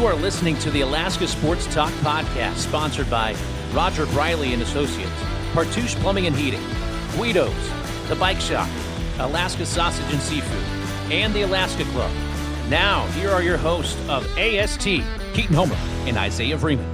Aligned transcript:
You 0.00 0.06
are 0.06 0.14
listening 0.14 0.56
to 0.60 0.70
the 0.70 0.80
Alaska 0.80 1.28
Sports 1.28 1.66
Talk 1.66 1.92
podcast, 2.00 2.56
sponsored 2.56 3.10
by 3.10 3.36
Roger 3.74 4.06
Briley 4.06 4.54
and 4.54 4.62
Associates, 4.62 5.12
Partusch 5.52 5.94
Plumbing 5.96 6.26
and 6.26 6.34
Heating, 6.34 6.62
Guido's, 7.18 7.52
The 8.08 8.16
Bike 8.16 8.40
Shop, 8.40 8.66
Alaska 9.18 9.66
Sausage 9.66 10.10
and 10.10 10.22
Seafood, 10.22 11.12
and 11.12 11.34
the 11.34 11.42
Alaska 11.42 11.84
Club. 11.84 12.10
Now, 12.70 13.04
here 13.08 13.28
are 13.28 13.42
your 13.42 13.58
hosts 13.58 13.94
of 14.08 14.26
AST, 14.38 14.84
Keaton 15.34 15.54
Homer 15.54 15.76
and 16.06 16.16
Isaiah 16.16 16.56
Freeman. 16.56 16.88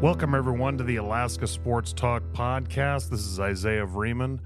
Welcome, 0.00 0.36
everyone, 0.36 0.78
to 0.78 0.84
the 0.84 0.94
Alaska 0.94 1.48
Sports 1.48 1.92
Talk 1.92 2.22
podcast. 2.32 3.10
This 3.10 3.26
is 3.26 3.40
Isaiah 3.40 3.84
Vreeman. 3.84 4.38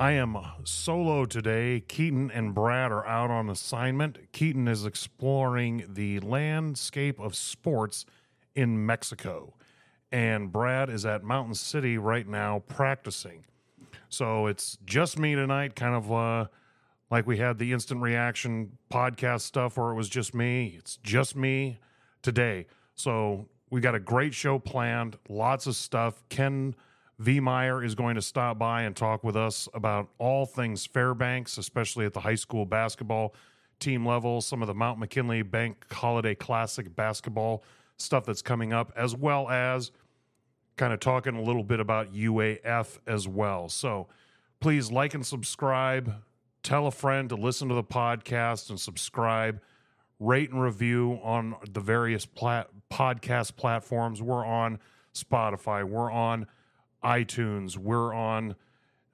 I 0.00 0.12
am 0.12 0.34
solo 0.64 1.26
today. 1.26 1.80
Keaton 1.80 2.30
and 2.30 2.54
Brad 2.54 2.90
are 2.90 3.06
out 3.06 3.30
on 3.30 3.50
assignment. 3.50 4.32
Keaton 4.32 4.66
is 4.66 4.86
exploring 4.86 5.84
the 5.90 6.20
landscape 6.20 7.20
of 7.20 7.34
sports 7.34 8.06
in 8.54 8.86
Mexico, 8.86 9.52
and 10.10 10.50
Brad 10.50 10.88
is 10.88 11.04
at 11.04 11.22
Mountain 11.22 11.56
City 11.56 11.98
right 11.98 12.26
now 12.26 12.62
practicing. 12.66 13.44
So 14.08 14.46
it's 14.46 14.78
just 14.86 15.18
me 15.18 15.34
tonight, 15.34 15.76
kind 15.76 15.94
of 15.94 16.10
uh, 16.10 16.46
like 17.10 17.26
we 17.26 17.36
had 17.36 17.58
the 17.58 17.70
instant 17.70 18.00
reaction 18.00 18.78
podcast 18.90 19.42
stuff 19.42 19.76
where 19.76 19.90
it 19.90 19.96
was 19.96 20.08
just 20.08 20.34
me. 20.34 20.76
It's 20.78 20.96
just 21.02 21.36
me 21.36 21.78
today. 22.22 22.68
So 22.94 23.50
we 23.68 23.82
got 23.82 23.94
a 23.94 24.00
great 24.00 24.32
show 24.32 24.58
planned, 24.58 25.18
lots 25.28 25.66
of 25.66 25.76
stuff. 25.76 26.22
Ken 26.30 26.74
Vehmeier 27.20 27.84
is 27.84 27.94
going 27.94 28.14
to 28.14 28.22
stop 28.22 28.58
by 28.58 28.82
and 28.82 28.96
talk 28.96 29.22
with 29.22 29.36
us 29.36 29.68
about 29.74 30.08
all 30.18 30.46
things 30.46 30.86
Fairbanks, 30.86 31.58
especially 31.58 32.06
at 32.06 32.14
the 32.14 32.20
high 32.20 32.34
school 32.34 32.64
basketball 32.64 33.34
team 33.78 34.06
level, 34.06 34.40
some 34.40 34.62
of 34.62 34.68
the 34.68 34.74
Mount 34.74 34.98
McKinley 34.98 35.42
Bank 35.42 35.84
Holiday 35.92 36.34
Classic 36.34 36.94
basketball 36.96 37.62
stuff 37.98 38.24
that's 38.24 38.40
coming 38.40 38.72
up, 38.72 38.92
as 38.96 39.14
well 39.14 39.50
as 39.50 39.90
kind 40.76 40.94
of 40.94 41.00
talking 41.00 41.36
a 41.36 41.42
little 41.42 41.62
bit 41.62 41.78
about 41.78 42.14
UAF 42.14 42.98
as 43.06 43.28
well. 43.28 43.68
So 43.68 44.08
please 44.60 44.90
like 44.90 45.12
and 45.12 45.26
subscribe. 45.26 46.22
Tell 46.62 46.86
a 46.86 46.90
friend 46.90 47.28
to 47.28 47.36
listen 47.36 47.68
to 47.68 47.74
the 47.74 47.84
podcast 47.84 48.70
and 48.70 48.80
subscribe. 48.80 49.60
Rate 50.18 50.50
and 50.50 50.62
review 50.62 51.18
on 51.22 51.56
the 51.70 51.80
various 51.80 52.24
plat- 52.24 52.68
podcast 52.90 53.56
platforms. 53.56 54.22
We're 54.22 54.44
on 54.44 54.78
Spotify. 55.14 55.84
We're 55.84 56.10
on 56.10 56.46
iTunes. 57.04 57.76
We're 57.76 58.14
on, 58.14 58.56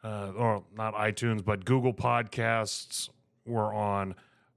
uh, 0.03 0.33
or 0.37 0.65
not 0.77 0.95
iTunes, 0.95 1.45
but 1.45 1.65
Google 1.65 1.95
Podcasts. 1.95 3.11
We're 3.45 3.75
on 3.75 4.15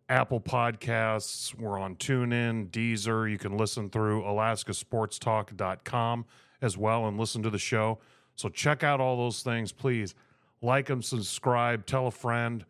Apple 0.10 0.42
Podcasts. 0.42 1.54
We're 1.54 1.80
on 1.80 1.96
TuneIn, 1.96 2.70
Deezer. 2.70 3.30
You 3.30 3.38
can 3.38 3.58
listen 3.58 3.90
through 3.90 4.24
alaskasportstalk.com 4.24 6.26
as 6.62 6.78
well 6.78 7.08
and 7.08 7.20
listen 7.20 7.44
to 7.44 7.50
the 7.50 7.60
show. 7.60 8.00
So 8.36 8.50
check 8.50 8.84
out 8.84 9.00
all 9.00 9.18
those 9.18 9.44
things. 9.44 9.72
Please 9.72 10.16
like 10.62 10.88
them, 10.88 11.02
subscribe, 11.02 11.86
tell 11.86 12.08
a 12.08 12.12
friend. 12.12 12.66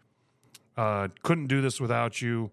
Uh, 0.76 1.10
couldn't 1.24 1.48
do 1.48 1.62
this 1.62 1.80
without 1.80 2.22
you. 2.22 2.52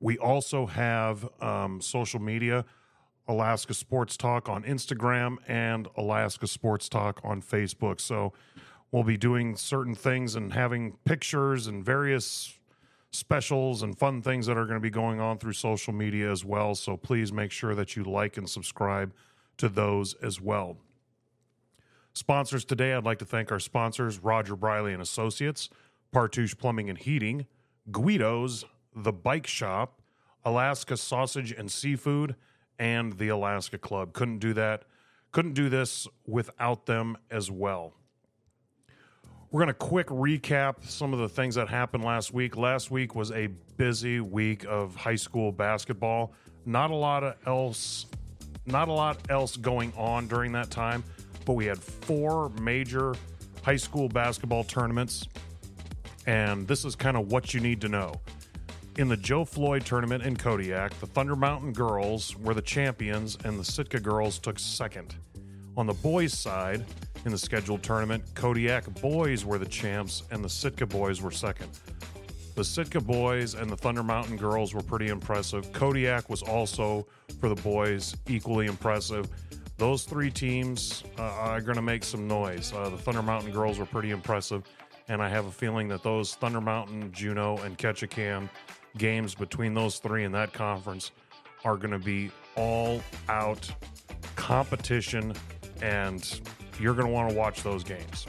We 0.00 0.18
also 0.18 0.66
have 0.66 1.28
um, 1.42 1.80
social 1.80 2.20
media. 2.20 2.64
Alaska 3.30 3.74
Sports 3.74 4.16
Talk 4.16 4.48
on 4.48 4.64
Instagram 4.64 5.36
and 5.46 5.86
Alaska 5.96 6.48
Sports 6.48 6.88
Talk 6.88 7.20
on 7.22 7.40
Facebook. 7.40 8.00
So 8.00 8.32
we'll 8.90 9.04
be 9.04 9.16
doing 9.16 9.54
certain 9.54 9.94
things 9.94 10.34
and 10.34 10.52
having 10.52 10.96
pictures 11.04 11.68
and 11.68 11.84
various 11.84 12.58
specials 13.12 13.82
and 13.82 13.96
fun 13.96 14.20
things 14.20 14.46
that 14.46 14.58
are 14.58 14.64
going 14.64 14.76
to 14.76 14.80
be 14.80 14.90
going 14.90 15.20
on 15.20 15.38
through 15.38 15.52
social 15.52 15.92
media 15.92 16.30
as 16.30 16.44
well. 16.44 16.74
So 16.74 16.96
please 16.96 17.32
make 17.32 17.52
sure 17.52 17.74
that 17.76 17.94
you 17.94 18.02
like 18.02 18.36
and 18.36 18.50
subscribe 18.50 19.14
to 19.58 19.68
those 19.68 20.14
as 20.14 20.40
well. 20.40 20.76
Sponsors 22.12 22.64
today, 22.64 22.94
I'd 22.94 23.04
like 23.04 23.20
to 23.20 23.24
thank 23.24 23.52
our 23.52 23.60
sponsors 23.60 24.18
Roger 24.18 24.56
Briley 24.56 24.92
and 24.92 25.00
Associates, 25.00 25.70
Partusch 26.12 26.58
Plumbing 26.58 26.90
and 26.90 26.98
Heating, 26.98 27.46
Guido's, 27.92 28.64
The 28.94 29.12
Bike 29.12 29.46
Shop, 29.46 30.00
Alaska 30.44 30.96
Sausage 30.96 31.52
and 31.52 31.70
Seafood, 31.70 32.34
and 32.80 33.12
the 33.18 33.28
Alaska 33.28 33.78
Club. 33.78 34.14
Couldn't 34.14 34.38
do 34.38 34.54
that. 34.54 34.84
Couldn't 35.30 35.52
do 35.52 35.68
this 35.68 36.08
without 36.26 36.86
them 36.86 37.16
as 37.30 37.50
well. 37.50 37.92
We're 39.52 39.60
going 39.60 39.68
to 39.68 39.74
quick 39.74 40.06
recap 40.06 40.88
some 40.88 41.12
of 41.12 41.20
the 41.20 41.28
things 41.28 41.56
that 41.56 41.68
happened 41.68 42.04
last 42.04 42.32
week. 42.32 42.56
Last 42.56 42.90
week 42.90 43.14
was 43.14 43.30
a 43.32 43.48
busy 43.76 44.20
week 44.20 44.64
of 44.66 44.96
high 44.96 45.16
school 45.16 45.52
basketball. 45.52 46.32
Not 46.64 46.90
a 46.90 46.94
lot 46.94 47.22
of 47.22 47.36
else 47.46 48.06
not 48.66 48.88
a 48.88 48.92
lot 48.92 49.18
else 49.30 49.56
going 49.56 49.92
on 49.96 50.28
during 50.28 50.52
that 50.52 50.70
time, 50.70 51.02
but 51.44 51.54
we 51.54 51.66
had 51.66 51.78
four 51.78 52.50
major 52.60 53.14
high 53.62 53.76
school 53.76 54.08
basketball 54.08 54.64
tournaments 54.64 55.26
and 56.26 56.68
this 56.68 56.84
is 56.84 56.94
kind 56.94 57.16
of 57.16 57.32
what 57.32 57.52
you 57.52 57.60
need 57.60 57.80
to 57.80 57.88
know. 57.88 58.20
In 59.00 59.08
the 59.08 59.16
Joe 59.16 59.46
Floyd 59.46 59.86
tournament 59.86 60.24
in 60.24 60.36
Kodiak, 60.36 60.92
the 61.00 61.06
Thunder 61.06 61.34
Mountain 61.34 61.72
girls 61.72 62.36
were 62.36 62.52
the 62.52 62.60
champions 62.60 63.38
and 63.44 63.58
the 63.58 63.64
Sitka 63.64 63.98
girls 63.98 64.38
took 64.38 64.58
second. 64.58 65.14
On 65.78 65.86
the 65.86 65.94
boys' 65.94 66.38
side, 66.38 66.84
in 67.24 67.32
the 67.32 67.38
scheduled 67.38 67.82
tournament, 67.82 68.22
Kodiak 68.34 68.84
boys 69.00 69.42
were 69.46 69.56
the 69.56 69.64
champs 69.64 70.24
and 70.30 70.44
the 70.44 70.50
Sitka 70.50 70.84
boys 70.84 71.22
were 71.22 71.30
second. 71.30 71.70
The 72.56 72.62
Sitka 72.62 73.00
boys 73.00 73.54
and 73.54 73.70
the 73.70 73.76
Thunder 73.76 74.02
Mountain 74.02 74.36
girls 74.36 74.74
were 74.74 74.82
pretty 74.82 75.08
impressive. 75.08 75.72
Kodiak 75.72 76.28
was 76.28 76.42
also, 76.42 77.06
for 77.40 77.48
the 77.48 77.62
boys, 77.62 78.14
equally 78.28 78.66
impressive. 78.66 79.30
Those 79.78 80.04
three 80.04 80.30
teams 80.30 81.04
uh, 81.18 81.22
are 81.22 81.62
going 81.62 81.76
to 81.76 81.82
make 81.82 82.04
some 82.04 82.28
noise. 82.28 82.74
Uh, 82.74 82.90
the 82.90 82.98
Thunder 82.98 83.22
Mountain 83.22 83.52
girls 83.52 83.78
were 83.78 83.86
pretty 83.86 84.10
impressive, 84.10 84.62
and 85.08 85.22
I 85.22 85.30
have 85.30 85.46
a 85.46 85.50
feeling 85.50 85.88
that 85.88 86.02
those 86.02 86.34
Thunder 86.34 86.60
Mountain, 86.60 87.12
Juneau, 87.12 87.56
and 87.64 87.78
Ketchikan 87.78 88.50
games 88.98 89.34
between 89.34 89.74
those 89.74 89.98
three 89.98 90.24
in 90.24 90.32
that 90.32 90.52
conference 90.52 91.10
are 91.64 91.76
going 91.76 91.92
to 91.92 91.98
be 91.98 92.30
all 92.56 93.00
out 93.28 93.70
competition, 94.36 95.34
and 95.82 96.40
you're 96.78 96.94
going 96.94 97.06
to 97.06 97.12
want 97.12 97.30
to 97.30 97.36
watch 97.36 97.62
those 97.62 97.84
games. 97.84 98.26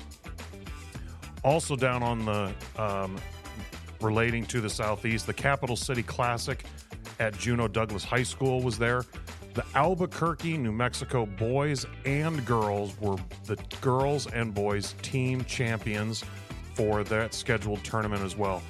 Also, 1.44 1.76
down 1.76 2.04
on 2.04 2.26
the 2.26 2.54
um, 2.78 3.18
relating 4.02 4.46
to 4.46 4.62
the 4.62 4.70
Southeast, 4.70 5.26
the 5.26 5.34
Capital 5.34 5.76
City 5.76 6.04
Classic 6.04 6.64
at 7.20 7.38
Juneau 7.38 7.68
Douglas 7.68 8.04
High 8.04 8.24
School 8.24 8.62
was 8.62 8.78
there. 8.78 9.04
The 9.54 9.66
Albuquerque, 9.76 10.58
New 10.58 10.72
Mexico 10.72 11.26
boys 11.26 11.86
and 12.06 12.46
girls 12.46 13.00
were 13.02 13.18
the 13.46 13.58
girls 13.82 14.28
and 14.28 14.54
boys 14.54 14.96
team 15.02 15.44
champions 15.44 16.24
for 16.74 17.04
that 17.06 17.34
scheduled 17.34 17.84
tournament 17.84 18.24
as 18.24 18.38
well. 18.38 18.62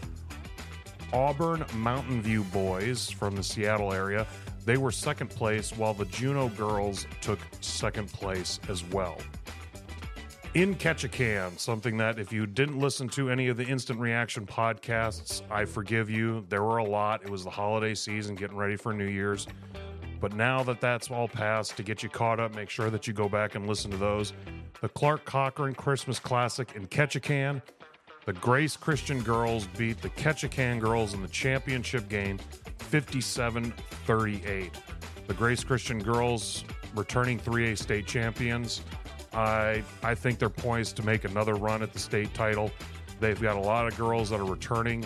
Auburn 1.13 1.65
Mountain 1.75 2.21
View 2.21 2.43
boys 2.45 3.09
from 3.09 3.35
the 3.35 3.43
Seattle 3.43 3.91
area. 3.91 4.25
They 4.65 4.77
were 4.77 4.91
second 4.91 5.29
place, 5.29 5.75
while 5.75 5.93
the 5.93 6.05
Juneau 6.05 6.49
girls 6.49 7.07
took 7.19 7.39
second 7.59 8.11
place 8.11 8.59
as 8.69 8.83
well. 8.85 9.17
In 10.53 10.75
Ketchikan, 10.75 11.57
something 11.57 11.97
that 11.97 12.19
if 12.19 12.31
you 12.31 12.45
didn't 12.45 12.77
listen 12.77 13.07
to 13.09 13.29
any 13.29 13.47
of 13.47 13.57
the 13.57 13.63
instant 13.63 13.99
reaction 13.99 14.45
podcasts, 14.45 15.41
I 15.49 15.65
forgive 15.65 16.09
you. 16.09 16.45
There 16.49 16.63
were 16.63 16.77
a 16.77 16.83
lot. 16.83 17.23
It 17.23 17.29
was 17.29 17.43
the 17.43 17.49
holiday 17.49 17.95
season, 17.95 18.35
getting 18.35 18.57
ready 18.57 18.75
for 18.75 18.93
New 18.93 19.07
Year's. 19.07 19.47
But 20.19 20.33
now 20.33 20.61
that 20.63 20.79
that's 20.79 21.09
all 21.09 21.27
passed, 21.27 21.77
to 21.77 21.83
get 21.83 22.03
you 22.03 22.09
caught 22.09 22.39
up, 22.39 22.53
make 22.53 22.69
sure 22.69 22.89
that 22.89 23.07
you 23.07 23.13
go 23.13 23.27
back 23.27 23.55
and 23.55 23.67
listen 23.67 23.89
to 23.91 23.97
those. 23.97 24.33
The 24.81 24.89
Clark 24.89 25.25
Cochran 25.25 25.73
Christmas 25.73 26.19
Classic 26.19 26.71
in 26.75 26.85
Ketchikan 26.87 27.61
the 28.25 28.33
Grace 28.33 28.77
Christian 28.77 29.21
girls 29.21 29.67
beat 29.77 30.01
the 30.01 30.09
Ketchikan 30.09 30.79
girls 30.79 31.13
in 31.13 31.21
the 31.21 31.27
championship 31.27 32.07
game 32.07 32.37
57 32.77 33.73
38. 34.05 34.71
The 35.27 35.33
Grace 35.33 35.63
Christian 35.63 35.99
girls 35.99 36.63
returning 36.95 37.39
3A 37.39 37.77
state 37.77 38.05
champions. 38.05 38.81
I, 39.33 39.83
I 40.03 40.13
think 40.13 40.39
they're 40.39 40.49
poised 40.49 40.97
to 40.97 41.03
make 41.03 41.23
another 41.23 41.55
run 41.55 41.81
at 41.81 41.93
the 41.93 41.99
state 41.99 42.33
title. 42.33 42.69
They've 43.19 43.39
got 43.39 43.55
a 43.55 43.61
lot 43.61 43.87
of 43.87 43.97
girls 43.97 44.29
that 44.31 44.39
are 44.39 44.45
returning 44.45 45.05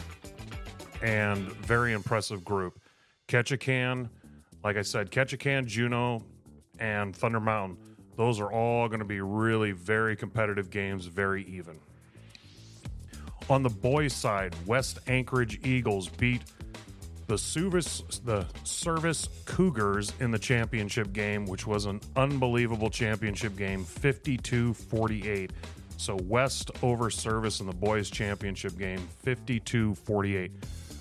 and 1.02 1.40
very 1.40 1.94
impressive 1.94 2.44
group. 2.44 2.80
Ketchikan, 3.28 4.10
like 4.64 4.78
I 4.78 4.82
said, 4.82 5.12
Ketchikan, 5.12 5.68
Juneau, 5.68 6.24
and 6.80 7.16
Thunder 7.16 7.40
Mountain. 7.40 7.78
Those 8.18 8.40
are 8.40 8.52
all 8.52 8.88
going 8.88 9.00
to 9.00 9.06
be 9.06 9.22
really 9.22 9.72
very 9.72 10.16
competitive 10.16 10.70
games, 10.70 11.06
very 11.06 11.44
even. 11.46 11.78
On 13.50 13.62
the 13.62 13.70
boys' 13.70 14.14
side, 14.14 14.56
West 14.66 15.00
Anchorage 15.08 15.60
Eagles 15.66 16.10
beat 16.10 16.42
the 17.28 17.38
Service 17.38 18.04
the 18.24 18.46
Service 18.64 19.30
Cougars 19.46 20.14
in 20.20 20.32
the 20.32 20.40
championship 20.40 21.14
game, 21.14 21.46
which 21.46 21.68
was 21.68 21.86
an 21.86 22.02
unbelievable 22.16 22.90
championship 22.90 23.56
game, 23.56 23.84
52-48. 23.84 25.52
So 25.98 26.18
West 26.24 26.72
over 26.84 27.10
Service 27.10 27.60
in 27.60 27.68
the 27.68 27.74
boys' 27.74 28.10
championship 28.10 28.78
game, 28.78 29.08
52-48. 29.26 30.52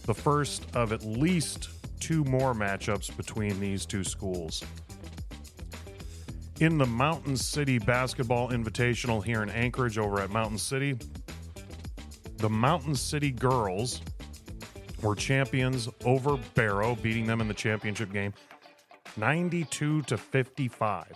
The 0.05 0.15
first 0.15 0.65
of 0.75 0.93
at 0.93 1.05
least 1.05 1.71
two 1.99 2.25
more 2.25 2.55
matchups 2.55 3.15
between 3.17 3.59
these 3.59 3.87
two 3.87 4.05
schools. 4.05 4.63
In 6.61 6.79
the 6.79 6.87
Mountain 6.87 7.37
City 7.37 7.79
Basketball 7.79 8.51
Invitational 8.51 9.25
here 9.25 9.43
in 9.43 9.51
Anchorage 9.51 9.99
over 9.99 10.21
at 10.21 10.31
Mountain 10.31 10.59
City, 10.59 10.97
the 12.45 12.51
Mountain 12.51 12.95
City 12.95 13.31
girls 13.31 14.03
were 15.01 15.15
champions 15.15 15.89
over 16.05 16.37
Barrow, 16.55 16.95
beating 16.95 17.27
them 17.27 17.41
in 17.41 17.49
the 17.49 17.55
championship 17.55 18.13
game 18.13 18.35
92 19.17 20.03
to 20.03 20.19
55. 20.19 21.07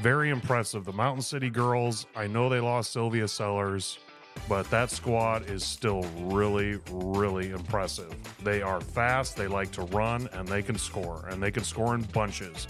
Very 0.00 0.28
impressive. 0.28 0.84
The 0.84 0.92
Mountain 0.92 1.22
City 1.22 1.48
girls, 1.48 2.04
I 2.14 2.26
know 2.26 2.50
they 2.50 2.60
lost 2.60 2.92
Sylvia 2.92 3.28
Sellers, 3.28 3.98
but 4.46 4.68
that 4.70 4.90
squad 4.90 5.48
is 5.48 5.64
still 5.64 6.02
really, 6.18 6.78
really 6.90 7.48
impressive. 7.48 8.14
They 8.44 8.60
are 8.60 8.82
fast, 8.82 9.36
they 9.36 9.46
like 9.46 9.72
to 9.72 9.84
run, 9.84 10.28
and 10.34 10.46
they 10.46 10.60
can 10.62 10.76
score, 10.76 11.26
and 11.30 11.42
they 11.42 11.50
can 11.50 11.64
score 11.64 11.94
in 11.94 12.02
bunches, 12.02 12.68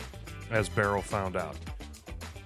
as 0.53 0.69
Barrow 0.69 1.01
found 1.01 1.35
out. 1.35 1.57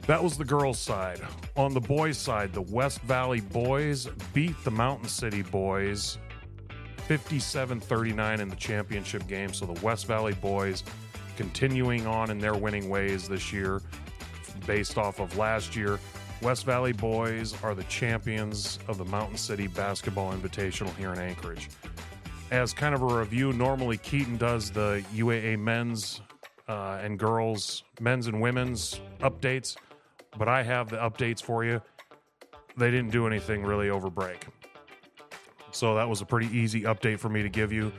That 0.06 0.22
was 0.22 0.38
the 0.38 0.44
girls' 0.44 0.78
side. 0.78 1.20
On 1.56 1.74
the 1.74 1.80
boys' 1.80 2.16
side, 2.16 2.52
the 2.52 2.62
West 2.62 3.00
Valley 3.02 3.40
boys 3.40 4.06
beat 4.32 4.54
the 4.62 4.70
Mountain 4.70 5.08
City 5.08 5.42
boys 5.42 6.18
57 7.08 7.80
39 7.80 8.40
in 8.40 8.48
the 8.48 8.56
championship 8.56 9.26
game. 9.26 9.52
So 9.52 9.66
the 9.66 9.80
West 9.84 10.06
Valley 10.06 10.34
boys 10.34 10.84
continuing 11.36 12.06
on 12.06 12.30
in 12.30 12.38
their 12.38 12.54
winning 12.54 12.88
ways 12.88 13.28
this 13.28 13.52
year 13.52 13.82
based 14.64 14.96
off 14.96 15.18
of 15.18 15.36
last 15.36 15.74
year. 15.74 15.98
West 16.40 16.66
Valley 16.66 16.92
boys 16.92 17.60
are 17.64 17.74
the 17.74 17.84
champions 17.84 18.78
of 18.86 18.98
the 18.98 19.04
Mountain 19.04 19.38
City 19.38 19.66
Basketball 19.66 20.32
Invitational 20.32 20.94
here 20.96 21.12
in 21.12 21.18
Anchorage. 21.18 21.68
As 22.52 22.72
kind 22.72 22.94
of 22.94 23.02
a 23.02 23.06
review, 23.06 23.52
normally 23.52 23.96
Keaton 23.96 24.36
does 24.36 24.70
the 24.70 25.04
UAA 25.14 25.58
men's 25.58 26.20
uh, 26.68 27.00
and 27.02 27.18
girls, 27.18 27.82
men's 28.00 28.26
and 28.26 28.40
women's 28.40 29.00
updates, 29.20 29.76
but 30.38 30.48
I 30.48 30.62
have 30.62 30.88
the 30.88 30.96
updates 30.96 31.42
for 31.42 31.64
you. 31.64 31.80
They 32.76 32.90
didn't 32.90 33.10
do 33.10 33.26
anything 33.26 33.62
really 33.62 33.90
over 33.90 34.10
break. 34.10 34.46
So 35.70 35.94
that 35.94 36.08
was 36.08 36.20
a 36.20 36.26
pretty 36.26 36.54
easy 36.56 36.82
update 36.82 37.18
for 37.18 37.28
me 37.28 37.42
to 37.42 37.48
give 37.48 37.72
you. 37.72 37.92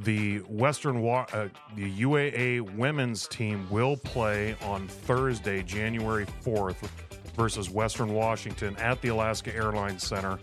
The 0.00 0.38
Western 0.48 1.02
Wa- 1.02 1.26
uh, 1.32 1.48
the 1.74 1.90
UAA 2.00 2.60
women's 2.76 3.26
team 3.26 3.68
will 3.68 3.96
play 3.96 4.54
on 4.62 4.86
Thursday, 4.86 5.62
January 5.62 6.26
4th 6.44 6.88
versus 7.36 7.68
Western 7.70 8.14
Washington 8.14 8.76
at 8.76 9.00
the 9.02 9.08
Alaska 9.08 9.54
Airlines 9.54 10.06
Center 10.06 10.38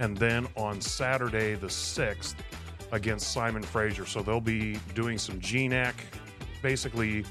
and 0.00 0.16
then 0.16 0.46
on 0.56 0.80
Saturday 0.80 1.54
the 1.54 1.66
6th 1.66 2.34
against 2.92 3.32
Simon 3.32 3.62
Fraser. 3.62 4.06
So 4.06 4.22
they'll 4.22 4.40
be 4.40 4.78
doing 4.94 5.18
some 5.18 5.40
GNAC 5.40 5.94
basically 6.62 7.24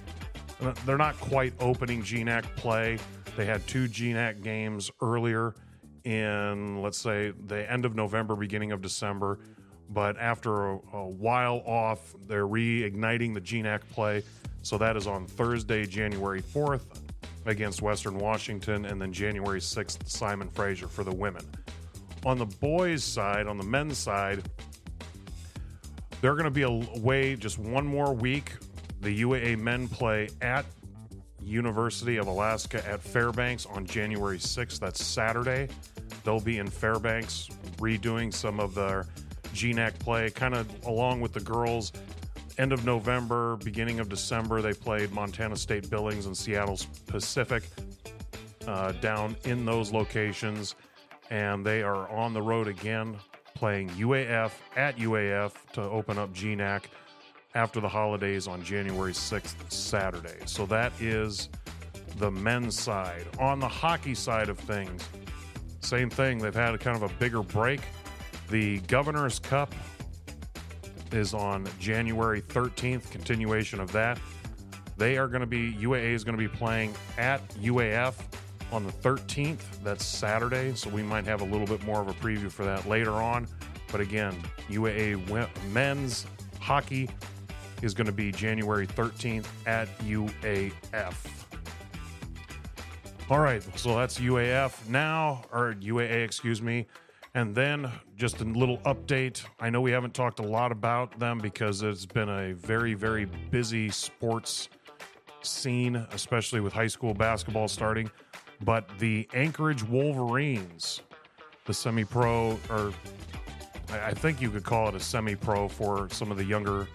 they're 0.85 0.97
not 0.97 1.17
quite 1.19 1.53
opening 1.59 2.01
GNAC 2.01 2.43
play. 2.55 2.97
They 3.39 3.45
had 3.45 3.65
two 3.67 3.87
GNAC 3.87 4.43
games 4.43 4.91
earlier 5.01 5.55
in 6.03 6.81
let's 6.81 6.97
say 6.97 7.31
the 7.47 7.71
end 7.71 7.85
of 7.85 7.95
November, 7.95 8.35
beginning 8.35 8.73
of 8.73 8.81
December 8.81 9.39
but 9.89 10.17
after 10.19 10.71
a, 10.71 10.79
a 10.91 11.07
while 11.07 11.63
off, 11.65 12.13
they're 12.27 12.45
reigniting 12.45 13.33
the 13.33 13.39
GNAC 13.39 13.79
play. 13.91 14.23
So 14.61 14.77
that 14.79 14.97
is 14.97 15.07
on 15.07 15.25
Thursday, 15.25 15.85
January 15.85 16.41
4th 16.41 16.81
against 17.45 17.81
Western 17.81 18.17
Washington, 18.17 18.83
and 18.83 19.01
then 19.01 19.13
January 19.13 19.61
6th, 19.61 20.05
Simon 20.05 20.49
Fraser 20.49 20.89
for 20.89 21.05
the 21.05 21.15
women. 21.15 21.45
On 22.25 22.37
the 22.37 22.45
boys' 22.45 23.05
side, 23.05 23.47
on 23.47 23.57
the 23.57 23.63
men's 23.63 23.97
side, 23.97 24.43
they're 26.19 26.35
going 26.35 26.43
to 26.43 26.51
be 26.51 26.63
away 26.63 27.37
just 27.37 27.57
one 27.57 27.87
more 27.87 28.13
week. 28.13 28.57
The 28.99 29.21
UAA 29.21 29.57
men 29.57 29.87
play 29.87 30.27
at 30.41 30.65
University 31.49 32.17
of 32.17 32.27
Alaska 32.27 32.87
at 32.87 33.01
Fairbanks 33.01 33.65
on 33.65 33.85
January 33.85 34.37
6th. 34.37 34.79
That's 34.79 35.03
Saturday. 35.03 35.67
They'll 36.23 36.39
be 36.39 36.59
in 36.59 36.67
Fairbanks 36.67 37.49
redoing 37.77 38.33
some 38.33 38.59
of 38.59 38.75
their 38.75 39.07
GNAC 39.53 39.97
play, 39.99 40.29
kind 40.29 40.53
of 40.53 40.67
along 40.85 41.21
with 41.21 41.33
the 41.33 41.39
girls. 41.39 41.91
End 42.57 42.71
of 42.71 42.85
November, 42.85 43.55
beginning 43.57 43.99
of 43.99 44.09
December, 44.09 44.61
they 44.61 44.73
played 44.73 45.11
Montana 45.11 45.55
State 45.55 45.89
Billings 45.89 46.25
and 46.25 46.35
Seattle 46.35 46.77
Pacific 47.07 47.63
uh, 48.67 48.91
down 48.93 49.35
in 49.45 49.65
those 49.65 49.91
locations. 49.91 50.75
And 51.29 51.65
they 51.65 51.81
are 51.83 52.09
on 52.09 52.33
the 52.33 52.41
road 52.41 52.67
again, 52.67 53.17
playing 53.55 53.89
UAF 53.91 54.51
at 54.75 54.97
UAF 54.97 55.53
to 55.73 55.81
open 55.81 56.17
up 56.17 56.33
GNAC 56.33 56.83
after 57.55 57.79
the 57.79 57.89
holidays 57.89 58.47
on 58.47 58.63
January 58.63 59.13
6th, 59.13 59.71
Saturday. 59.71 60.37
So 60.45 60.65
that 60.67 60.91
is 61.01 61.49
the 62.17 62.29
men's 62.29 62.79
side. 62.79 63.25
On 63.39 63.59
the 63.59 63.67
hockey 63.67 64.13
side 64.13 64.49
of 64.49 64.59
things, 64.59 65.07
same 65.79 66.09
thing. 66.09 66.39
They've 66.39 66.53
had 66.53 66.75
a 66.75 66.77
kind 66.77 66.95
of 66.95 67.09
a 67.09 67.13
bigger 67.15 67.41
break. 67.41 67.81
The 68.49 68.79
Governor's 68.81 69.39
Cup 69.39 69.73
is 71.11 71.33
on 71.33 71.67
January 71.79 72.41
13th, 72.41 73.09
continuation 73.09 73.79
of 73.79 73.91
that. 73.93 74.19
They 74.97 75.17
are 75.17 75.27
going 75.27 75.41
to 75.41 75.47
be, 75.47 75.73
UAA 75.73 76.13
is 76.13 76.23
going 76.23 76.37
to 76.37 76.41
be 76.41 76.47
playing 76.47 76.93
at 77.17 77.47
UAF 77.55 78.15
on 78.71 78.85
the 78.85 78.91
13th. 78.91 79.61
That's 79.83 80.05
Saturday. 80.05 80.75
So 80.75 80.89
we 80.89 81.01
might 81.01 81.25
have 81.25 81.41
a 81.41 81.45
little 81.45 81.65
bit 81.65 81.83
more 81.83 82.01
of 82.01 82.09
a 82.09 82.13
preview 82.13 82.51
for 82.51 82.65
that 82.65 82.87
later 82.87 83.13
on. 83.13 83.47
But 83.91 84.01
again, 84.01 84.35
UAA 84.69 85.49
men's 85.71 86.27
hockey 86.59 87.09
is 87.81 87.93
going 87.93 88.07
to 88.07 88.13
be 88.13 88.31
January 88.31 88.87
13th 88.87 89.47
at 89.65 89.87
UAF. 89.99 91.15
All 93.29 93.39
right, 93.39 93.63
so 93.77 93.95
that's 93.95 94.19
UAF 94.19 94.87
now, 94.89 95.43
or 95.51 95.75
UAA, 95.75 96.23
excuse 96.23 96.61
me. 96.61 96.87
And 97.35 97.53
then 97.53 97.91
just 98.15 98.41
a 98.41 98.43
little 98.43 98.79
update. 98.79 99.43
I 99.59 99.69
know 99.69 99.81
we 99.81 99.91
haven't 99.91 100.15
talked 100.15 100.39
a 100.39 100.43
lot 100.43 100.71
about 100.71 101.19
them 101.19 101.37
because 101.37 101.83
it's 101.83 102.07
been 102.07 102.27
a 102.27 102.53
very, 102.53 102.95
very 102.95 103.25
busy 103.25 103.89
sports 103.89 104.69
scene, 105.41 105.95
especially 106.11 106.59
with 106.59 106.73
high 106.73 106.87
school 106.87 107.13
basketball 107.13 107.67
starting. 107.67 108.09
But 108.61 108.89
the 108.97 109.29
Anchorage 109.33 109.83
Wolverines, 109.83 111.01
the 111.65 111.73
semi 111.73 112.03
pro, 112.03 112.59
or 112.69 112.93
I 113.91 114.13
think 114.13 114.41
you 114.41 114.49
could 114.49 114.63
call 114.63 114.89
it 114.89 114.95
a 114.95 114.99
semi 114.99 115.35
pro 115.35 115.67
for 115.67 116.09
some 116.11 116.31
of 116.31 116.37
the 116.37 116.43
younger 116.43 116.87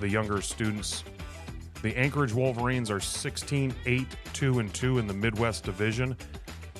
the 0.00 0.08
younger 0.08 0.40
students. 0.40 1.04
The 1.82 1.96
Anchorage 1.96 2.32
Wolverines 2.32 2.90
are 2.90 3.00
16 3.00 3.74
8 3.86 4.06
2 4.32 4.58
and 4.58 4.74
2 4.74 4.98
in 4.98 5.06
the 5.06 5.14
Midwest 5.14 5.64
Division 5.64 6.16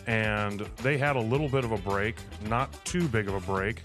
and 0.08 0.60
they 0.82 0.96
had 0.96 1.16
a 1.16 1.20
little 1.20 1.50
bit 1.50 1.64
of 1.64 1.72
a 1.72 1.76
break, 1.76 2.16
not 2.48 2.72
too 2.86 3.06
big 3.08 3.28
of 3.28 3.34
a 3.34 3.40
break. 3.40 3.82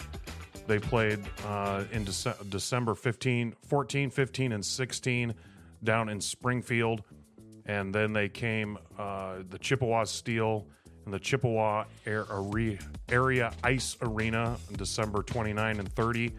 They 0.68 0.80
played 0.80 1.20
uh, 1.46 1.84
in 1.92 2.06
Dece- 2.06 2.50
December 2.50 2.96
15, 2.96 3.54
14, 3.68 4.10
15, 4.10 4.54
and 4.54 4.66
16 4.66 5.34
down 5.84 6.08
in 6.08 6.22
Springfield. 6.22 7.04
And 7.66 7.94
then 7.94 8.14
they 8.14 8.30
came 8.30 8.78
uh, 8.98 9.40
the 9.50 9.60
Chippewa 9.60 10.06
Steel 10.06 10.66
and 11.04 11.14
the 11.14 11.20
Chippewa 11.20 11.84
Area 13.10 13.54
Ice 13.66 13.98
Arena 14.02 14.58
December 14.78 15.24
29 15.24 15.80
and 15.80 15.92
30, 15.92 16.32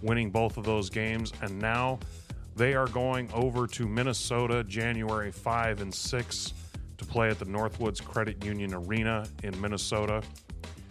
winning 0.00 0.30
both 0.30 0.56
of 0.56 0.64
those 0.64 0.90
games. 0.90 1.32
And 1.42 1.58
now 1.58 1.98
they 2.56 2.74
are 2.74 2.88
going 2.88 3.30
over 3.32 3.66
to 3.66 3.88
Minnesota 3.88 4.62
January 4.64 5.32
5 5.32 5.80
and 5.80 5.94
6 5.94 6.52
to 6.98 7.04
play 7.04 7.28
at 7.28 7.38
the 7.38 7.44
Northwoods 7.44 8.02
Credit 8.02 8.44
Union 8.44 8.74
Arena 8.74 9.26
in 9.42 9.58
Minnesota. 9.60 10.22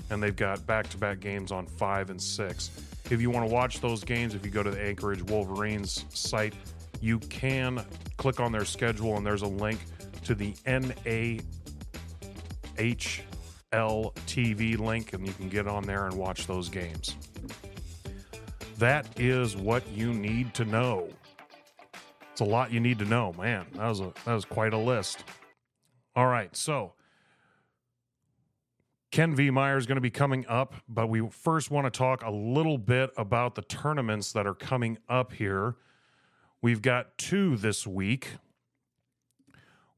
And 0.10 0.22
they've 0.22 0.36
got 0.36 0.66
back 0.66 0.90
to 0.90 0.98
back 0.98 1.20
games 1.20 1.52
on 1.52 1.66
five 1.66 2.10
and 2.10 2.22
six. 2.22 2.70
If 3.10 3.22
you 3.22 3.30
want 3.30 3.48
to 3.48 3.54
watch 3.54 3.82
those 3.82 4.04
games, 4.04 4.36
if 4.36 4.46
you 4.46 4.52
go 4.52 4.64
to 4.64 4.72
the 4.72 4.82
Anchorage 4.82 5.24
Wolverines 5.24 6.06
site, 6.10 6.54
you 7.02 7.20
can 7.20 7.84
click 8.18 8.40
on 8.40 8.52
their 8.52 8.66
schedule 8.66 9.18
and 9.18 9.26
there's 9.26 9.42
a 9.42 9.48
link 9.48 9.80
to 10.26 10.36
the 10.36 10.54
NAHL 10.66 11.42
TV 12.78 14.80
link, 14.80 15.14
and 15.14 15.28
you 15.28 15.34
can 15.34 15.50
get 15.50 15.68
on 15.68 15.84
there 15.84 16.06
and 16.06 16.16
watch 16.16 16.48
those 16.48 16.70
games. 16.70 17.16
That 18.78 19.08
is 19.20 19.58
what 19.58 19.88
you 19.90 20.14
need 20.14 20.54
to 20.56 20.66
know. 20.66 21.10
It's 22.34 22.42
a 22.42 22.46
lot 22.46 22.72
you 22.72 22.80
need 22.80 22.98
to 22.98 23.06
know, 23.06 23.32
man. 23.38 23.68
That 23.76 23.88
was 23.88 24.00
a 24.00 24.12
that 24.26 24.34
was 24.34 24.44
quite 24.44 24.74
a 24.74 24.78
list. 24.78 25.24
All 26.16 26.26
right. 26.26 26.56
So 26.56 26.94
Ken 29.12 29.36
Vehmeier 29.36 29.78
is 29.78 29.86
going 29.86 29.98
to 29.98 30.02
be 30.02 30.10
coming 30.10 30.44
up, 30.48 30.74
but 30.90 31.10
we 31.10 31.30
first 31.30 31.70
want 31.70 31.86
to 31.86 31.96
talk 31.96 32.24
a 32.24 32.32
little 32.32 32.80
bit 32.80 33.12
about 33.18 33.54
the 33.54 33.62
tournaments 33.62 34.34
that 34.34 34.48
are 34.48 34.56
coming 34.56 34.98
up 35.08 35.34
here. 35.34 35.76
We've 36.60 36.82
got 36.82 37.20
two 37.20 37.56
this 37.56 37.86
week. 37.86 38.38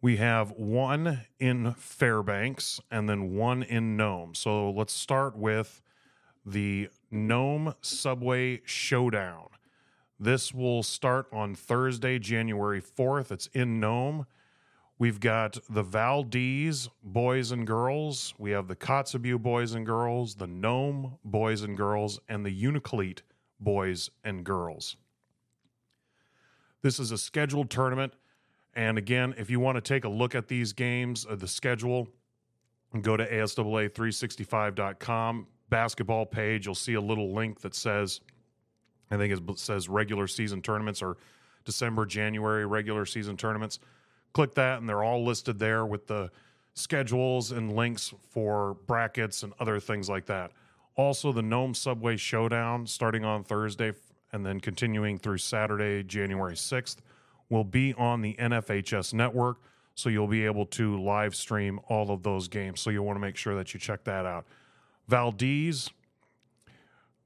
We 0.01 0.17
have 0.17 0.51
one 0.51 1.21
in 1.39 1.71
Fairbanks 1.75 2.81
and 2.91 3.07
then 3.07 3.33
one 3.33 3.63
in 3.63 3.95
Nome. 3.95 4.35
So 4.35 4.71
let's 4.71 4.91
start 4.91 5.37
with 5.37 5.81
the 6.45 6.89
Nome 7.09 7.75
Subway 7.79 8.61
Showdown. 8.65 9.47
This 10.19 10.53
will 10.53 10.81
start 10.81 11.27
on 11.33 11.55
Thursday, 11.55 12.19
January 12.19 12.81
4th. 12.81 13.31
It's 13.31 13.47
in 13.47 13.81
Nome. 13.81 14.25
We've 14.97 15.19
got 15.19 15.57
the 15.69 15.83
Valdez 15.83 16.87
boys 17.03 17.51
and 17.51 17.67
girls. 17.67 18.33
We 18.37 18.51
have 18.51 18.69
the 18.69 18.77
Kotzebue 18.77 19.41
boys 19.41 19.73
and 19.73 19.85
girls, 19.85 20.35
the 20.35 20.47
Nome 20.47 21.17
boys 21.25 21.63
and 21.63 21.75
girls, 21.75 22.17
and 22.29 22.45
the 22.45 22.63
Unalakleet 22.63 23.19
boys 23.59 24.09
and 24.23 24.45
girls. 24.45 24.95
This 26.81 26.97
is 26.97 27.11
a 27.11 27.17
scheduled 27.17 27.69
tournament. 27.69 28.13
And 28.73 28.97
again, 28.97 29.35
if 29.37 29.49
you 29.49 29.59
want 29.59 29.75
to 29.75 29.81
take 29.81 30.05
a 30.05 30.09
look 30.09 30.33
at 30.33 30.47
these 30.47 30.71
games, 30.71 31.25
uh, 31.29 31.35
the 31.35 31.47
schedule, 31.47 32.07
go 33.01 33.17
to 33.17 33.29
ASAA365.com, 33.29 35.47
basketball 35.69 36.25
page. 36.25 36.67
You'll 36.67 36.75
see 36.75 36.93
a 36.93 37.01
little 37.01 37.33
link 37.33 37.59
that 37.61 37.75
says, 37.75 38.21
I 39.11 39.17
think 39.17 39.33
it 39.33 39.59
says 39.59 39.87
regular 39.87 40.27
season 40.27 40.61
tournaments 40.61 41.01
or 41.01 41.17
December, 41.63 42.05
January 42.05 42.65
regular 42.65 43.05
season 43.05 43.37
tournaments 43.37 43.79
click 44.35 44.53
that 44.53 44.79
and 44.79 44.87
they're 44.87 45.03
all 45.03 45.23
listed 45.23 45.57
there 45.57 45.85
with 45.85 46.07
the 46.07 46.29
schedules 46.73 47.53
and 47.53 47.73
links 47.73 48.13
for 48.29 48.75
brackets 48.85 49.43
and 49.43 49.53
other 49.61 49.79
things 49.79 50.09
like 50.09 50.25
that. 50.25 50.51
Also, 50.97 51.31
the 51.31 51.41
Nome 51.41 51.73
Subway 51.73 52.17
Showdown 52.17 52.85
starting 52.85 53.23
on 53.23 53.45
Thursday 53.45 53.93
and 54.33 54.45
then 54.45 54.59
continuing 54.59 55.17
through 55.17 55.37
Saturday, 55.37 56.03
January 56.03 56.55
6th, 56.55 56.97
will 57.49 57.63
be 57.63 57.93
on 57.93 58.21
the 58.21 58.33
NFHS 58.33 59.13
network. 59.13 59.61
So 59.93 60.09
you'll 60.09 60.27
be 60.27 60.43
able 60.43 60.65
to 60.67 61.01
live 61.01 61.33
stream 61.33 61.79
all 61.87 62.11
of 62.11 62.21
those 62.21 62.49
games. 62.49 62.81
So 62.81 62.89
you'll 62.89 63.05
want 63.05 63.15
to 63.15 63.21
make 63.21 63.37
sure 63.37 63.55
that 63.55 63.73
you 63.73 63.79
check 63.79 64.03
that 64.03 64.25
out. 64.25 64.45
Valdez, 65.07 65.89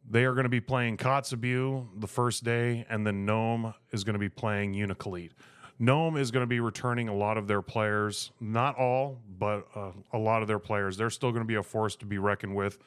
they 0.10 0.26
are 0.26 0.34
going 0.34 0.44
to 0.44 0.50
be 0.50 0.62
playing 0.62 0.98
Kotzebue 0.98 1.88
the 2.00 2.08
first 2.08 2.44
day, 2.44 2.86
and 2.90 3.06
then 3.06 3.26
Nome 3.26 3.74
is 3.92 4.04
going 4.04 4.14
to 4.14 4.20
be 4.20 4.30
playing 4.30 4.74
Unalakleet. 4.74 5.32
Nome 5.78 6.18
is 6.18 6.32
going 6.32 6.44
to 6.44 6.48
be 6.48 6.60
returning 6.60 7.08
a 7.08 7.16
lot 7.16 7.38
of 7.38 7.48
their 7.48 7.62
players, 7.62 8.32
not 8.42 8.76
all, 8.78 9.22
but 9.38 9.68
uh, 9.76 9.92
a 10.12 10.18
lot 10.18 10.42
of 10.42 10.48
their 10.48 10.60
players. 10.60 10.98
They're 10.98 11.10
still 11.10 11.32
going 11.32 11.44
to 11.44 11.48
be 11.48 11.56
a 11.56 11.64
force 11.64 11.96
to 11.98 12.06
be 12.06 12.18
reckoned 12.18 12.56
with. 12.56 12.80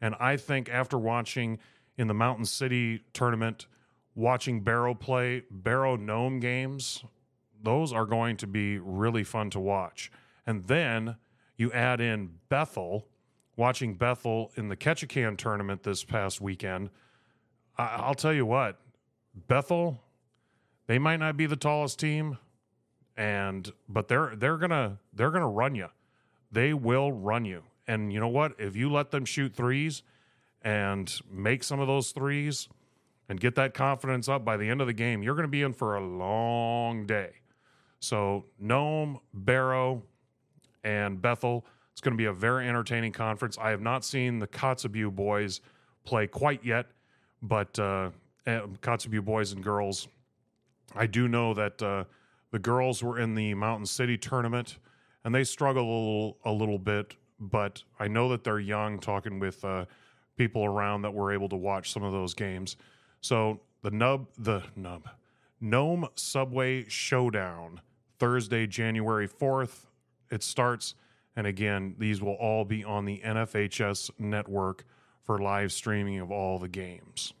And 0.00 0.14
I 0.20 0.36
think 0.36 0.68
after 0.68 0.96
watching 0.98 1.58
in 1.96 2.06
the 2.06 2.14
Mountain 2.14 2.44
City 2.44 3.02
tournament, 3.12 3.66
watching 4.14 4.60
Barrow 4.60 4.94
play 4.94 5.42
Barrow 5.50 5.96
Nome 5.96 6.38
games, 6.38 7.02
those 7.60 7.92
are 7.92 8.06
going 8.06 8.36
to 8.36 8.46
be 8.46 8.78
really 8.78 9.24
fun 9.24 9.50
to 9.50 9.58
watch. 9.58 10.12
And 10.46 10.66
then 10.68 11.16
you 11.56 11.72
add 11.72 12.00
in 12.00 12.30
Bethel, 12.48 13.08
watching 13.58 13.94
Bethel 13.94 14.52
in 14.54 14.68
the 14.68 14.76
Ketchikan 14.76 15.36
tournament 15.36 15.82
this 15.82 16.04
past 16.04 16.40
weekend. 16.40 16.88
I- 17.76 17.96
I'll 17.96 18.14
tell 18.14 18.32
you 18.32 18.46
what, 18.46 18.80
Bethel 19.34 20.02
they 20.86 20.98
might 20.98 21.18
not 21.18 21.36
be 21.36 21.44
the 21.44 21.56
tallest 21.56 21.98
team, 21.98 22.38
and 23.16 23.70
but 23.88 24.08
they're 24.08 24.34
they're 24.34 24.56
gonna 24.56 24.98
they're 25.12 25.30
gonna 25.30 25.48
run 25.48 25.74
you. 25.74 25.88
They 26.50 26.72
will 26.72 27.12
run 27.12 27.44
you. 27.44 27.64
And 27.86 28.12
you 28.12 28.20
know 28.20 28.28
what? 28.28 28.54
If 28.58 28.74
you 28.74 28.90
let 28.90 29.10
them 29.10 29.24
shoot 29.26 29.54
threes 29.54 30.02
and 30.62 31.12
make 31.30 31.62
some 31.62 31.80
of 31.80 31.86
those 31.86 32.10
threes 32.12 32.68
and 33.28 33.38
get 33.38 33.54
that 33.56 33.74
confidence 33.74 34.28
up 34.28 34.44
by 34.44 34.56
the 34.56 34.68
end 34.68 34.80
of 34.80 34.86
the 34.86 34.92
game, 34.94 35.22
you're 35.22 35.34
going 35.34 35.44
to 35.44 35.50
be 35.50 35.62
in 35.62 35.72
for 35.72 35.96
a 35.96 36.00
long 36.04 37.06
day. 37.06 37.32
So, 38.00 38.44
Nome, 38.58 39.20
Barrow, 39.32 40.02
and 40.84 41.20
Bethel, 41.20 41.66
it's 41.98 42.04
going 42.04 42.14
to 42.14 42.18
be 42.18 42.26
a 42.26 42.32
very 42.32 42.68
entertaining 42.68 43.12
conference. 43.12 43.58
I 43.58 43.70
have 43.70 43.80
not 43.80 44.04
seen 44.04 44.38
the 44.38 44.46
Kotzebue 44.46 45.14
boys 45.14 45.60
play 46.04 46.28
quite 46.28 46.64
yet, 46.64 46.86
but 47.42 47.76
uh, 47.78 48.10
eh, 48.46 48.60
Kotzebue 48.80 49.24
boys 49.24 49.52
and 49.52 49.64
girls 49.64 50.06
I 50.94 51.06
do 51.06 51.28
know 51.28 51.54
that 51.54 51.82
uh, 51.82 52.04
the 52.50 52.58
girls 52.58 53.02
were 53.02 53.18
in 53.18 53.34
the 53.34 53.54
Mountain 53.54 53.86
City 53.86 54.16
tournament 54.16 54.78
and 55.24 55.34
they 55.34 55.44
struggle 55.44 55.82
a 55.82 55.98
little, 55.98 56.38
a 56.44 56.52
little 56.52 56.78
bit, 56.78 57.16
but 57.38 57.82
I 57.98 58.08
know 58.08 58.28
that 58.30 58.44
they're 58.44 58.60
young, 58.60 58.98
talking 58.98 59.38
with 59.38 59.64
uh, 59.64 59.84
people 60.36 60.64
around 60.64 61.02
that 61.02 61.12
were 61.12 61.32
able 61.32 61.48
to 61.50 61.56
watch 61.56 61.92
some 61.92 62.02
of 62.02 62.12
those 62.12 62.34
games. 62.34 62.76
So 63.20 63.60
the 63.82 63.90
nub, 63.90 64.28
the 64.38 64.62
nub, 64.76 65.08
Nome 65.60 66.08
Subway 66.14 66.88
Showdown, 66.88 67.80
Thursday, 68.18 68.66
January 68.66 69.28
4th. 69.28 69.86
It 70.30 70.42
starts. 70.42 70.94
And 71.38 71.46
again, 71.46 71.94
these 71.98 72.20
will 72.20 72.32
all 72.32 72.64
be 72.64 72.82
on 72.82 73.04
the 73.04 73.20
NFHS 73.24 74.10
network 74.18 74.84
for 75.22 75.38
live 75.38 75.70
streaming 75.70 76.18
of 76.18 76.32
all 76.32 76.58
the 76.58 76.66
games. 76.66 77.32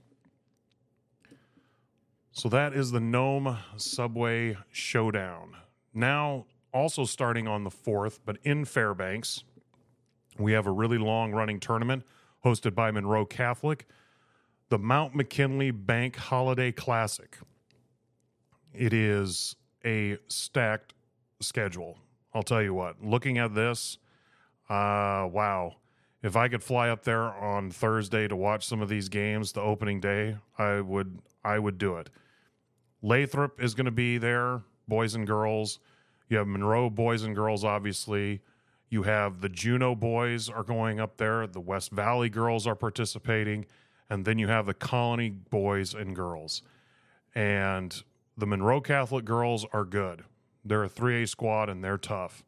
So 2.30 2.48
that 2.48 2.74
is 2.74 2.92
the 2.92 3.00
Nome 3.00 3.58
Subway 3.76 4.56
Showdown. 4.70 5.56
Now, 5.92 6.46
also 6.72 7.04
starting 7.06 7.48
on 7.48 7.64
the 7.64 7.70
4th, 7.70 8.20
but 8.24 8.38
in 8.44 8.64
Fairbanks, 8.64 9.42
we 10.38 10.52
have 10.52 10.68
a 10.68 10.70
really 10.70 10.98
long 10.98 11.32
running 11.32 11.58
tournament 11.58 12.04
hosted 12.44 12.76
by 12.76 12.92
Monroe 12.92 13.26
Catholic, 13.26 13.84
the 14.68 14.78
Mount 14.78 15.16
McKinley 15.16 15.72
Bank 15.72 16.14
Holiday 16.14 16.70
Classic. 16.70 17.36
It 18.72 18.92
is 18.92 19.56
a 19.84 20.18
stacked 20.28 20.94
schedule. 21.40 21.98
I'll 22.38 22.44
tell 22.44 22.62
you 22.62 22.72
what, 22.72 23.04
looking 23.04 23.36
at 23.38 23.56
this, 23.56 23.98
uh, 24.70 25.26
wow. 25.28 25.74
If 26.22 26.36
I 26.36 26.46
could 26.46 26.62
fly 26.62 26.88
up 26.88 27.02
there 27.02 27.24
on 27.24 27.72
Thursday 27.72 28.28
to 28.28 28.36
watch 28.36 28.64
some 28.64 28.80
of 28.80 28.88
these 28.88 29.08
games, 29.08 29.50
the 29.50 29.60
opening 29.60 29.98
day, 29.98 30.36
I 30.56 30.80
would 30.80 31.18
I 31.44 31.58
would 31.58 31.78
do 31.78 31.96
it. 31.96 32.10
Lathrop 33.02 33.60
is 33.60 33.74
going 33.74 33.86
to 33.86 33.90
be 33.90 34.18
there, 34.18 34.62
boys 34.86 35.16
and 35.16 35.26
girls. 35.26 35.80
You 36.28 36.36
have 36.36 36.46
Monroe 36.46 36.88
boys 36.88 37.24
and 37.24 37.34
girls, 37.34 37.64
obviously. 37.64 38.40
You 38.88 39.02
have 39.02 39.40
the 39.40 39.48
Juneau 39.48 39.96
boys 39.96 40.48
are 40.48 40.62
going 40.62 41.00
up 41.00 41.16
there. 41.16 41.44
The 41.48 41.60
West 41.60 41.90
Valley 41.90 42.28
girls 42.28 42.68
are 42.68 42.76
participating. 42.76 43.66
And 44.08 44.24
then 44.24 44.38
you 44.38 44.46
have 44.46 44.66
the 44.66 44.74
Colony 44.74 45.30
boys 45.30 45.92
and 45.92 46.14
girls. 46.14 46.62
And 47.34 48.00
the 48.36 48.46
Monroe 48.46 48.80
Catholic 48.80 49.24
girls 49.24 49.66
are 49.72 49.84
good. 49.84 50.22
They're 50.64 50.84
a 50.84 50.88
3A 50.88 51.28
squad 51.28 51.68
and 51.68 51.82
they're 51.82 51.98
tough. 51.98 52.42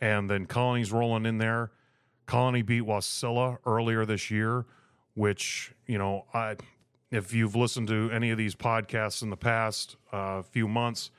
And 0.00 0.28
then 0.28 0.46
Colony's 0.46 0.92
rolling 0.92 1.26
in 1.26 1.38
there. 1.38 1.70
Colony 2.26 2.62
beat 2.62 2.82
Wasilla 2.82 3.58
earlier 3.66 4.04
this 4.04 4.30
year, 4.30 4.66
which, 5.14 5.72
you 5.86 5.98
know, 5.98 6.24
I 6.32 6.56
if 7.10 7.32
you've 7.32 7.54
listened 7.54 7.86
to 7.88 8.10
any 8.12 8.30
of 8.30 8.38
these 8.38 8.56
podcasts 8.56 9.22
in 9.22 9.30
the 9.30 9.36
past 9.36 9.96
uh, 10.10 10.42
few 10.42 10.66
months, 10.66 11.10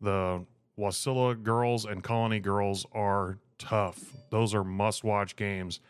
the 0.00 0.44
Wasilla 0.78 1.40
girls 1.42 1.84
and 1.84 2.02
Colony 2.02 2.40
girls 2.40 2.86
are 2.92 3.38
tough. 3.58 4.14
Those 4.30 4.54
are 4.54 4.64
must 4.64 5.04
watch 5.04 5.36
games. 5.36 5.80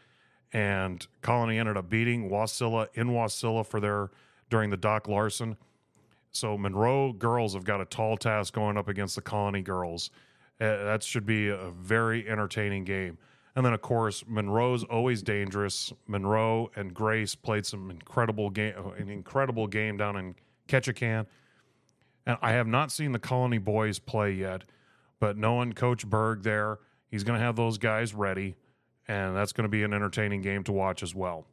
And 0.52 1.06
Colony 1.22 1.58
ended 1.58 1.76
up 1.76 1.88
beating 1.88 2.28
Wasilla 2.28 2.88
in 2.94 3.08
Wasilla 3.08 3.64
for 3.64 3.78
their 3.78 4.10
during 4.48 4.70
the 4.70 4.76
Doc 4.76 5.06
Larson. 5.06 5.56
So 6.36 6.56
Monroe 6.58 7.12
girls 7.12 7.54
have 7.54 7.64
got 7.64 7.80
a 7.80 7.84
tall 7.84 8.16
task 8.16 8.54
going 8.54 8.76
up 8.76 8.88
against 8.88 9.16
the 9.16 9.22
Colony 9.22 9.62
girls. 9.62 10.10
Uh, 10.60 10.84
that 10.84 11.02
should 11.02 11.26
be 11.26 11.48
a 11.48 11.70
very 11.70 12.28
entertaining 12.28 12.84
game. 12.84 13.18
And 13.54 13.64
then, 13.64 13.72
of 13.72 13.80
course, 13.80 14.22
Monroe's 14.26 14.84
always 14.84 15.22
dangerous. 15.22 15.92
Monroe 16.06 16.70
and 16.76 16.92
Grace 16.92 17.34
played 17.34 17.64
some 17.64 17.90
incredible 17.90 18.50
game, 18.50 18.74
uh, 18.76 18.90
an 18.90 19.08
incredible 19.08 19.66
game 19.66 19.96
down 19.96 20.16
in 20.16 20.34
Ketchikan. 20.68 21.26
And 22.26 22.36
I 22.42 22.52
have 22.52 22.66
not 22.66 22.92
seen 22.92 23.12
the 23.12 23.18
Colony 23.18 23.58
boys 23.58 23.98
play 23.98 24.32
yet, 24.32 24.64
but 25.20 25.38
knowing 25.38 25.72
Coach 25.72 26.06
Berg 26.06 26.42
there, 26.42 26.80
he's 27.08 27.24
going 27.24 27.38
to 27.38 27.44
have 27.44 27.56
those 27.56 27.78
guys 27.78 28.12
ready, 28.14 28.56
and 29.08 29.34
that's 29.34 29.52
going 29.52 29.64
to 29.64 29.70
be 29.70 29.84
an 29.84 29.94
entertaining 29.94 30.42
game 30.42 30.62
to 30.64 30.72
watch 30.72 31.02
as 31.02 31.14
well. 31.14 31.46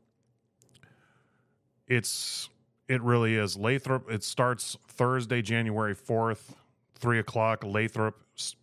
It's 1.87 2.49
it 2.93 3.01
really 3.01 3.35
is. 3.35 3.57
Lathrop. 3.57 4.09
It 4.09 4.23
starts 4.23 4.77
Thursday, 4.87 5.41
January 5.41 5.93
fourth, 5.93 6.55
three 6.95 7.19
o'clock. 7.19 7.63
Lathrop 7.63 8.15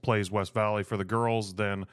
plays 0.02 0.30
West 0.30 0.54
Valley 0.54 0.82
for 0.82 0.96
the 0.96 1.04
girls. 1.04 1.54
Then 1.54 1.86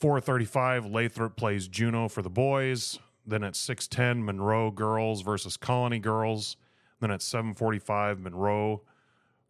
435, 0.00 0.86
Lathrop 0.86 1.36
plays 1.36 1.68
Juneau 1.68 2.08
for 2.08 2.22
the 2.22 2.30
boys. 2.30 2.98
Then 3.26 3.42
at 3.42 3.56
610, 3.56 4.24
Monroe 4.24 4.70
girls 4.70 5.22
versus 5.22 5.56
Colony 5.56 5.98
girls. 5.98 6.56
Then 7.00 7.10
at 7.10 7.22
745, 7.22 8.20
Monroe 8.20 8.82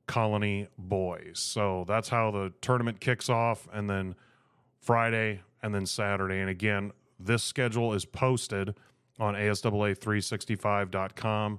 Colony 0.07 0.69
boys. 0.79 1.38
So 1.38 1.85
that's 1.87 2.09
how 2.09 2.31
the 2.31 2.55
tournament 2.61 3.00
kicks 3.00 3.29
off. 3.29 3.69
And 3.73 3.91
then 3.91 4.15
Friday 4.81 5.43
and 5.62 5.75
then 5.75 5.85
Saturday. 5.85 6.41
And 6.41 6.49
again, 6.49 6.93
this 7.19 7.43
schedule 7.43 7.93
is 7.93 8.05
posted 8.05 8.76
on 9.19 9.35
ASAA365.com. 9.35 11.59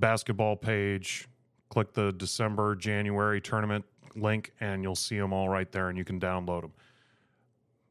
Basketball 0.00 0.56
page. 0.56 1.28
Click 1.68 1.92
the 1.92 2.12
December, 2.12 2.74
January 2.74 3.40
tournament 3.40 3.84
link, 4.16 4.52
and 4.60 4.82
you'll 4.82 4.96
see 4.96 5.18
them 5.18 5.32
all 5.32 5.48
right 5.48 5.70
there, 5.70 5.88
and 5.88 5.96
you 5.96 6.04
can 6.04 6.18
download 6.18 6.62
them. 6.62 6.72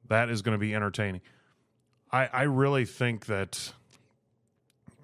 That 0.10 0.30
is 0.30 0.42
going 0.42 0.54
to 0.54 0.60
be 0.60 0.76
entertaining. 0.76 1.22
I, 2.12 2.30
I 2.34 2.44
really 2.44 2.86
think 2.86 3.28
that 3.28 3.74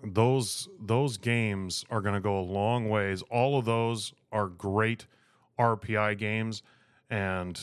those 0.04 0.68
those 0.80 1.18
games 1.18 1.86
are 1.90 2.02
going 2.02 2.16
to 2.16 2.22
go 2.22 2.40
a 2.40 2.42
long 2.42 2.90
ways. 2.90 3.22
All 3.30 3.58
of 3.58 3.66
those 3.66 4.14
are 4.32 4.48
great 4.48 5.06
RPI 5.60 6.18
games, 6.18 6.64
and 7.10 7.60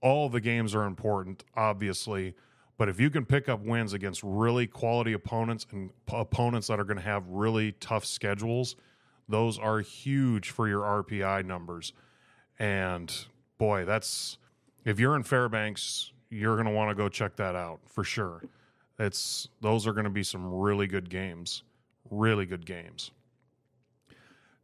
all 0.00 0.28
the 0.28 0.40
games 0.40 0.74
are 0.74 0.84
important, 0.84 1.44
obviously. 1.56 2.34
But 2.78 2.88
if 2.88 3.00
you 3.00 3.10
can 3.10 3.26
pick 3.26 3.48
up 3.48 3.60
wins 3.60 3.92
against 3.92 4.22
really 4.22 4.68
quality 4.68 5.12
opponents 5.12 5.66
and 5.72 5.90
p- 6.06 6.16
opponents 6.16 6.68
that 6.68 6.78
are 6.78 6.84
going 6.84 6.96
to 6.96 7.02
have 7.02 7.26
really 7.28 7.72
tough 7.72 8.04
schedules, 8.04 8.76
those 9.28 9.58
are 9.58 9.80
huge 9.80 10.50
for 10.50 10.68
your 10.68 10.82
RPI 10.82 11.44
numbers. 11.44 11.92
And 12.58 13.12
boy, 13.58 13.84
that's 13.84 14.38
if 14.84 15.00
you're 15.00 15.16
in 15.16 15.24
Fairbanks, 15.24 16.12
you're 16.30 16.54
going 16.54 16.66
to 16.66 16.72
want 16.72 16.90
to 16.90 16.94
go 16.94 17.08
check 17.08 17.36
that 17.36 17.56
out 17.56 17.80
for 17.86 18.04
sure. 18.04 18.42
It's 18.98 19.48
those 19.60 19.86
are 19.86 19.92
going 19.92 20.04
to 20.04 20.10
be 20.10 20.22
some 20.22 20.46
really 20.48 20.86
good 20.86 21.10
games, 21.10 21.64
really 22.10 22.46
good 22.46 22.64
games. 22.64 23.10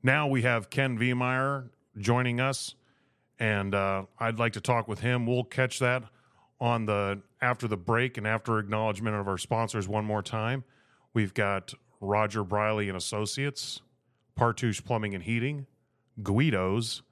Now 0.03 0.29
we 0.29 0.43
have 0.43 0.71
Ken 0.71 0.99
Vehmeier 0.99 1.71
joining 1.99 2.41
us, 2.41 2.75
and 3.39 3.75
uh, 3.75 4.05
I'd 4.19 4.39
like 4.39 4.53
to 4.53 4.61
talk 4.61 4.87
with 4.87 5.01
him. 5.01 5.27
We'll 5.27 5.45
catch 5.45 5.79
that 5.81 6.05
on 6.61 6.87
the 6.87 7.21
after 7.45 7.69
the 7.69 7.77
break 7.77 8.17
and 8.17 8.27
after 8.27 8.59
acknowledgement 8.59 9.15
of 9.15 9.29
our 9.29 9.39
sponsors 9.39 9.87
one 9.87 10.05
more 10.05 10.23
time. 10.23 10.65
We've 11.13 11.35
got 11.35 11.75
Roger 12.01 12.43
Briley 12.43 12.89
and 12.89 12.97
Associates, 12.97 13.83
Partusch 14.37 14.85
Plumbing 14.85 15.15
and 15.15 15.23
Heating, 15.23 15.67
Guido's, 16.23 17.03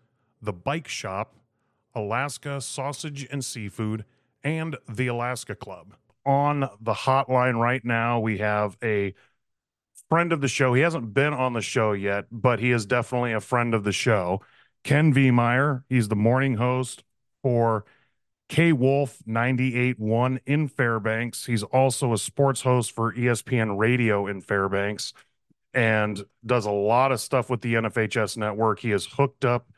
The 0.41 0.53
Bike 0.53 0.89
Shop, 0.89 1.37
Alaska 1.95 2.61
Sausage 2.61 3.29
and 3.31 3.45
Seafood, 3.45 4.05
and 4.43 4.77
the 4.89 5.07
Alaska 5.07 5.55
Club. 5.55 5.95
On 6.25 6.61
the 6.81 6.95
hotline 6.95 7.59
right 7.61 7.85
now, 7.85 8.19
we 8.19 8.39
have 8.39 8.77
a 8.83 9.15
friend 10.09 10.33
of 10.33 10.41
the 10.41 10.49
show. 10.49 10.73
He 10.73 10.83
hasn't 10.83 11.13
been 11.13 11.35
on 11.35 11.53
the 11.53 11.61
show 11.61 11.93
yet, 11.93 12.27
but 12.31 12.59
he 12.59 12.71
is 12.71 12.87
definitely 12.87 13.33
a 13.33 13.41
friend 13.41 13.75
of 13.75 13.85
the 13.85 13.93
show. 13.93 14.41
Ken 14.83 15.13
Vehmeier. 15.13 15.85
He's 15.89 16.09
the 16.09 16.17
morning 16.17 16.57
host 16.57 17.05
for 17.43 17.85
K 18.53 18.75
Wolf 18.75 19.17
98.1 19.27 20.41
in 20.45 20.69
Fairbanks. 20.69 21.47
He's 21.47 21.63
also 21.63 22.13
a 22.13 22.19
sports 22.19 22.61
host 22.61 22.93
for 22.93 23.15
ESPN 23.15 23.79
Radio 23.79 24.27
in 24.27 24.43
Fairbanks 24.43 25.15
and 25.73 26.23
does 26.45 26.67
a 26.67 26.71
lot 26.71 27.13
of 27.13 27.21
stuff 27.23 27.49
with 27.49 27.63
the 27.63 27.73
NFHS 27.73 28.37
network. 28.37 28.81
He 28.81 28.93
is 28.93 29.07
hooked 29.07 29.47
up 29.47 29.71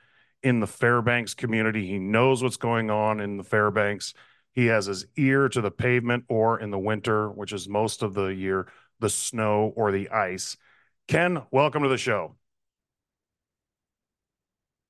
in 0.43 0.59
the 0.59 0.67
Fairbanks 0.67 1.35
community. 1.35 1.87
He 1.87 2.01
knows 2.01 2.43
what's 2.43 2.57
going 2.57 2.91
on 2.91 3.21
in 3.21 3.37
the 3.37 3.45
Fairbanks. 3.45 4.13
He 4.51 4.67
has 4.67 4.87
his 4.87 5.07
ear 5.17 5.49
to 5.51 5.61
the 5.61 5.71
pavement 5.71 6.25
or 6.29 6.59
in 6.59 6.73
the 6.73 6.77
winter, 6.77 7.31
which 7.31 7.53
is 7.53 7.69
most 7.69 8.03
of 8.03 8.15
the 8.15 8.27
year, 8.27 8.67
the 8.99 9.09
snow 9.09 9.73
or 9.77 9.93
the 9.93 10.09
ice. 10.11 10.57
Ken, 11.07 11.43
welcome 11.53 11.85
to 11.85 11.89
the 11.89 11.97
show. 11.97 12.35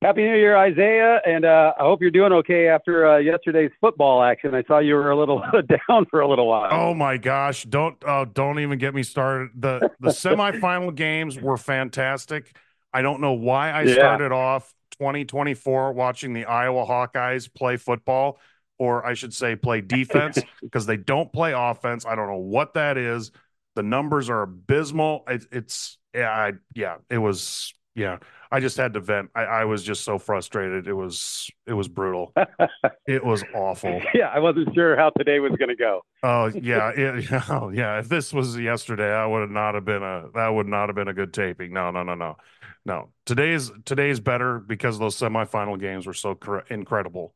Happy 0.04 0.22
New 0.22 0.36
Year, 0.36 0.54
Isaiah, 0.54 1.22
and 1.24 1.46
uh, 1.46 1.72
I 1.78 1.82
hope 1.82 2.02
you're 2.02 2.10
doing 2.10 2.30
okay 2.30 2.68
after 2.68 3.08
uh, 3.08 3.16
yesterday's 3.16 3.70
football 3.80 4.22
action. 4.22 4.54
I 4.54 4.62
saw 4.64 4.78
you 4.78 4.96
were 4.96 5.10
a 5.10 5.16
little 5.16 5.42
down 5.88 6.04
for 6.10 6.20
a 6.20 6.28
little 6.28 6.46
while. 6.46 6.68
Oh 6.72 6.92
my 6.92 7.16
gosh! 7.16 7.64
Don't 7.64 7.96
uh, 8.06 8.26
don't 8.30 8.58
even 8.58 8.78
get 8.78 8.94
me 8.94 9.02
started. 9.02 9.52
the 9.54 9.90
The 10.00 10.10
semifinal 10.10 10.94
games 10.94 11.40
were 11.40 11.56
fantastic. 11.56 12.54
I 12.92 13.00
don't 13.00 13.22
know 13.22 13.32
why 13.32 13.70
I 13.70 13.84
yeah. 13.84 13.94
started 13.94 14.30
off 14.30 14.74
2024 14.98 15.94
watching 15.94 16.34
the 16.34 16.44
Iowa 16.44 16.84
Hawkeyes 16.84 17.48
play 17.54 17.78
football, 17.78 18.38
or 18.76 19.06
I 19.06 19.14
should 19.14 19.32
say, 19.32 19.56
play 19.56 19.80
defense, 19.80 20.38
because 20.60 20.84
they 20.84 20.98
don't 20.98 21.32
play 21.32 21.54
offense. 21.56 22.04
I 22.04 22.14
don't 22.14 22.28
know 22.28 22.36
what 22.36 22.74
that 22.74 22.98
is. 22.98 23.30
The 23.74 23.82
numbers 23.82 24.28
are 24.28 24.42
abysmal. 24.42 25.24
It, 25.28 25.46
it's 25.50 25.96
yeah, 26.14 26.28
I, 26.28 26.52
yeah, 26.74 26.96
it 27.08 27.16
was 27.16 27.72
yeah. 27.94 28.18
I 28.54 28.60
just 28.60 28.76
had 28.76 28.94
to 28.94 29.00
vent. 29.00 29.30
I, 29.34 29.42
I 29.42 29.64
was 29.64 29.82
just 29.82 30.04
so 30.04 30.16
frustrated. 30.16 30.86
It 30.86 30.92
was 30.92 31.50
it 31.66 31.72
was 31.72 31.88
brutal. 31.88 32.32
it 33.06 33.24
was 33.24 33.42
awful. 33.52 34.00
Yeah, 34.14 34.28
I 34.28 34.38
wasn't 34.38 34.72
sure 34.74 34.96
how 34.96 35.10
today 35.10 35.40
was 35.40 35.52
going 35.58 35.70
to 35.70 35.76
go. 35.76 36.02
Oh 36.22 36.46
yeah, 36.54 36.90
it, 36.90 37.32
oh, 37.50 37.70
yeah. 37.70 37.98
If 37.98 38.08
this 38.08 38.32
was 38.32 38.56
yesterday, 38.56 39.12
I 39.12 39.26
would 39.26 39.40
have 39.40 39.50
not 39.50 39.74
have 39.74 39.84
been 39.84 40.04
a 40.04 40.26
that 40.34 40.48
would 40.48 40.68
not 40.68 40.88
have 40.88 40.94
been 40.94 41.08
a 41.08 41.14
good 41.14 41.32
taping. 41.32 41.72
No, 41.72 41.90
no, 41.90 42.04
no, 42.04 42.14
no, 42.14 42.36
no. 42.84 43.08
Today's 43.26 43.72
today's 43.84 44.20
better 44.20 44.60
because 44.60 45.00
those 45.00 45.16
semifinal 45.16 45.80
games 45.80 46.06
were 46.06 46.14
so 46.14 46.36
cr- 46.36 46.58
incredible. 46.70 47.34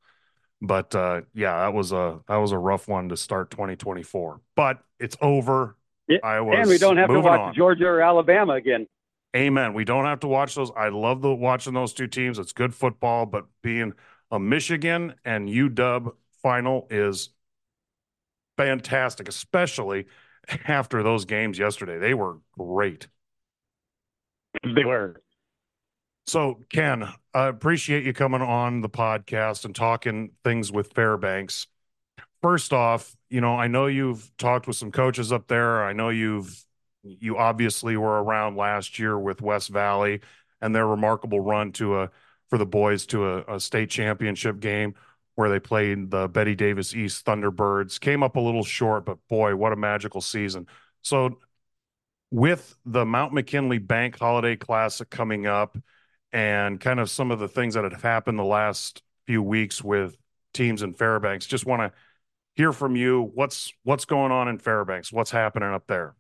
But 0.61 0.95
uh, 0.95 1.23
yeah, 1.35 1.63
that 1.63 1.75
was 1.75 1.91
a 1.91 2.21
that 2.29 2.37
was 2.37 2.53
a 2.53 2.59
rough 2.59 2.87
one 2.87 3.09
to 3.09 3.17
start 3.17 3.51
2024. 3.51 4.41
But 4.55 4.79
it's 5.01 5.17
over. 5.21 5.77
Yeah, 6.07 6.19
and 6.23 6.69
we 6.69 6.79
don't 6.79 6.97
have 6.97 7.11
to 7.11 7.21
watch 7.21 7.41
on. 7.41 7.55
Georgia 7.55 7.87
or 7.87 8.01
Alabama 8.01 8.55
again. 8.55 8.87
Amen. 9.37 9.75
We 9.75 9.85
don't 9.85 10.07
have 10.07 10.21
to 10.21 10.27
watch 10.27 10.55
those. 10.55 10.71
I 10.77 10.89
love 10.89 11.21
the 11.21 11.35
watching 11.35 11.75
those 11.75 11.93
two 11.93 12.07
teams. 12.07 12.39
It's 12.39 12.53
good 12.53 12.75
football, 12.75 13.27
but 13.27 13.47
being 13.63 13.93
a 14.31 14.39
Michigan 14.39 15.15
and 15.25 15.49
UW 15.49 16.15
final 16.43 16.87
is 16.91 17.31
fantastic, 18.57 19.29
especially 19.29 20.07
after 20.67 21.03
those 21.03 21.25
games 21.25 21.59
yesterday. 21.59 21.99
They 21.99 22.15
were 22.15 22.39
great. 22.59 23.09
They 24.63 24.85
were. 24.85 25.21
So, 26.27 26.65
Ken, 26.69 27.09
I 27.33 27.47
appreciate 27.47 28.05
you 28.05 28.13
coming 28.13 28.43
on 28.43 28.83
the 28.83 28.89
podcast 28.89 29.65
and 29.65 29.75
talking 29.75 30.33
things 30.45 30.71
with 30.71 30.93
Fairbanks. 30.93 31.67
First 32.43 32.73
off, 32.73 33.17
you 33.31 33.41
know, 33.41 33.57
I 33.57 33.69
know 33.69 33.87
you've 33.87 34.31
talked 34.39 34.67
with 34.69 34.77
some 34.77 34.93
coaches 34.93 35.33
up 35.33 35.49
there. 35.49 35.85
I 35.85 35.93
know 35.95 36.11
you've 36.11 36.65
you 37.21 37.37
obviously 37.37 37.97
were 37.97 38.23
around 38.23 38.57
last 38.57 38.99
year 38.99 39.19
with 39.19 39.43
West 39.43 39.69
Valley 39.69 40.21
and 40.61 40.75
their 40.75 40.87
remarkable 40.87 41.41
run 41.41 41.73
to 41.73 42.01
a 42.01 42.11
for 42.49 42.59
the 42.59 42.67
boys 42.67 43.07
to 43.07 43.27
a, 43.27 43.57
a 43.57 43.61
state 43.61 43.91
championship 43.91 44.61
game 44.61 44.95
where 45.35 45.51
they 45.51 45.61
played 45.61 46.11
the 46.11 46.29
Bettye 46.29 46.57
Davis 46.57 46.95
East 46.95 47.25
Thunderbirds. 47.25 48.01
Came 48.01 48.23
up 48.23 48.37
a 48.37 48.41
little 48.41 48.65
short, 48.65 49.05
but 49.05 49.19
boy, 49.29 49.55
what 49.55 49.73
a 49.73 49.77
magical 49.77 50.21
season. 50.21 50.67
So 51.03 51.39
with 52.31 52.77
the 52.85 53.05
Mount 53.05 53.33
McKinley 53.33 53.79
Bank 53.79 54.19
Holiday 54.19 54.57
Classic 54.57 55.09
coming 55.09 55.47
up 55.47 55.79
and 56.33 56.81
kind 56.81 57.01
of 57.01 57.11
some 57.11 57.31
of 57.31 57.39
the 57.39 57.49
things 57.49 57.75
that 57.75 57.85
have 57.85 58.03
happened 58.03 58.39
the 58.39 58.45
last 58.45 59.03
few 59.27 59.43
weeks 59.43 59.83
with 59.83 60.17
teams 60.53 60.83
in 60.83 60.95
Fairbanks, 60.95 61.47
just 61.47 61.67
want 61.67 61.83
to 61.83 61.93
hear 62.55 62.73
from 62.73 62.97
you. 62.97 63.31
What's 63.35 63.73
what's 63.85 64.05
going 64.05 64.33
on 64.33 64.49
in 64.49 64.59
Fairbanks? 64.59 65.13
What's 65.13 65.31
happening 65.31 65.71
up 65.71 65.87
there? 65.87 66.15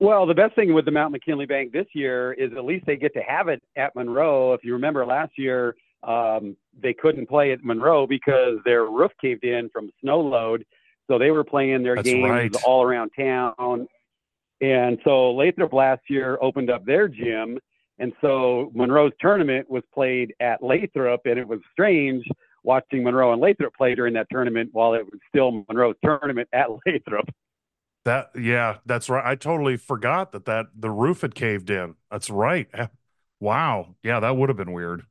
Well, 0.00 0.26
the 0.26 0.34
best 0.34 0.54
thing 0.54 0.72
with 0.74 0.84
the 0.84 0.92
Mount 0.92 1.12
McKinley 1.12 1.46
Bank 1.46 1.72
this 1.72 1.86
year 1.92 2.32
is 2.32 2.52
at 2.56 2.64
least 2.64 2.86
they 2.86 2.96
get 2.96 3.12
to 3.14 3.20
have 3.20 3.48
it 3.48 3.62
at 3.76 3.96
Monroe. 3.96 4.52
If 4.52 4.62
you 4.62 4.72
remember 4.74 5.04
last 5.04 5.32
year, 5.36 5.74
um, 6.04 6.56
they 6.80 6.94
couldn't 6.94 7.28
play 7.28 7.50
at 7.52 7.64
Monroe 7.64 8.06
because 8.06 8.58
their 8.64 8.84
roof 8.84 9.10
caved 9.20 9.42
in 9.44 9.68
from 9.70 9.90
snow 10.00 10.20
load. 10.20 10.64
So 11.08 11.18
they 11.18 11.30
were 11.30 11.42
playing 11.42 11.82
their 11.82 11.96
That's 11.96 12.06
games 12.06 12.28
right. 12.28 12.54
all 12.64 12.84
around 12.84 13.10
town. 13.18 13.88
And 14.60 14.98
so 15.04 15.32
Lathrop 15.32 15.72
last 15.72 16.02
year 16.08 16.38
opened 16.40 16.70
up 16.70 16.84
their 16.84 17.08
gym. 17.08 17.58
And 17.98 18.12
so 18.20 18.70
Monroe's 18.74 19.12
tournament 19.20 19.68
was 19.68 19.82
played 19.92 20.32
at 20.38 20.62
Lathrop. 20.62 21.22
And 21.24 21.38
it 21.38 21.48
was 21.48 21.60
strange 21.72 22.24
watching 22.62 23.02
Monroe 23.02 23.32
and 23.32 23.40
Lathrop 23.40 23.74
play 23.74 23.94
during 23.94 24.14
that 24.14 24.28
tournament 24.30 24.70
while 24.72 24.94
it 24.94 25.04
was 25.04 25.18
still 25.28 25.64
Monroe's 25.68 25.96
tournament 26.04 26.48
at 26.52 26.68
Lathrop. 26.86 27.28
That 28.08 28.30
yeah, 28.34 28.78
that's 28.86 29.10
right. 29.10 29.22
I 29.22 29.34
totally 29.34 29.76
forgot 29.76 30.32
that 30.32 30.46
that 30.46 30.68
the 30.74 30.88
roof 30.88 31.20
had 31.20 31.34
caved 31.34 31.68
in. 31.68 31.94
That's 32.10 32.30
right. 32.30 32.66
Wow. 33.38 33.96
Yeah, 34.02 34.18
that 34.18 34.34
would 34.34 34.48
have 34.48 34.56
been 34.56 34.72
weird. 34.72 35.02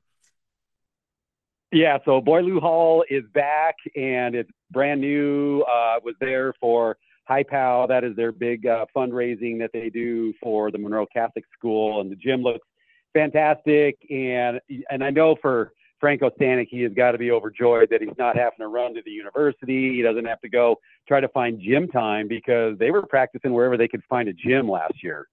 Yeah, 1.72 2.00
so 2.06 2.20
Boileau 2.22 2.60
Hall 2.60 3.06
is 3.08 3.24
back 3.34 3.76
and 3.96 4.34
it's 4.34 4.50
brand 4.72 5.00
new. 5.00 5.62
Uh, 5.62 6.00
was 6.04 6.16
there 6.20 6.54
for 6.60 6.98
High 7.26 7.44
Pow. 7.44 7.86
That 7.88 8.04
is 8.04 8.16
their 8.16 8.32
big 8.32 8.66
uh, 8.66 8.86
fundraising 8.96 9.60
that 9.60 9.70
they 9.74 9.90
do 9.90 10.34
for 10.42 10.72
the 10.72 10.80
Monroe 10.80 11.06
Catholic 11.06 11.46
School, 11.58 12.02
and 12.02 12.12
the 12.12 12.16
gym 12.16 12.42
looks 12.42 12.68
fantastic. 13.14 13.96
And 14.10 14.60
and 14.90 15.04
I 15.04 15.12
know 15.12 15.36
for 15.40 15.72
Frank 16.00 16.22
Ostanik, 16.22 16.68
he 16.70 16.82
has 16.82 16.94
got 16.94 17.12
to 17.12 17.18
be 17.18 17.32
overjoyed 17.32 17.90
that 17.90 18.02
he's 18.02 18.18
not 18.18 18.36
having 18.36 18.60
to 18.60 18.68
run 18.68 18.94
to 18.96 19.02
the 19.04 19.12
university. 19.12 19.94
He 19.96 20.02
doesn't 20.02 20.26
have 20.26 20.42
to 20.42 20.50
go 20.50 20.80
try 21.08 21.20
to 21.20 21.28
find 21.30 21.60
gym 21.60 21.88
time 21.88 22.28
because 22.28 22.78
they 22.78 22.92
were 22.92 23.06
practicing 23.06 23.54
wherever 23.54 23.78
they 23.78 23.88
could 23.88 24.04
find 24.10 24.30
a 24.30 24.34
gym 24.34 24.70
last 24.70 25.04
year. 25.04 25.28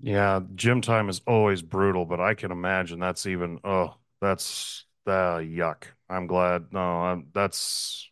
Yeah, 0.00 0.40
gym 0.54 0.80
time 0.80 1.08
is 1.08 1.20
always 1.26 1.62
brutal, 1.62 2.04
but 2.04 2.20
I 2.20 2.34
can 2.34 2.50
imagine 2.50 2.98
that's 2.98 3.26
even 3.26 3.58
oh, 3.64 3.94
that's 4.20 4.84
uh, 5.06 5.38
yuck. 5.38 5.84
I'm 6.08 6.26
glad. 6.26 6.72
No, 6.72 6.80
I'm, 6.80 7.26
that's 7.32 8.10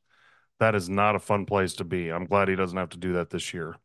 that 0.58 0.74
is 0.74 0.88
not 0.88 1.16
a 1.16 1.18
fun 1.18 1.44
place 1.44 1.74
to 1.74 1.84
be. 1.84 2.10
I'm 2.10 2.24
glad 2.24 2.48
he 2.48 2.56
doesn't 2.56 2.78
have 2.78 2.90
to 2.90 2.98
do 2.98 3.14
that 3.14 3.30
this 3.30 3.52
year. 3.52 3.76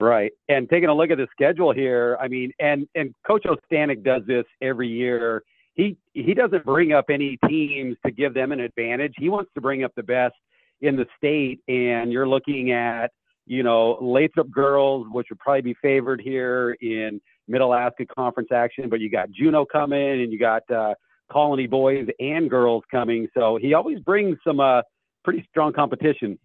Right. 0.00 0.32
And 0.48 0.68
taking 0.68 0.88
a 0.88 0.94
look 0.94 1.10
at 1.10 1.18
the 1.18 1.28
schedule 1.30 1.74
here, 1.74 2.16
I 2.20 2.28
mean, 2.28 2.52
and 2.58 2.88
and 2.94 3.14
Coach 3.26 3.44
Ostanik 3.44 4.02
does 4.02 4.22
this 4.26 4.44
every 4.62 4.88
year 4.88 5.42
he 5.80 5.98
he 6.14 6.34
doesn't 6.34 6.64
bring 6.64 6.92
up 6.92 7.06
any 7.10 7.38
teams 7.48 7.96
to 8.04 8.12
give 8.12 8.34
them 8.34 8.52
an 8.52 8.60
advantage. 8.60 9.14
He 9.18 9.28
wants 9.28 9.50
to 9.54 9.60
bring 9.60 9.84
up 9.84 9.92
the 9.96 10.02
best 10.02 10.34
in 10.80 10.96
the 10.96 11.06
state, 11.16 11.60
and 11.68 12.12
you're 12.12 12.28
looking 12.28 12.72
at 12.72 13.10
you 13.50 13.64
know, 13.64 13.98
Lathrop 14.00 14.48
girls, 14.48 15.08
which 15.10 15.26
would 15.28 15.40
probably 15.40 15.62
be 15.62 15.74
favored 15.82 16.20
here 16.20 16.76
in 16.80 17.20
Mid 17.48 17.60
Alaska 17.60 18.06
Conference 18.06 18.50
action, 18.52 18.88
but 18.88 19.00
you 19.00 19.10
got 19.10 19.28
Juneau 19.32 19.66
coming 19.66 20.22
and 20.22 20.32
you 20.32 20.38
got 20.38 20.62
uh, 20.70 20.94
Colony 21.32 21.66
boys 21.66 22.06
and 22.20 22.48
girls 22.48 22.84
coming. 22.92 23.26
So 23.36 23.58
he 23.60 23.74
always 23.74 23.98
brings 23.98 24.38
some 24.46 24.60
uh, 24.60 24.82
pretty 25.24 25.44
strong 25.50 25.72
competition. 25.72 26.38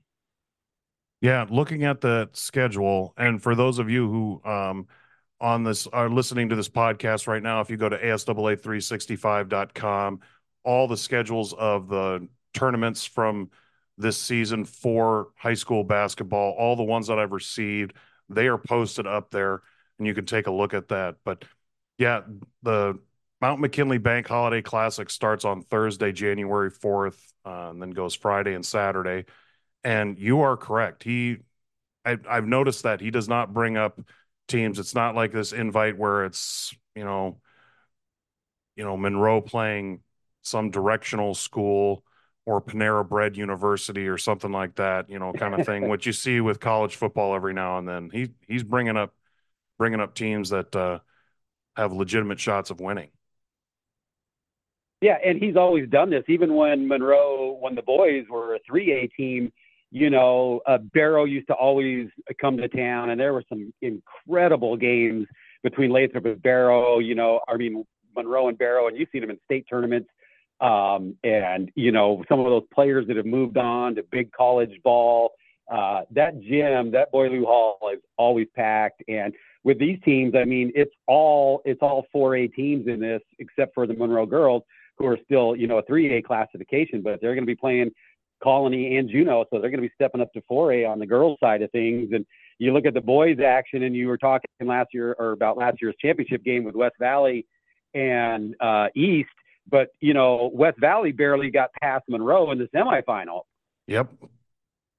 Yeah, 1.22 1.46
looking 1.48 1.84
at 1.84 2.02
the 2.02 2.30
schedule, 2.34 3.14
and 3.18 3.40
for 3.40 3.54
those 3.54 3.78
of 3.78 3.88
you 3.88 4.10
who 4.10 4.50
um, 4.50 4.88
on 5.42 5.64
this 5.64 5.88
are 5.88 6.10
listening 6.10 6.50
to 6.50 6.56
this 6.56 6.70
podcast 6.70 7.28
right 7.28 7.44
now, 7.44 7.62
if 7.62 7.70
you 7.70 7.78
go 7.78 7.90
to 7.90 7.98
ASAA365.com, 7.98 10.20
all 10.64 10.88
the 10.88 10.98
schedules 10.98 11.54
of 11.54 11.90
the 11.90 12.28
tournaments 12.54 13.06
from 13.06 13.50
this 13.98 14.18
season 14.18 14.66
for 14.66 15.30
high 15.36 15.54
school 15.54 15.84
basketball, 15.84 16.56
all 16.58 16.76
the 16.76 16.84
ones 16.84 17.08
that 17.08 17.20
I've 17.20 17.32
received, 17.32 17.94
they 18.30 18.48
are 18.48 18.58
posted 18.58 19.08
up 19.08 19.32
there, 19.32 19.62
and 19.98 20.08
you 20.08 20.14
can 20.14 20.26
take 20.26 20.48
a 20.48 20.52
look 20.52 20.74
at 20.74 20.90
that. 20.90 21.16
But 21.24 21.46
yeah, 21.98 22.22
the 22.64 23.00
Mount 23.42 23.62
McKinley 23.62 23.98
Bank 23.98 24.28
Holiday 24.28 24.62
Classic 24.62 25.10
starts 25.10 25.46
on 25.46 25.62
Thursday, 25.62 26.12
January 26.12 26.72
4th, 26.72 27.18
uh, 27.46 27.70
and 27.70 27.82
then 27.82 27.92
goes 27.92 28.16
Friday 28.16 28.54
and 28.54 28.66
Saturday. 28.66 29.26
And 29.84 30.18
you 30.18 30.42
are 30.42 30.58
correct. 30.58 31.04
He, 31.04 31.38
I, 32.04 32.18
I've 32.28 32.48
noticed 32.48 32.84
that 32.84 33.02
he 33.02 33.12
does 33.12 33.30
not 33.30 33.54
bring 33.54 33.78
up 33.78 34.00
teams. 34.48 34.80
It's 34.80 34.96
not 34.96 35.16
like 35.16 35.32
this 35.32 35.54
invite 35.54 35.98
where 35.98 36.26
it's, 36.26 36.76
you 36.96 37.04
know, 37.04 37.40
you 38.76 38.84
know, 38.84 38.98
Monroe 38.98 39.42
playing 39.42 40.02
some 40.42 40.70
directional 40.70 41.34
school 41.34 42.04
or 42.46 42.62
Panera 42.62 43.08
Bread 43.08 43.38
University 43.38 44.08
or 44.08 44.18
something 44.18 44.52
like 44.52 44.76
that, 44.76 45.10
you 45.10 45.18
know, 45.18 45.34
kind 45.34 45.56
of 45.56 45.66
thing. 45.66 45.88
what 45.88 46.06
you 46.06 46.14
see 46.14 46.42
with 46.42 46.60
college 46.60 46.96
football 46.96 47.36
every 47.36 47.54
now 47.54 47.78
and 47.80 47.88
then. 47.88 48.10
He 48.12 48.30
he's 48.48 48.64
bringing 48.64 48.98
up 48.98 49.14
bringing 49.78 50.00
up 50.00 50.14
teams 50.14 50.50
that 50.50 50.76
uh, 50.76 51.00
have 51.76 51.92
legitimate 51.92 52.40
shots 52.40 52.70
of 52.70 52.80
winning. 52.80 53.10
Yeah, 55.02 55.18
and 55.24 55.42
he's 55.42 55.56
always 55.56 55.90
done 55.90 56.10
this. 56.10 56.24
Even 56.28 56.56
when 56.56 56.88
Monroe, 56.88 57.58
when 57.60 57.76
the 57.76 57.82
boys 57.82 58.26
were 58.30 58.56
a 58.56 58.60
3A 58.72 59.12
team, 59.16 59.52
you 59.96 60.10
know, 60.10 60.60
uh, 60.68 60.78
Barrow 60.94 61.24
used 61.24 61.48
to 61.48 61.54
always 61.54 62.10
come 62.42 62.58
to 62.58 62.68
town, 62.68 63.12
and 63.12 63.22
there 63.22 63.32
were 63.32 63.46
some 63.48 63.74
incredible 63.82 64.76
games 64.76 65.26
between 65.64 65.90
Lathrop 65.90 66.26
and 66.26 66.42
Barrow. 66.44 67.00
You 67.00 67.16
know, 67.16 67.40
I 67.48 67.56
mean 67.56 67.86
Monroe 68.14 68.50
and 68.50 68.58
Barrow, 68.58 68.90
and 68.90 68.98
you've 68.98 69.08
seen 69.14 69.22
them 69.22 69.30
in 69.30 69.40
state 69.46 69.66
tournaments. 69.70 70.10
Um, 70.60 71.16
and 71.24 71.72
you 71.76 71.94
know, 71.94 72.26
some 72.28 72.42
of 72.42 72.48
those 72.48 72.66
players 72.74 73.08
that 73.08 73.16
have 73.16 73.26
moved 73.26 73.56
on 73.56 73.96
to 73.96 74.04
big 74.04 74.34
college 74.34 74.82
ball. 74.84 75.32
Uh, 75.72 76.02
that 76.12 76.42
gym, 76.42 76.92
that 76.92 77.10
Boileau 77.14 77.46
Hall 77.46 77.78
is 77.94 78.02
always 78.18 78.48
packed, 78.54 79.02
and 79.08 79.34
with 79.64 79.80
these 79.80 79.98
teams, 80.04 80.36
I 80.36 80.44
mean, 80.44 80.74
it's 80.76 80.94
all 81.08 81.62
it's 81.64 81.82
all 81.82 82.06
4A 82.14 82.54
teams 82.54 82.88
in 82.88 83.00
this, 83.00 83.22
except 83.40 83.74
for 83.74 83.88
the 83.88 83.94
Monroe 83.94 84.26
girls, 84.26 84.64
who 84.98 85.08
are 85.08 85.18
still, 85.24 85.56
you 85.56 85.68
know, 85.68 85.78
a 85.78 85.84
3A 85.84 86.26
classification, 86.26 87.02
but 87.02 87.22
they're 87.22 87.34
going 87.34 87.46
to 87.46 87.52
be 87.52 87.56
playing 87.56 87.92
Colony 88.44 88.98
and 88.98 89.10
Juneau, 89.10 89.46
so 89.50 89.60
they're 89.60 89.70
going 89.70 89.82
to 89.82 89.88
be 89.88 89.94
stepping 89.96 90.22
up 90.22 90.32
to 90.34 90.42
4A 90.50 90.90
on 90.90 91.00
the 91.00 91.06
girls' 91.06 91.38
side 91.40 91.62
of 91.62 91.72
things. 91.72 92.10
And 92.12 92.26
you 92.60 92.74
look 92.74 92.86
at 92.86 92.94
the 92.94 93.02
boys' 93.02 93.40
action, 93.40 93.84
and 93.84 93.96
you 93.96 94.08
were 94.08 94.18
talking 94.18 94.50
last 94.62 94.90
year 94.94 95.16
or 95.18 95.32
about 95.32 95.58
last 95.58 95.82
year's 95.82 95.96
championship 96.00 96.44
game 96.44 96.64
with 96.64 96.76
West 96.76 96.96
Valley 97.00 97.46
and 97.94 98.56
uh, 98.60 98.88
East, 98.96 99.30
but 99.70 99.90
you 100.00 100.14
know, 100.14 100.52
West 100.54 100.80
Valley 100.80 101.12
barely 101.12 101.50
got 101.50 101.72
past 101.82 102.04
Monroe 102.08 102.52
in 102.52 102.60
the 102.60 102.68
semifinal. 102.76 103.44
Yep, 103.88 104.12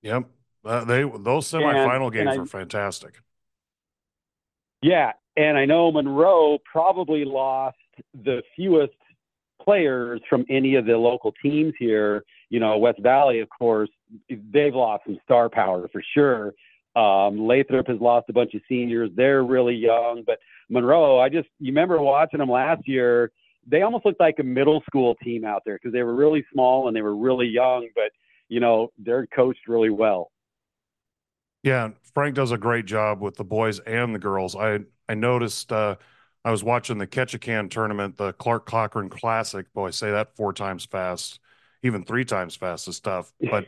yep. 0.03 0.25
Uh, 0.65 0.85
they 0.85 1.03
those 1.03 1.47
semifinal 1.49 2.07
and, 2.07 2.13
games 2.13 2.29
and 2.29 2.31
I, 2.31 2.39
were 2.39 2.47
fantastic. 2.47 3.21
Yeah, 4.83 5.13
and 5.37 5.57
I 5.57 5.67
know 5.67 5.93
Monroe 5.93 6.59
probably 6.71 7.25
lost 7.25 7.77
the 8.15 8.43
fewest 8.57 8.95
players 9.63 10.21
from 10.29 10.45
any 10.49 10.75
of 10.77 10.87
the 10.87 10.97
local 10.97 11.33
teams 11.43 11.75
here. 11.79 12.25
You 12.49 12.61
know, 12.61 12.79
West 12.79 13.01
Valley, 13.03 13.41
of 13.41 13.49
course, 13.49 13.91
they've 14.29 14.75
lost 14.75 15.05
some 15.07 15.19
star 15.25 15.49
power 15.49 15.89
for 15.89 16.03
sure. 16.15 16.55
Um, 16.95 17.47
Lathrop 17.47 17.89
has 17.89 18.01
lost 18.01 18.27
a 18.31 18.33
bunch 18.33 18.55
of 18.55 18.63
seniors. 18.69 19.11
They're 19.15 19.45
really 19.45 19.75
young, 19.75 20.23
but 20.27 20.39
Monroe, 20.71 21.19
I 21.19 21.29
just 21.29 21.49
you 21.59 21.67
remember 21.67 22.01
watching 22.01 22.39
them 22.39 22.51
last 22.51 22.89
year. 22.89 23.33
They 23.69 23.83
almost 23.83 24.07
looked 24.07 24.21
like 24.21 24.37
a 24.39 24.45
middle 24.45 24.83
school 24.89 25.17
team 25.17 25.45
out 25.45 25.63
there 25.67 25.75
because 25.75 25.93
they 25.93 26.03
were 26.03 26.15
really 26.15 26.47
small 26.53 26.87
and 26.87 26.97
they 26.97 27.03
were 27.03 27.17
really 27.17 27.49
young, 27.49 27.89
but 27.95 28.13
you 28.49 28.61
know 28.61 28.93
they're 28.99 29.27
coached 29.27 29.69
really 29.69 29.91
well. 29.91 30.31
Yeah, 31.63 31.91
Frank 32.15 32.37
does 32.37 32.53
a 32.53 32.59
great 32.59 32.87
job 32.87 33.21
with 33.21 33.37
the 33.37 33.45
boys 33.45 33.81
and 33.81 34.15
the 34.15 34.21
girls. 34.21 34.55
I 34.55 34.81
I 35.09 35.15
noticed 35.15 35.73
uh, 35.73 35.97
I 36.45 36.51
was 36.51 36.63
watching 36.63 36.99
the 36.99 37.07
Ketchikan 37.07 37.71
tournament, 37.71 38.17
the 38.17 38.33
Clark 38.33 38.67
Cochran 38.67 39.09
Classic. 39.09 39.73
Boy, 39.75 39.91
say 39.91 40.13
that 40.13 40.37
four 40.37 40.53
times 40.53 40.85
fast, 40.87 41.41
even 41.83 42.05
three 42.05 42.25
times 42.25 42.57
fast 42.57 42.89
is 42.89 43.01
tough. 43.01 43.33
But 43.41 43.67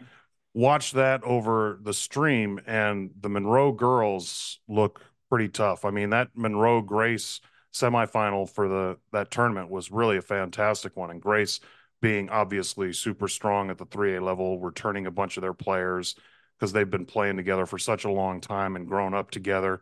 watch 0.55 0.93
that 0.93 1.23
over 1.25 1.79
the 1.83 1.95
stream, 1.95 2.61
and 2.67 3.11
the 3.21 3.29
Monroe 3.29 3.73
girls 3.73 4.61
look 4.69 5.03
pretty 5.29 5.49
tough. 5.49 5.85
I 5.85 5.91
mean, 5.91 6.11
that 6.11 6.31
Monroe 6.35 6.83
Grace 6.83 7.41
semifinal 7.73 8.49
for 8.49 8.69
the 8.69 8.99
that 9.13 9.31
tournament 9.31 9.71
was 9.71 9.91
really 9.91 10.17
a 10.17 10.23
fantastic 10.23 10.97
one, 10.97 11.11
and 11.11 11.21
Grace 11.21 11.61
being 12.01 12.31
obviously 12.31 12.93
super 12.93 13.29
strong 13.29 13.71
at 13.71 13.79
the 13.79 13.87
3A 13.87 14.23
level, 14.23 14.61
returning 14.61 15.07
a 15.07 15.11
bunch 15.11 15.37
of 15.37 15.43
their 15.43 15.55
players 15.55 16.15
because 16.59 16.73
they've 16.73 16.91
been 16.91 17.07
playing 17.07 17.37
together 17.37 17.67
for 17.67 17.79
such 17.79 18.05
a 18.05 18.11
long 18.11 18.41
time 18.41 18.77
and 18.77 18.89
grown 18.89 19.15
up 19.15 19.31
together. 19.31 19.81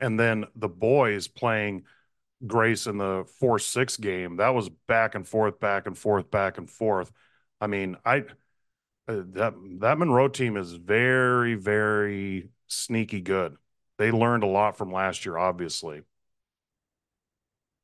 And 0.00 0.18
then 0.18 0.46
the 0.56 0.68
boys 0.68 1.28
playing 1.28 1.84
Grace 2.46 2.86
in 2.86 2.98
the 2.98 3.24
4 3.38 3.58
6 3.58 3.96
game, 3.98 4.36
that 4.36 4.54
was 4.54 4.68
back 4.68 5.14
and 5.14 5.26
forth, 5.26 5.60
back 5.60 5.86
and 5.86 5.96
forth, 5.96 6.30
back 6.30 6.58
and 6.58 6.68
forth. 6.68 7.12
I 7.62 7.66
mean, 7.68 7.96
I. 8.04 8.24
Uh, 9.08 9.22
that 9.32 9.54
that 9.80 9.98
Monroe 9.98 10.28
team 10.28 10.56
is 10.56 10.74
very 10.74 11.56
very 11.56 12.50
sneaky 12.68 13.20
good. 13.20 13.56
They 13.98 14.12
learned 14.12 14.44
a 14.44 14.46
lot 14.46 14.78
from 14.78 14.92
last 14.92 15.26
year, 15.26 15.36
obviously. 15.36 16.02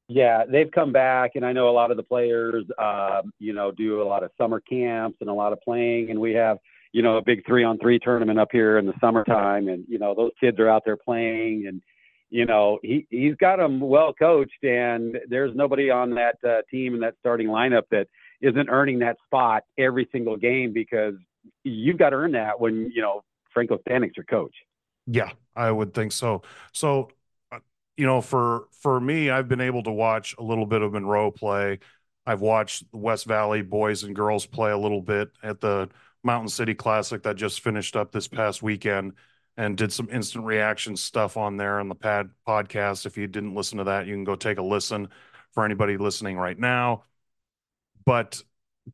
Yeah, 0.07 0.45
they've 0.49 0.71
come 0.71 0.93
back, 0.93 1.33
and 1.35 1.45
I 1.45 1.53
know 1.53 1.69
a 1.69 1.73
lot 1.73 1.91
of 1.91 1.97
the 1.97 2.05
players, 2.05 2.65
um, 2.79 3.33
you 3.41 3.53
know, 3.53 3.73
do 3.73 4.01
a 4.01 4.05
lot 4.05 4.23
of 4.23 4.31
summer 4.39 4.61
camps 4.61 5.19
and 5.21 5.29
a 5.29 5.35
lot 5.35 5.53
of 5.53 5.61
playing, 5.61 6.11
and 6.11 6.21
we 6.21 6.35
have 6.35 6.59
you 6.93 7.03
know, 7.03 7.17
a 7.17 7.23
big 7.23 7.45
three 7.47 7.65
on 7.65 7.79
three 7.79 7.99
tournament 7.99 8.39
up 8.39 8.49
here 8.51 8.79
in 8.79 8.87
the 8.87 8.95
summertime. 9.01 9.69
And, 9.69 9.85
you 9.89 9.99
know, 9.99 10.15
those 10.15 10.33
kids 10.41 10.59
are 10.59 10.69
out 10.69 10.83
there 10.85 10.97
playing 10.97 11.67
and, 11.67 11.83
you 12.31 12.45
know, 12.45 12.79
he, 12.83 13.07
he's 13.11 13.35
got 13.37 13.57
them 13.57 13.81
well 13.81 14.13
coached 14.13 14.63
and 14.63 15.17
there's 15.29 15.55
nobody 15.55 15.91
on 15.91 16.11
that 16.15 16.37
uh, 16.47 16.63
team 16.71 16.95
and 16.95 17.03
that 17.03 17.15
starting 17.21 17.49
lineup 17.49 17.85
that 17.91 18.07
isn't 18.41 18.69
earning 18.69 19.01
that 19.01 19.17
spot 19.27 19.65
every 19.77 20.09
single 20.13 20.37
game 20.37 20.73
because 20.73 21.15
you've 21.65 21.99
got 21.99 22.11
to 22.11 22.17
earn 22.17 22.33
that 22.33 22.61
when, 22.61 22.91
you 22.95 23.03
know, 23.03 23.23
Frank 23.53 23.71
Ostanik's 23.71 24.17
your 24.17 24.25
coach. 24.25 24.55
Yeah, 25.07 25.31
I 25.57 25.71
would 25.71 25.95
think 25.95 26.13
so. 26.13 26.43
So, 26.73 27.11
uh, 27.51 27.59
you 27.97 28.07
know, 28.07 28.21
for, 28.21 28.67
for 28.83 29.01
me, 29.01 29.31
I've 29.31 29.49
been 29.49 29.61
able 29.61 29.83
to 29.85 29.91
watch 29.91 30.35
a 30.39 30.43
little 30.43 30.67
bit 30.67 30.83
of 30.83 30.93
Monroe 30.93 31.31
play. 31.31 31.81
I've 32.27 32.43
watched 32.43 32.91
the 32.93 32.99
West 32.99 33.25
Valley 33.25 33.63
boys 33.63 34.05
and 34.05 34.15
girls 34.15 34.45
play 34.45 34.71
a 34.71 34.79
little 34.79 35.01
bit 35.01 35.31
at 35.43 35.61
the 35.61 35.89
Mountain 36.23 36.51
City 36.51 36.75
Classic 36.75 37.23
that 37.23 37.37
just 37.37 37.61
finished 37.61 37.97
up 37.97 38.13
this 38.13 38.29
past 38.29 38.63
weekend 38.63 39.15
and 39.57 39.77
did 39.77 39.93
some 39.93 40.09
instant 40.13 40.45
reaction 40.45 40.97
stuff 40.97 41.37
on 41.37 41.57
there 41.57 41.81
on 41.81 41.89
the 41.89 41.95
pad 41.95 42.31
podcast. 42.47 43.07
If 43.07 43.17
you 43.17 43.27
didn't 43.27 43.55
listen 43.55 43.79
to 43.79 43.85
that, 43.85 44.07
you 44.07 44.15
can 44.15 44.25
go 44.25 44.37
take 44.37 44.59
a 44.59 44.63
listen 44.63 45.09
for 45.53 45.65
anybody 45.65 45.97
listening 45.97 46.37
right 46.37 46.59
now. 46.59 47.05
But 48.09 48.43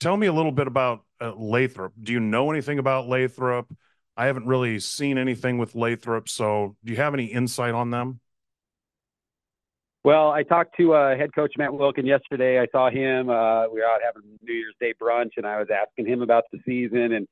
tell 0.00 0.16
me 0.16 0.27
a 0.27 0.33
little 0.33 0.50
bit 0.50 0.66
about 0.66 1.05
uh, 1.20 1.35
Lathrop. 1.37 1.92
Do 2.03 2.12
you 2.12 2.18
know 2.18 2.50
anything 2.50 2.81
about 2.81 3.07
Lathrop? 3.07 3.72
I 4.16 4.27
haven't 4.27 4.48
really 4.48 4.81
seen 4.81 5.18
anything 5.18 5.57
with 5.57 5.77
Lathrop. 5.77 6.29
So 6.29 6.74
do 6.85 6.90
you 6.90 6.96
have 6.96 7.14
any 7.14 7.27
insight 7.27 7.74
on 7.74 7.90
them? 7.90 8.18
Well, 10.03 10.33
I 10.33 10.42
talked 10.42 10.77
to 10.79 10.94
uh, 10.94 11.16
head 11.16 11.33
coach 11.33 11.53
Matt 11.57 11.72
Wilkin 11.72 12.05
yesterday. 12.05 12.59
I 12.59 12.66
saw 12.72 12.90
him. 12.90 13.31
Uh, 13.31 13.68
we 13.68 13.79
were 13.79 13.87
out 13.87 14.00
having 14.05 14.22
New 14.42 14.53
Year's 14.53 14.74
Day 14.81 14.94
brunch, 15.00 15.31
and 15.37 15.46
I 15.46 15.61
was 15.61 15.68
asking 15.72 16.07
him 16.07 16.20
about 16.20 16.42
the 16.50 16.59
season. 16.66 17.12
And 17.12 17.29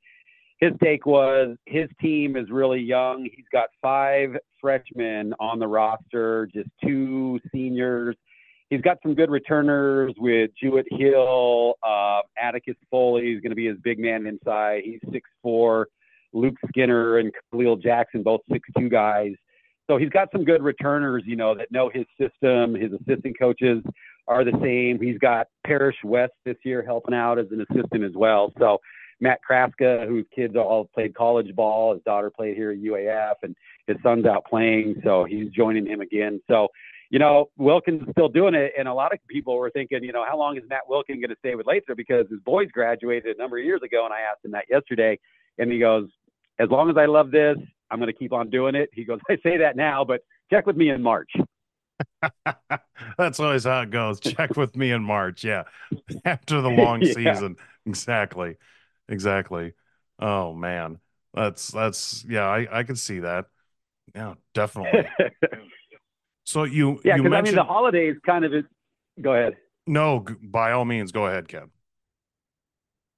his 0.61 0.71
take 0.81 1.05
was 1.05 1.57
his 1.65 1.89
team 2.01 2.37
is 2.37 2.49
really 2.49 2.79
young. 2.79 3.27
He's 3.35 3.45
got 3.51 3.67
five 3.81 4.37
freshmen 4.61 5.33
on 5.37 5.59
the 5.59 5.67
roster, 5.67 6.47
just 6.53 6.69
two 6.81 7.41
seniors. 7.51 8.15
He's 8.73 8.81
got 8.81 8.97
some 9.03 9.13
good 9.13 9.29
returners 9.29 10.15
with 10.17 10.49
Jewett 10.59 10.87
Hill, 10.89 11.75
uh, 11.87 12.21
Atticus 12.41 12.73
Foley 12.89 13.33
is 13.33 13.39
going 13.39 13.51
to 13.51 13.55
be 13.55 13.67
his 13.67 13.77
big 13.83 13.99
man 13.99 14.25
inside. 14.25 14.81
He's 14.83 14.99
six 15.11 15.29
four. 15.43 15.89
Luke 16.33 16.55
Skinner 16.69 17.19
and 17.19 17.31
Khalil 17.51 17.75
Jackson, 17.75 18.23
both 18.23 18.41
six 18.51 18.67
two 18.75 18.89
guys. 18.89 19.33
So 19.85 19.97
he's 19.97 20.09
got 20.09 20.29
some 20.31 20.43
good 20.43 20.63
returners, 20.63 21.21
you 21.23 21.35
know, 21.35 21.53
that 21.55 21.71
know 21.71 21.91
his 21.93 22.05
system. 22.19 22.73
His 22.73 22.91
assistant 22.93 23.37
coaches 23.37 23.83
are 24.27 24.43
the 24.43 24.57
same. 24.59 24.99
He's 24.99 25.19
got 25.19 25.45
Parrish 25.67 25.97
West 26.03 26.33
this 26.43 26.57
year 26.65 26.83
helping 26.83 27.13
out 27.13 27.37
as 27.37 27.45
an 27.51 27.63
assistant 27.69 28.03
as 28.03 28.13
well. 28.15 28.51
So 28.57 28.79
Matt 29.19 29.39
Kraska, 29.47 30.07
whose 30.07 30.25
kids 30.35 30.55
all 30.55 30.89
played 30.93 31.15
college 31.15 31.55
ball. 31.55 31.93
His 31.93 32.03
daughter 32.03 32.29
played 32.29 32.55
here 32.55 32.71
at 32.71 32.77
UAF, 32.77 33.35
and 33.43 33.55
his 33.87 33.97
son's 34.03 34.25
out 34.25 34.45
playing, 34.45 35.01
so 35.03 35.25
he's 35.25 35.49
joining 35.51 35.85
him 35.85 36.01
again. 36.01 36.41
So, 36.49 36.67
you 37.13 37.19
know, 37.19 37.51
Wilkins 37.57 38.01
is 38.01 38.07
still 38.09 38.27
doing 38.27 38.55
it, 38.55 38.73
and 38.75 38.87
a 38.87 38.93
lot 38.93 39.13
of 39.13 39.19
people 39.27 39.55
were 39.55 39.69
thinking, 39.69 40.03
you 40.03 40.11
know, 40.11 40.25
how 40.27 40.35
long 40.35 40.57
is 40.57 40.63
Matt 40.67 40.89
Wilkins 40.89 41.21
going 41.21 41.29
to 41.29 41.35
stay 41.37 41.53
with 41.53 41.67
Lathrop 41.67 41.95
because 41.95 42.25
his 42.27 42.39
boys 42.39 42.69
graduated 42.71 43.35
a 43.35 43.39
number 43.39 43.59
of 43.59 43.63
years 43.63 43.81
ago, 43.83 44.03
and 44.03 44.11
I 44.11 44.21
asked 44.21 44.43
him 44.43 44.49
that 44.53 44.65
yesterday, 44.67 45.19
and 45.59 45.71
he 45.71 45.77
goes, 45.77 46.09
as 46.57 46.69
long 46.71 46.89
as 46.89 46.97
I 46.97 47.05
love 47.05 47.29
this, 47.29 47.55
I'm 47.91 47.99
going 47.99 48.11
to 48.11 48.17
keep 48.17 48.33
on 48.33 48.49
doing 48.49 48.73
it. 48.73 48.89
He 48.93 49.03
goes, 49.03 49.19
I 49.29 49.37
say 49.43 49.57
that 49.57 49.75
now, 49.75 50.03
but 50.03 50.21
check 50.49 50.65
with 50.65 50.75
me 50.75 50.89
in 50.89 51.03
March. 51.03 51.29
That's 53.19 53.39
always 53.39 53.65
how 53.65 53.81
it 53.81 53.91
goes. 53.91 54.19
Check 54.19 54.57
with 54.57 54.75
me 54.75 54.91
in 54.91 55.03
March. 55.03 55.43
Yeah. 55.43 55.65
After 56.25 56.61
the 56.61 56.69
long 56.69 57.03
yeah. 57.03 57.13
season. 57.13 57.57
Exactly. 57.85 58.55
Exactly. 59.07 59.73
Oh 60.17 60.51
man. 60.55 60.97
That's 61.35 61.67
that's 61.67 62.25
yeah, 62.27 62.47
I 62.47 62.79
I 62.79 62.83
can 62.83 62.95
see 62.95 63.19
that. 63.19 63.45
Yeah, 64.15 64.33
definitely. 64.55 65.07
So 66.43 66.63
you 66.63 66.99
Yeah, 67.03 67.17
because 67.17 67.33
I 67.33 67.41
mean 67.41 67.55
the 67.55 67.63
holidays 67.63 68.15
kind 68.25 68.45
of 68.45 68.53
is 68.53 68.63
go 69.21 69.33
ahead. 69.33 69.55
No, 69.85 70.25
by 70.41 70.71
all 70.71 70.85
means, 70.85 71.11
go 71.11 71.27
ahead, 71.27 71.47
Ken. 71.47 71.69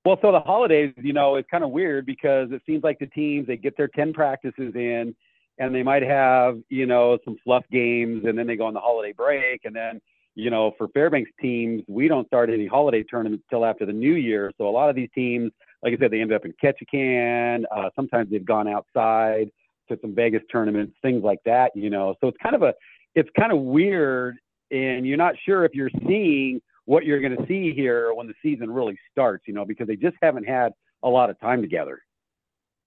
Well, 0.04 0.18
so 0.22 0.32
the 0.32 0.40
holidays, 0.40 0.94
you 0.98 1.14
know, 1.14 1.36
it's 1.36 1.50
kind 1.50 1.64
of 1.64 1.72
weird 1.72 2.06
because 2.06 2.50
it 2.52 2.62
seems 2.66 2.84
like 2.84 3.00
the 3.00 3.08
teams 3.08 3.48
they 3.48 3.58
get 3.58 3.76
their 3.76 3.88
10 3.88 4.14
practices 4.14 4.74
in 4.76 5.16
and 5.58 5.74
they 5.74 5.82
might 5.82 6.04
have, 6.04 6.60
you 6.70 6.86
know, 6.86 7.18
some 7.26 7.38
fluff 7.44 7.64
games 7.72 8.24
and 8.26 8.38
then 8.38 8.46
they 8.46 8.56
go 8.56 8.66
on 8.66 8.76
the 8.76 8.80
holiday 8.80 9.14
break. 9.14 9.62
And 9.64 9.76
then, 9.76 10.00
you 10.36 10.52
know, 10.52 10.74
for 10.78 10.90
Fairbanks 10.90 11.32
teams, 11.42 11.84
we 11.88 12.08
don't 12.08 12.28
start 12.28 12.52
any 12.52 12.68
holiday 12.68 13.02
tournaments 13.02 13.46
till 13.50 13.66
after 13.66 13.86
the 13.86 13.94
new 13.94 14.14
year. 14.14 14.52
So 14.60 14.68
a 14.68 14.70
lot 14.70 14.92
of 14.92 14.96
these 14.96 15.10
teams, 15.16 15.52
like 15.82 15.94
I 15.94 15.98
said, 15.98 16.12
they 16.12 16.22
end 16.22 16.32
up 16.32 16.46
in 16.46 16.54
Ketchikan. 16.64 17.64
Uh, 17.76 17.90
sometimes 17.96 18.30
they've 18.30 18.46
gone 18.46 18.68
outside 18.68 19.50
to 19.90 19.98
some 20.02 20.14
Vegas 20.14 20.42
tournaments, 20.52 20.96
things 21.02 21.24
like 21.24 21.40
that, 21.46 21.72
you 21.76 21.90
know. 21.90 22.16
So 22.22 22.28
it's 22.28 22.38
kind 22.44 22.56
of 22.56 22.62
a, 22.62 22.74
it's 23.16 23.30
kind 23.38 23.52
of 23.52 23.60
weird 23.60 24.38
and 24.72 25.08
you're 25.08 25.18
not 25.18 25.36
sure 25.46 25.66
if 25.66 25.74
you're 25.74 25.90
seeing 26.08 26.62
what 26.86 27.06
you're 27.06 27.22
going 27.22 27.36
to 27.36 27.46
see 27.48 27.74
here 27.74 28.14
when 28.14 28.28
the 28.28 28.34
season 28.44 28.70
really 28.70 28.98
starts, 29.12 29.48
you 29.48 29.54
know, 29.54 29.66
because 29.66 29.88
they 29.88 29.96
just 29.96 30.16
haven't 30.22 30.44
had 30.44 30.74
a 31.04 31.10
lot 31.10 31.30
of 31.30 31.40
time 31.40 31.62
together. 31.62 32.02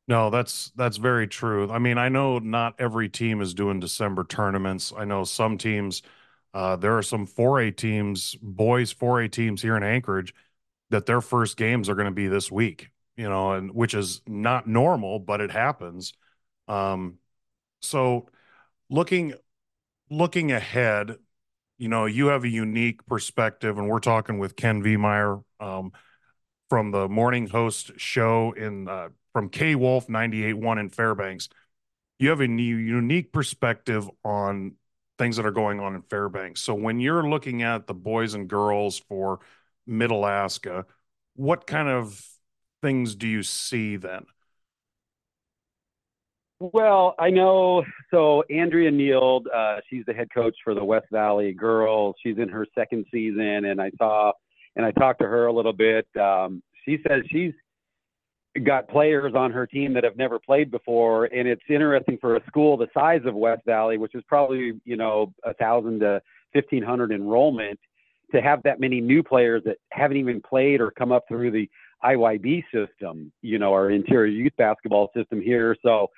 No, 0.06 0.30
that's 0.30 0.70
that's 0.74 0.96
very 0.96 1.26
true. 1.26 1.70
I 1.70 1.78
mean, 1.78 1.98
I 1.98 2.08
know 2.08 2.38
not 2.38 2.74
every 2.78 3.08
team 3.08 3.40
is 3.42 3.52
doing 3.52 3.78
December 3.78 4.24
tournaments. 4.24 4.92
I 4.96 5.04
know 5.04 5.24
some 5.24 5.58
teams, 5.58 6.02
uh, 6.54 6.76
there 6.76 6.96
are 6.96 7.02
some 7.02 7.26
4A 7.26 7.76
teams, 7.76 8.34
boys 8.40 8.94
4A 8.94 9.30
teams 9.30 9.60
here 9.60 9.76
in 9.76 9.82
Anchorage, 9.82 10.34
that 10.90 11.04
their 11.04 11.20
first 11.20 11.56
games 11.58 11.88
are 11.90 11.94
going 11.94 12.06
to 12.06 12.10
be 12.10 12.28
this 12.28 12.50
week. 12.50 12.90
You 13.16 13.28
know, 13.28 13.52
and 13.52 13.74
which 13.74 13.94
is 13.94 14.22
not 14.26 14.66
normal, 14.66 15.18
but 15.18 15.40
it 15.40 15.50
happens. 15.50 16.14
Um, 16.68 17.18
so 17.82 18.28
looking 18.88 19.34
looking 20.10 20.52
ahead, 20.52 21.16
you 21.78 21.88
know, 21.88 22.06
you 22.06 22.28
have 22.28 22.44
a 22.44 22.48
unique 22.48 23.06
perspective, 23.06 23.78
and 23.78 23.88
we're 23.88 24.00
talking 24.00 24.38
with 24.38 24.56
Ken 24.56 24.82
Vehmeier 24.82 25.42
um, 25.60 25.92
from 26.68 26.90
the 26.90 27.08
Morning 27.08 27.46
Host 27.46 27.92
show 27.96 28.52
in 28.52 28.88
uh, 28.88 29.08
from 29.32 29.48
K 29.48 29.74
Wolf 29.74 30.08
98.1 30.08 30.80
in 30.80 30.88
Fairbanks. 30.90 31.48
You 32.18 32.30
have 32.30 32.40
a 32.40 32.48
new, 32.48 32.76
unique 32.76 33.32
perspective 33.32 34.10
on 34.24 34.74
things 35.18 35.36
that 35.36 35.46
are 35.46 35.52
going 35.52 35.80
on 35.80 35.94
in 35.94 36.02
Fairbanks. 36.02 36.62
So 36.62 36.74
when 36.74 37.00
you're 37.00 37.28
looking 37.28 37.62
at 37.62 37.86
the 37.86 37.94
boys 37.94 38.34
and 38.34 38.48
girls 38.48 38.98
for 38.98 39.40
Mid 39.86 40.10
Alaska, 40.10 40.86
what 41.34 41.66
kind 41.66 41.88
of 41.88 42.24
things 42.82 43.14
do 43.14 43.28
you 43.28 43.42
see 43.42 43.96
then? 43.96 44.24
Well, 46.60 47.14
I 47.18 47.30
know. 47.30 47.84
So 48.10 48.42
Andrea 48.50 48.90
Neild, 48.90 49.44
uh, 49.54 49.76
she's 49.88 50.04
the 50.06 50.12
head 50.12 50.28
coach 50.34 50.56
for 50.64 50.74
the 50.74 50.84
West 50.84 51.06
Valley 51.12 51.52
girls. 51.52 52.16
She's 52.22 52.38
in 52.38 52.48
her 52.48 52.66
second 52.76 53.06
season, 53.12 53.66
and 53.66 53.80
I 53.80 53.90
saw 53.96 54.32
and 54.74 54.84
I 54.84 54.90
talked 54.92 55.20
to 55.20 55.26
her 55.26 55.46
a 55.46 55.52
little 55.52 55.72
bit. 55.72 56.06
Um, 56.20 56.62
she 56.84 56.98
says 57.06 57.22
she's 57.30 57.52
got 58.64 58.88
players 58.88 59.34
on 59.36 59.52
her 59.52 59.66
team 59.66 59.92
that 59.94 60.04
have 60.04 60.16
never 60.16 60.38
played 60.38 60.70
before, 60.70 61.26
and 61.26 61.46
it's 61.46 61.62
interesting 61.68 62.18
for 62.20 62.36
a 62.36 62.44
school 62.46 62.76
the 62.76 62.88
size 62.92 63.22
of 63.24 63.34
West 63.34 63.62
Valley, 63.64 63.98
which 63.98 64.14
is 64.16 64.24
probably 64.26 64.72
you 64.84 64.96
know 64.96 65.32
a 65.44 65.54
thousand 65.54 66.00
to 66.00 66.20
fifteen 66.52 66.82
hundred 66.82 67.12
enrollment, 67.12 67.78
to 68.32 68.40
have 68.40 68.62
that 68.64 68.80
many 68.80 69.00
new 69.00 69.22
players 69.22 69.62
that 69.64 69.76
haven't 69.92 70.16
even 70.16 70.40
played 70.40 70.80
or 70.80 70.90
come 70.90 71.12
up 71.12 71.24
through 71.28 71.52
the 71.52 71.68
IYB 72.04 72.64
system, 72.72 73.32
you 73.42 73.58
know, 73.58 73.72
our 73.72 73.90
interior 73.90 74.26
youth 74.26 74.52
basketball 74.56 75.10
system 75.16 75.40
here. 75.40 75.76
So, 75.82 76.08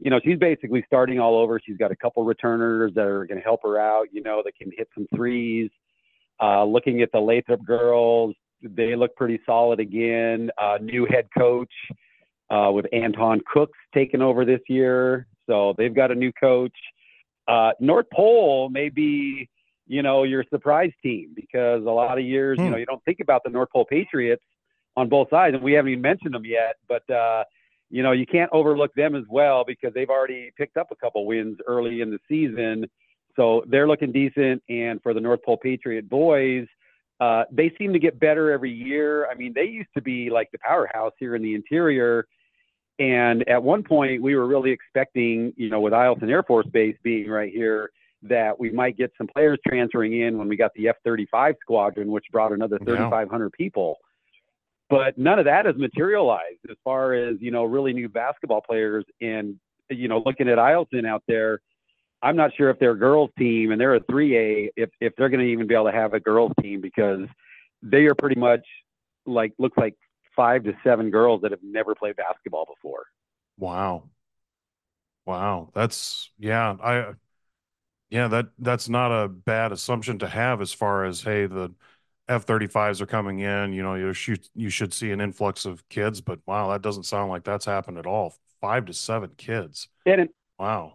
you 0.00 0.10
know, 0.10 0.18
she's 0.24 0.38
basically 0.38 0.82
starting 0.86 1.20
all 1.20 1.36
over. 1.36 1.60
She's 1.64 1.76
got 1.76 1.92
a 1.92 1.96
couple 1.96 2.24
returners 2.24 2.92
that 2.94 3.04
are 3.04 3.26
going 3.26 3.38
to 3.38 3.44
help 3.44 3.60
her 3.62 3.78
out, 3.78 4.08
you 4.12 4.22
know, 4.22 4.42
that 4.44 4.56
can 4.56 4.70
hit 4.76 4.88
some 4.94 5.06
threes. 5.14 5.70
Uh, 6.42 6.64
looking 6.64 7.02
at 7.02 7.12
the 7.12 7.20
Lathrop 7.20 7.62
girls, 7.64 8.34
they 8.62 8.96
look 8.96 9.14
pretty 9.14 9.40
solid 9.44 9.78
again. 9.78 10.50
Uh, 10.56 10.78
new 10.80 11.06
head 11.06 11.28
coach 11.36 11.72
uh, 12.48 12.70
with 12.72 12.86
Anton 12.92 13.40
Cooks 13.52 13.78
taking 13.94 14.22
over 14.22 14.44
this 14.44 14.60
year, 14.68 15.26
so 15.46 15.74
they've 15.76 15.94
got 15.94 16.10
a 16.10 16.14
new 16.14 16.32
coach. 16.32 16.74
Uh, 17.46 17.72
North 17.78 18.06
Pole 18.12 18.70
may 18.70 18.88
be, 18.88 19.48
you 19.86 20.02
know, 20.02 20.22
your 20.22 20.44
surprise 20.50 20.92
team 21.02 21.32
because 21.34 21.82
a 21.82 21.90
lot 21.90 22.18
of 22.18 22.24
years, 22.24 22.58
hmm. 22.58 22.64
you 22.64 22.70
know, 22.70 22.76
you 22.78 22.86
don't 22.86 23.04
think 23.04 23.20
about 23.20 23.42
the 23.44 23.50
North 23.50 23.68
Pole 23.70 23.84
Patriots 23.84 24.44
on 24.96 25.10
both 25.10 25.28
sides, 25.28 25.54
and 25.54 25.62
we 25.62 25.72
haven't 25.72 25.92
even 25.92 26.02
mentioned 26.02 26.32
them 26.32 26.44
yet. 26.46 26.76
But 26.88 27.08
uh, 27.10 27.44
you 27.90 28.02
know, 28.02 28.12
you 28.12 28.26
can't 28.26 28.50
overlook 28.52 28.94
them 28.94 29.14
as 29.14 29.24
well 29.28 29.64
because 29.66 29.92
they've 29.94 30.08
already 30.08 30.52
picked 30.56 30.76
up 30.76 30.88
a 30.90 30.96
couple 30.96 31.26
wins 31.26 31.58
early 31.66 32.00
in 32.00 32.10
the 32.10 32.18
season. 32.28 32.86
So 33.36 33.64
they're 33.66 33.88
looking 33.88 34.12
decent. 34.12 34.62
And 34.68 35.02
for 35.02 35.12
the 35.12 35.20
North 35.20 35.42
Pole 35.44 35.58
Patriot 35.60 36.08
boys, 36.08 36.66
uh, 37.20 37.44
they 37.50 37.72
seem 37.78 37.92
to 37.92 37.98
get 37.98 38.18
better 38.18 38.50
every 38.50 38.72
year. 38.72 39.28
I 39.28 39.34
mean, 39.34 39.52
they 39.54 39.64
used 39.64 39.90
to 39.94 40.00
be 40.00 40.30
like 40.30 40.50
the 40.52 40.58
powerhouse 40.58 41.12
here 41.18 41.34
in 41.34 41.42
the 41.42 41.54
interior. 41.54 42.26
And 42.98 43.46
at 43.48 43.62
one 43.62 43.82
point, 43.82 44.22
we 44.22 44.36
were 44.36 44.46
really 44.46 44.70
expecting, 44.70 45.52
you 45.56 45.68
know, 45.68 45.80
with 45.80 45.92
Eielson 45.92 46.30
Air 46.30 46.42
Force 46.42 46.66
Base 46.66 46.96
being 47.02 47.28
right 47.28 47.52
here, 47.52 47.90
that 48.22 48.58
we 48.58 48.70
might 48.70 48.96
get 48.96 49.10
some 49.16 49.26
players 49.26 49.58
transferring 49.66 50.20
in 50.20 50.38
when 50.38 50.48
we 50.48 50.56
got 50.56 50.70
the 50.74 50.88
F 50.88 50.96
35 51.04 51.54
squadron, 51.60 52.10
which 52.10 52.26
brought 52.30 52.52
another 52.52 52.78
3,500 52.78 53.44
yeah. 53.44 53.64
people. 53.64 53.96
But 54.90 55.16
none 55.16 55.38
of 55.38 55.44
that 55.46 55.66
has 55.66 55.76
materialized 55.76 56.58
as 56.68 56.76
far 56.84 57.14
as, 57.14 57.36
you 57.40 57.52
know, 57.52 57.64
really 57.64 57.92
new 57.92 58.08
basketball 58.08 58.60
players. 58.60 59.04
And, 59.20 59.56
you 59.88 60.08
know, 60.08 60.22
looking 60.24 60.48
at 60.48 60.58
Eielson 60.58 61.06
out 61.06 61.22
there, 61.28 61.60
I'm 62.22 62.36
not 62.36 62.54
sure 62.56 62.70
if 62.70 62.78
their 62.78 62.94
girls 62.96 63.30
team 63.38 63.70
and 63.70 63.80
they're 63.80 63.94
a 63.94 64.00
3A 64.00 64.70
if 64.76 64.90
if 65.00 65.14
they're 65.16 65.30
going 65.30 65.40
to 65.40 65.46
even 65.46 65.66
be 65.66 65.74
able 65.74 65.86
to 65.86 65.92
have 65.92 66.12
a 66.12 66.20
girls 66.20 66.52
team 66.60 66.80
because 66.80 67.26
they 67.82 68.06
are 68.06 68.14
pretty 68.14 68.38
much 68.38 68.66
like 69.26 69.54
looks 69.58 69.78
like 69.78 69.94
five 70.36 70.64
to 70.64 70.74
seven 70.84 71.10
girls 71.10 71.42
that 71.42 71.52
have 71.52 71.62
never 71.62 71.94
played 71.94 72.16
basketball 72.16 72.66
before. 72.66 73.04
Wow. 73.56 74.10
Wow, 75.26 75.70
that's 75.74 76.30
yeah, 76.38 76.76
I 76.82 77.12
yeah, 78.10 78.28
that 78.28 78.48
that's 78.58 78.88
not 78.88 79.12
a 79.12 79.28
bad 79.28 79.72
assumption 79.72 80.18
to 80.18 80.28
have 80.28 80.60
as 80.60 80.72
far 80.72 81.04
as 81.04 81.22
hey, 81.22 81.46
the 81.46 81.72
F-35s 82.30 83.00
are 83.00 83.06
coming 83.06 83.40
in, 83.40 83.72
you 83.72 83.82
know, 83.82 83.94
you 83.94 84.12
should 84.12 84.48
you 84.54 84.70
should 84.70 84.94
see 84.94 85.10
an 85.10 85.20
influx 85.20 85.64
of 85.64 85.86
kids, 85.88 86.20
but 86.20 86.38
wow, 86.46 86.70
that 86.70 86.80
doesn't 86.80 87.02
sound 87.02 87.28
like 87.28 87.42
that's 87.42 87.64
happened 87.64 87.98
at 87.98 88.06
all. 88.06 88.34
5 88.60 88.86
to 88.86 88.92
7 88.94 89.30
kids. 89.36 89.88
And 90.06 90.20
it, 90.22 90.34
wow. 90.58 90.94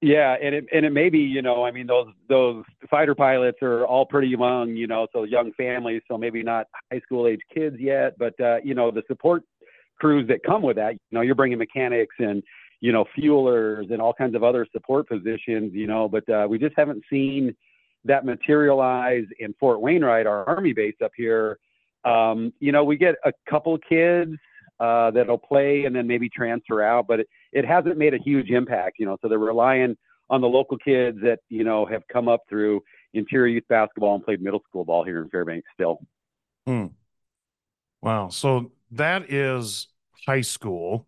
Yeah, 0.00 0.36
and 0.42 0.54
it 0.54 0.66
and 0.72 0.84
it 0.84 0.90
may 0.90 1.10
be, 1.10 1.20
you 1.20 1.42
know, 1.42 1.64
I 1.64 1.70
mean 1.70 1.86
those 1.86 2.08
those 2.28 2.64
fighter 2.90 3.14
pilots 3.14 3.58
are 3.62 3.86
all 3.86 4.04
pretty 4.04 4.28
young, 4.28 4.74
you 4.76 4.86
know, 4.86 5.06
so 5.12 5.22
young 5.22 5.52
families, 5.52 6.02
so 6.08 6.18
maybe 6.18 6.42
not 6.42 6.66
high 6.92 7.00
school 7.00 7.26
age 7.26 7.40
kids 7.54 7.76
yet, 7.78 8.18
but 8.18 8.38
uh, 8.40 8.56
you 8.64 8.74
know, 8.74 8.90
the 8.90 9.02
support 9.06 9.44
crews 10.00 10.26
that 10.28 10.42
come 10.44 10.62
with 10.62 10.76
that, 10.76 10.94
you 10.94 10.98
know, 11.12 11.20
you're 11.20 11.36
bringing 11.36 11.58
mechanics 11.58 12.16
and 12.18 12.42
you 12.80 12.92
know, 12.92 13.06
fuelers 13.16 13.90
and 13.90 14.02
all 14.02 14.12
kinds 14.12 14.34
of 14.34 14.42
other 14.42 14.66
support 14.72 15.08
positions, 15.08 15.72
you 15.72 15.86
know, 15.86 16.06
but 16.06 16.28
uh, 16.28 16.46
we 16.46 16.58
just 16.58 16.74
haven't 16.76 17.02
seen 17.08 17.54
that 18.04 18.24
materialize 18.24 19.24
in 19.38 19.54
Fort 19.58 19.80
Wainwright, 19.80 20.26
our 20.26 20.44
army 20.48 20.72
base 20.72 20.96
up 21.02 21.12
here. 21.16 21.58
Um, 22.04 22.52
you 22.60 22.72
know, 22.72 22.84
we 22.84 22.96
get 22.96 23.14
a 23.24 23.32
couple 23.48 23.76
kids 23.78 24.32
uh, 24.78 25.10
that'll 25.12 25.38
play 25.38 25.84
and 25.84 25.94
then 25.94 26.06
maybe 26.06 26.28
transfer 26.28 26.82
out, 26.82 27.06
but 27.06 27.20
it, 27.20 27.28
it 27.52 27.64
hasn't 27.64 27.96
made 27.96 28.12
a 28.12 28.18
huge 28.18 28.50
impact, 28.50 28.96
you 28.98 29.06
know. 29.06 29.16
So 29.22 29.28
they're 29.28 29.38
relying 29.38 29.96
on 30.30 30.40
the 30.40 30.48
local 30.48 30.76
kids 30.78 31.18
that 31.22 31.40
you 31.48 31.64
know 31.64 31.86
have 31.86 32.02
come 32.12 32.28
up 32.28 32.42
through 32.48 32.82
interior 33.14 33.46
youth 33.46 33.64
basketball 33.68 34.16
and 34.16 34.24
played 34.24 34.42
middle 34.42 34.62
school 34.68 34.84
ball 34.84 35.04
here 35.04 35.22
in 35.22 35.28
Fairbanks 35.30 35.68
still. 35.74 36.00
Hmm. 36.66 36.86
Wow. 38.02 38.28
So 38.28 38.72
that 38.90 39.32
is 39.32 39.88
high 40.26 40.42
school. 40.42 41.06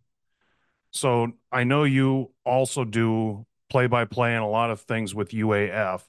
So 0.90 1.32
I 1.52 1.64
know 1.64 1.85
you 1.85 2.32
also 2.44 2.85
do 2.85 3.46
play 3.68 3.87
by 3.87 4.04
play 4.04 4.35
and 4.35 4.42
a 4.42 4.48
lot 4.48 4.70
of 4.70 4.80
things 4.80 5.14
with 5.14 5.30
UAF. 5.30 6.02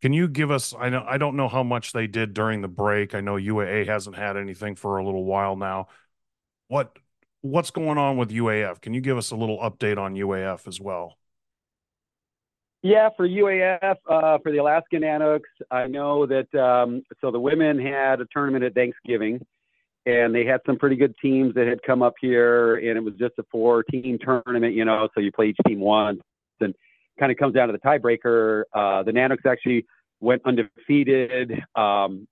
Can 0.00 0.12
you 0.12 0.28
give 0.28 0.50
us 0.50 0.74
I 0.78 0.88
know 0.88 1.04
I 1.06 1.18
don't 1.18 1.36
know 1.36 1.48
how 1.48 1.62
much 1.62 1.92
they 1.92 2.06
did 2.06 2.34
during 2.34 2.62
the 2.62 2.68
break. 2.68 3.14
I 3.14 3.20
know 3.20 3.34
UAA 3.34 3.86
hasn't 3.86 4.16
had 4.16 4.36
anything 4.36 4.74
for 4.74 4.96
a 4.98 5.04
little 5.04 5.24
while 5.24 5.56
now. 5.56 5.88
What 6.68 6.98
what's 7.42 7.70
going 7.70 7.98
on 7.98 8.16
with 8.16 8.30
UAF? 8.30 8.80
Can 8.80 8.94
you 8.94 9.00
give 9.00 9.18
us 9.18 9.30
a 9.30 9.36
little 9.36 9.58
update 9.58 9.98
on 9.98 10.14
UAF 10.14 10.66
as 10.66 10.80
well? 10.80 11.18
Yeah, 12.82 13.10
for 13.16 13.28
UAF, 13.28 13.96
uh, 14.10 14.38
for 14.42 14.50
the 14.50 14.58
Alaskan 14.58 15.02
Nanooks, 15.02 15.42
I 15.70 15.86
know 15.86 16.26
that 16.26 16.52
um, 16.58 17.02
so 17.20 17.30
the 17.30 17.38
women 17.38 17.78
had 17.78 18.20
a 18.20 18.26
tournament 18.32 18.64
at 18.64 18.74
Thanksgiving, 18.74 19.40
and 20.04 20.34
they 20.34 20.44
had 20.44 20.60
some 20.66 20.78
pretty 20.78 20.96
good 20.96 21.14
teams 21.22 21.54
that 21.54 21.68
had 21.68 21.80
come 21.84 22.02
up 22.02 22.14
here, 22.20 22.74
and 22.74 22.96
it 22.96 23.04
was 23.04 23.14
just 23.14 23.34
a 23.38 23.44
four-team 23.52 24.18
tournament, 24.20 24.74
you 24.74 24.84
know, 24.84 25.08
so 25.14 25.20
you 25.20 25.30
play 25.30 25.50
each 25.50 25.58
team 25.64 25.78
once, 25.78 26.20
and 26.60 26.74
kind 27.18 27.32
of 27.32 27.38
comes 27.38 27.54
down 27.54 27.68
to 27.68 27.72
the 27.72 27.78
tiebreaker. 27.78 28.64
Uh, 28.72 29.02
the 29.02 29.12
Nanooks 29.12 29.46
actually 29.46 29.86
went 30.20 30.42
undefeated, 30.44 31.62
um, 31.74 32.26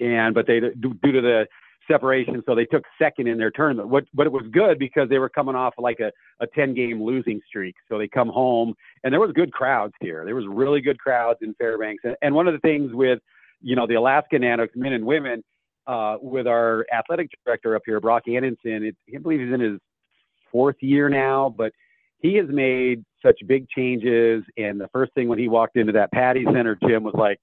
and 0.00 0.34
but 0.34 0.46
they 0.46 0.60
due 0.60 1.12
to 1.12 1.20
the 1.20 1.46
separation, 1.88 2.42
so 2.46 2.54
they 2.54 2.64
took 2.64 2.84
second 3.00 3.26
in 3.26 3.38
their 3.38 3.50
tournament. 3.50 3.88
What, 3.88 4.04
but 4.14 4.26
it 4.26 4.32
was 4.32 4.44
good 4.50 4.78
because 4.78 5.08
they 5.08 5.18
were 5.18 5.28
coming 5.28 5.54
off 5.54 5.74
like 5.78 6.00
a, 6.00 6.12
a 6.40 6.46
10 6.46 6.74
game 6.74 7.02
losing 7.02 7.40
streak. 7.46 7.74
So 7.88 7.98
they 7.98 8.08
come 8.08 8.28
home 8.28 8.74
and 9.04 9.12
there 9.12 9.20
was 9.20 9.32
good 9.32 9.52
crowds 9.52 9.94
here. 10.00 10.24
There 10.24 10.34
was 10.34 10.46
really 10.48 10.80
good 10.80 10.98
crowds 10.98 11.38
in 11.42 11.54
Fairbanks. 11.54 12.02
And, 12.04 12.16
and 12.22 12.34
one 12.34 12.48
of 12.48 12.54
the 12.54 12.60
things 12.60 12.92
with, 12.92 13.20
you 13.60 13.76
know, 13.76 13.86
the 13.86 13.94
Alaska 13.94 14.36
Nanooks 14.36 14.76
men 14.76 14.92
and 14.92 15.04
women, 15.04 15.42
uh, 15.86 16.16
with 16.20 16.46
our 16.46 16.84
athletic 16.92 17.30
director 17.44 17.76
up 17.76 17.82
here, 17.86 18.00
Brock 18.00 18.24
Anderson, 18.28 18.84
it, 18.84 18.96
I 19.14 19.18
believe 19.18 19.40
he's 19.40 19.54
in 19.54 19.60
his 19.60 19.78
fourth 20.50 20.76
year 20.80 21.08
now, 21.08 21.54
but 21.56 21.72
he 22.18 22.34
has 22.34 22.46
made 22.48 23.04
such 23.26 23.40
big 23.46 23.68
changes. 23.68 24.44
And 24.56 24.80
the 24.80 24.88
first 24.92 25.12
thing 25.14 25.28
when 25.28 25.38
he 25.38 25.48
walked 25.48 25.76
into 25.76 25.92
that 25.92 26.12
Patty 26.12 26.44
Center 26.44 26.78
gym 26.86 27.02
was 27.02 27.14
like, 27.14 27.40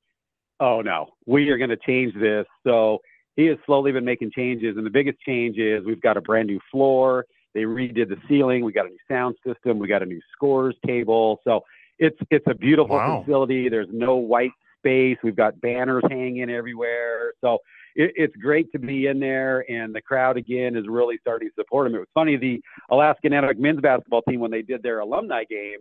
oh 0.59 0.81
no, 0.81 1.07
we 1.25 1.49
are 1.49 1.57
going 1.57 1.69
to 1.69 1.77
change 1.77 2.13
this. 2.15 2.45
So 2.65 2.99
he 3.35 3.47
has 3.47 3.57
slowly 3.65 3.91
been 3.91 4.05
making 4.05 4.31
changes, 4.35 4.77
and 4.77 4.85
the 4.85 4.91
biggest 4.91 5.19
change 5.21 5.57
is 5.57 5.83
we've 5.85 6.01
got 6.01 6.17
a 6.17 6.21
brand 6.21 6.47
new 6.47 6.59
floor. 6.71 7.25
They 7.53 7.61
redid 7.61 8.09
the 8.09 8.17
ceiling. 8.27 8.63
We 8.63 8.71
got 8.71 8.85
a 8.85 8.89
new 8.89 8.97
sound 9.09 9.35
system. 9.45 9.79
We 9.79 9.87
got 9.87 10.01
a 10.01 10.05
new 10.05 10.21
scores 10.35 10.75
table. 10.85 11.39
So 11.43 11.61
it's 11.99 12.17
it's 12.29 12.45
a 12.47 12.53
beautiful 12.53 12.95
wow. 12.95 13.23
facility. 13.23 13.69
There's 13.69 13.87
no 13.91 14.15
white 14.15 14.51
space. 14.79 15.17
We've 15.23 15.35
got 15.35 15.59
banners 15.61 16.03
hanging 16.09 16.49
everywhere. 16.49 17.33
So 17.41 17.59
it, 17.95 18.13
it's 18.15 18.35
great 18.35 18.71
to 18.71 18.79
be 18.79 19.07
in 19.07 19.19
there, 19.19 19.69
and 19.69 19.93
the 19.93 20.01
crowd 20.01 20.37
again 20.37 20.75
is 20.75 20.85
really 20.87 21.17
starting 21.21 21.49
to 21.49 21.53
support 21.55 21.85
them. 21.85 21.95
It 21.95 21.99
was 21.99 22.07
funny 22.13 22.37
the 22.37 22.61
Alaska 22.89 23.29
Nanook 23.29 23.57
men's 23.57 23.81
basketball 23.81 24.21
team 24.23 24.39
when 24.39 24.51
they 24.51 24.61
did 24.61 24.83
their 24.83 24.99
alumni 24.99 25.43
game. 25.49 25.79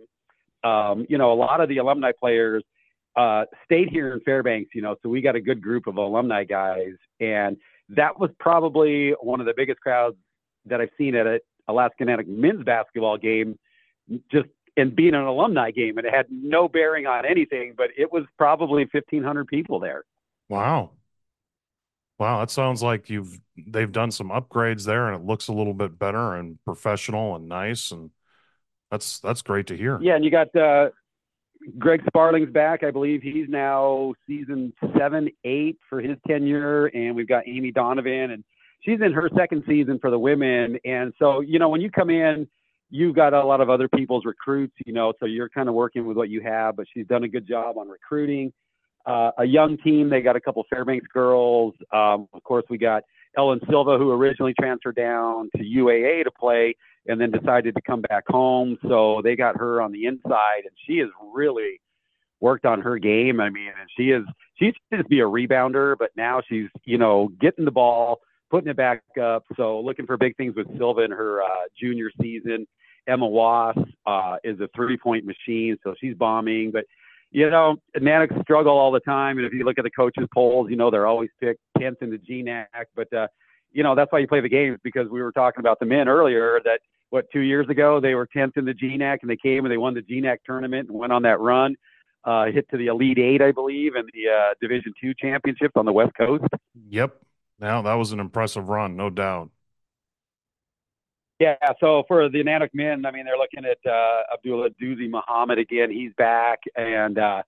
Um, 0.63 1.05
you 1.09 1.17
know, 1.17 1.33
a 1.33 1.35
lot 1.35 1.59
of 1.59 1.69
the 1.69 1.77
alumni 1.77 2.11
players 2.17 2.63
uh, 3.15 3.45
stayed 3.65 3.89
here 3.89 4.13
in 4.13 4.19
Fairbanks, 4.21 4.71
you 4.73 4.81
know, 4.81 4.95
so 5.03 5.09
we 5.09 5.21
got 5.21 5.35
a 5.35 5.41
good 5.41 5.61
group 5.61 5.87
of 5.87 5.97
alumni 5.97 6.43
guys. 6.43 6.93
And 7.19 7.57
that 7.89 8.19
was 8.19 8.29
probably 8.39 9.11
one 9.21 9.39
of 9.39 9.45
the 9.45 9.53
biggest 9.55 9.79
crowds 9.81 10.15
that 10.65 10.81
I've 10.81 10.89
seen 10.97 11.15
at 11.15 11.27
an 11.27 11.39
Alaska 11.67 12.05
Nanook 12.05 12.27
men's 12.27 12.63
basketball 12.63 13.17
game, 13.17 13.57
just 14.31 14.47
in 14.77 14.95
being 14.95 15.13
an 15.13 15.23
alumni 15.23 15.71
game. 15.71 15.97
And 15.97 16.07
it 16.07 16.13
had 16.13 16.25
no 16.29 16.67
bearing 16.67 17.05
on 17.05 17.25
anything, 17.25 17.73
but 17.77 17.89
it 17.97 18.11
was 18.11 18.23
probably 18.37 18.87
1,500 18.91 19.47
people 19.47 19.79
there. 19.79 20.03
Wow. 20.49 20.91
Wow, 22.19 22.39
that 22.39 22.51
sounds 22.51 22.81
like 22.81 23.09
you've 23.09 23.39
they've 23.67 23.91
done 23.91 24.11
some 24.11 24.29
upgrades 24.29 24.85
there 24.85 25.07
and 25.07 25.21
it 25.21 25.25
looks 25.25 25.47
a 25.47 25.53
little 25.53 25.73
bit 25.73 25.97
better 25.97 26.35
and 26.35 26.57
professional 26.63 27.35
and 27.35 27.47
nice 27.47 27.91
and 27.91 28.11
that's 28.91 29.19
that's 29.19 29.41
great 29.41 29.67
to 29.67 29.77
hear. 29.77 29.99
Yeah, 30.01 30.15
and 30.15 30.23
you 30.23 30.31
got 30.31 30.55
uh 30.55 30.89
Greg 31.77 32.03
Sparling's 32.07 32.51
back. 32.51 32.83
I 32.83 32.91
believe 32.91 33.21
he's 33.21 33.47
now 33.49 34.13
season 34.27 34.73
seven, 34.97 35.29
eight 35.43 35.77
for 35.89 36.01
his 36.01 36.17
tenure, 36.27 36.87
and 36.87 37.15
we've 37.15 37.27
got 37.27 37.47
Amy 37.47 37.71
Donovan, 37.71 38.31
and 38.31 38.43
she's 38.81 38.99
in 39.01 39.13
her 39.13 39.29
second 39.35 39.63
season 39.67 39.99
for 39.99 40.09
the 40.09 40.19
women. 40.19 40.77
And 40.85 41.13
so, 41.19 41.39
you 41.41 41.59
know, 41.59 41.69
when 41.69 41.81
you 41.81 41.89
come 41.89 42.09
in, 42.09 42.47
you've 42.89 43.15
got 43.15 43.33
a 43.33 43.43
lot 43.43 43.61
of 43.61 43.69
other 43.69 43.87
people's 43.87 44.25
recruits, 44.25 44.75
you 44.85 44.93
know, 44.93 45.13
so 45.19 45.25
you're 45.25 45.49
kind 45.49 45.69
of 45.69 45.75
working 45.75 46.05
with 46.05 46.17
what 46.17 46.29
you 46.29 46.41
have. 46.41 46.75
But 46.75 46.87
she's 46.93 47.07
done 47.07 47.23
a 47.23 47.27
good 47.27 47.47
job 47.47 47.77
on 47.77 47.87
recruiting. 47.87 48.53
Uh, 49.05 49.31
a 49.37 49.45
young 49.45 49.77
team. 49.83 50.09
They 50.09 50.21
got 50.21 50.35
a 50.35 50.41
couple 50.41 50.63
Fairbanks 50.69 51.07
girls. 51.13 51.73
Um, 51.91 52.27
of 52.33 52.43
course, 52.43 52.63
we 52.69 52.77
got 52.77 53.03
Ellen 53.37 53.59
Silva, 53.69 53.97
who 53.97 54.11
originally 54.11 54.53
transferred 54.59 54.95
down 54.95 55.49
to 55.57 55.63
UAA 55.63 56.23
to 56.23 56.31
play 56.31 56.75
and 57.05 57.19
then 57.19 57.31
decided 57.31 57.75
to 57.75 57.81
come 57.81 58.01
back 58.01 58.23
home. 58.27 58.77
So 58.87 59.21
they 59.23 59.35
got 59.35 59.57
her 59.57 59.81
on 59.81 59.91
the 59.91 60.05
inside, 60.05 60.63
and 60.63 60.71
she 60.87 60.99
has 60.99 61.09
really 61.33 61.81
worked 62.39 62.65
on 62.65 62.81
her 62.81 62.97
game. 62.97 63.39
I 63.39 63.49
mean, 63.49 63.71
and 63.79 63.89
she 63.97 64.11
is 64.11 64.23
she 64.55 64.65
used 64.65 64.77
to 64.93 65.03
be 65.05 65.19
a 65.19 65.23
rebounder, 65.23 65.95
but 65.97 66.11
now 66.15 66.41
she's 66.47 66.69
you 66.85 66.97
know 66.97 67.29
getting 67.41 67.65
the 67.65 67.71
ball, 67.71 68.19
putting 68.51 68.69
it 68.69 68.77
back 68.77 69.01
up. 69.21 69.43
So 69.57 69.79
looking 69.79 70.05
for 70.05 70.17
big 70.17 70.37
things 70.37 70.55
with 70.55 70.67
Silva 70.77 71.01
in 71.01 71.11
her 71.11 71.41
uh, 71.41 71.67
junior 71.79 72.09
season. 72.21 72.67
Emma 73.05 73.27
Wass 73.27 73.77
uh, 74.05 74.37
is 74.43 74.59
a 74.61 74.69
three 74.75 74.97
point 74.97 75.25
machine, 75.25 75.77
so 75.83 75.93
she's 75.99 76.15
bombing. 76.15 76.71
But 76.71 76.85
you 77.33 77.49
know, 77.49 77.77
Nanooks 77.97 78.39
struggle 78.43 78.77
all 78.77 78.91
the 78.91 78.99
time, 78.99 79.39
and 79.39 79.47
if 79.47 79.53
you 79.53 79.65
look 79.65 79.79
at 79.79 79.83
the 79.83 79.89
coaches 79.89 80.27
polls, 80.33 80.67
you 80.69 80.75
know 80.75 80.91
they're 80.91 81.07
always 81.07 81.31
picked 81.41 81.59
tenth 81.77 81.97
in 82.01 82.11
the 82.11 82.19
GNAC. 82.19 82.85
But 82.95 83.11
uh, 83.11 83.27
you 83.71 83.81
know 83.81 83.95
that's 83.95 84.11
why 84.11 84.19
you 84.19 84.27
play 84.27 84.39
the 84.39 84.49
games 84.49 84.77
because 84.83 85.09
we 85.09 85.21
were 85.21 85.31
talking 85.31 85.59
about 85.59 85.79
the 85.79 85.87
men 85.87 86.07
earlier 86.07 86.61
that 86.63 86.79
what 87.09 87.25
two 87.33 87.41
years 87.41 87.67
ago 87.69 87.99
they 87.99 88.13
were 88.13 88.27
10th 88.27 88.57
in 88.57 88.65
the 88.65 88.73
GNAC 88.73 89.17
and 89.21 89.29
they 89.29 89.35
came 89.35 89.65
and 89.65 89.71
they 89.71 89.77
won 89.77 89.95
the 89.95 90.01
GNAC 90.01 90.37
tournament 90.45 90.89
and 90.89 90.97
went 90.97 91.11
on 91.11 91.23
that 91.23 91.39
run, 91.39 91.75
uh, 92.23 92.45
hit 92.45 92.69
to 92.69 92.77
the 92.77 92.87
Elite 92.87 93.19
Eight, 93.19 93.41
I 93.41 93.51
believe, 93.51 93.95
and 93.95 94.07
the 94.13 94.29
uh, 94.29 94.53
Division 94.61 94.93
Two 95.01 95.13
championships 95.19 95.73
on 95.75 95.85
the 95.85 95.93
West 95.93 96.11
Coast. 96.15 96.45
Yep. 96.89 97.17
Now 97.59 97.81
that 97.81 97.95
was 97.95 98.11
an 98.11 98.19
impressive 98.19 98.69
run, 98.69 98.95
no 98.95 99.09
doubt. 99.09 99.49
Yeah, 101.39 101.55
so 101.79 102.03
for 102.07 102.29
the 102.29 102.43
Nanook 102.43 102.69
men, 102.73 103.05
I 103.05 103.11
mean, 103.11 103.25
they're 103.25 103.37
looking 103.37 103.65
at 103.65 103.79
uh, 103.89 104.21
Abdullah 104.33 104.69
Doozy 104.81 105.09
Muhammad 105.09 105.57
again. 105.57 105.89
He's 105.91 106.11
back, 106.17 106.59
and 106.75 107.17
uh, 107.17 107.41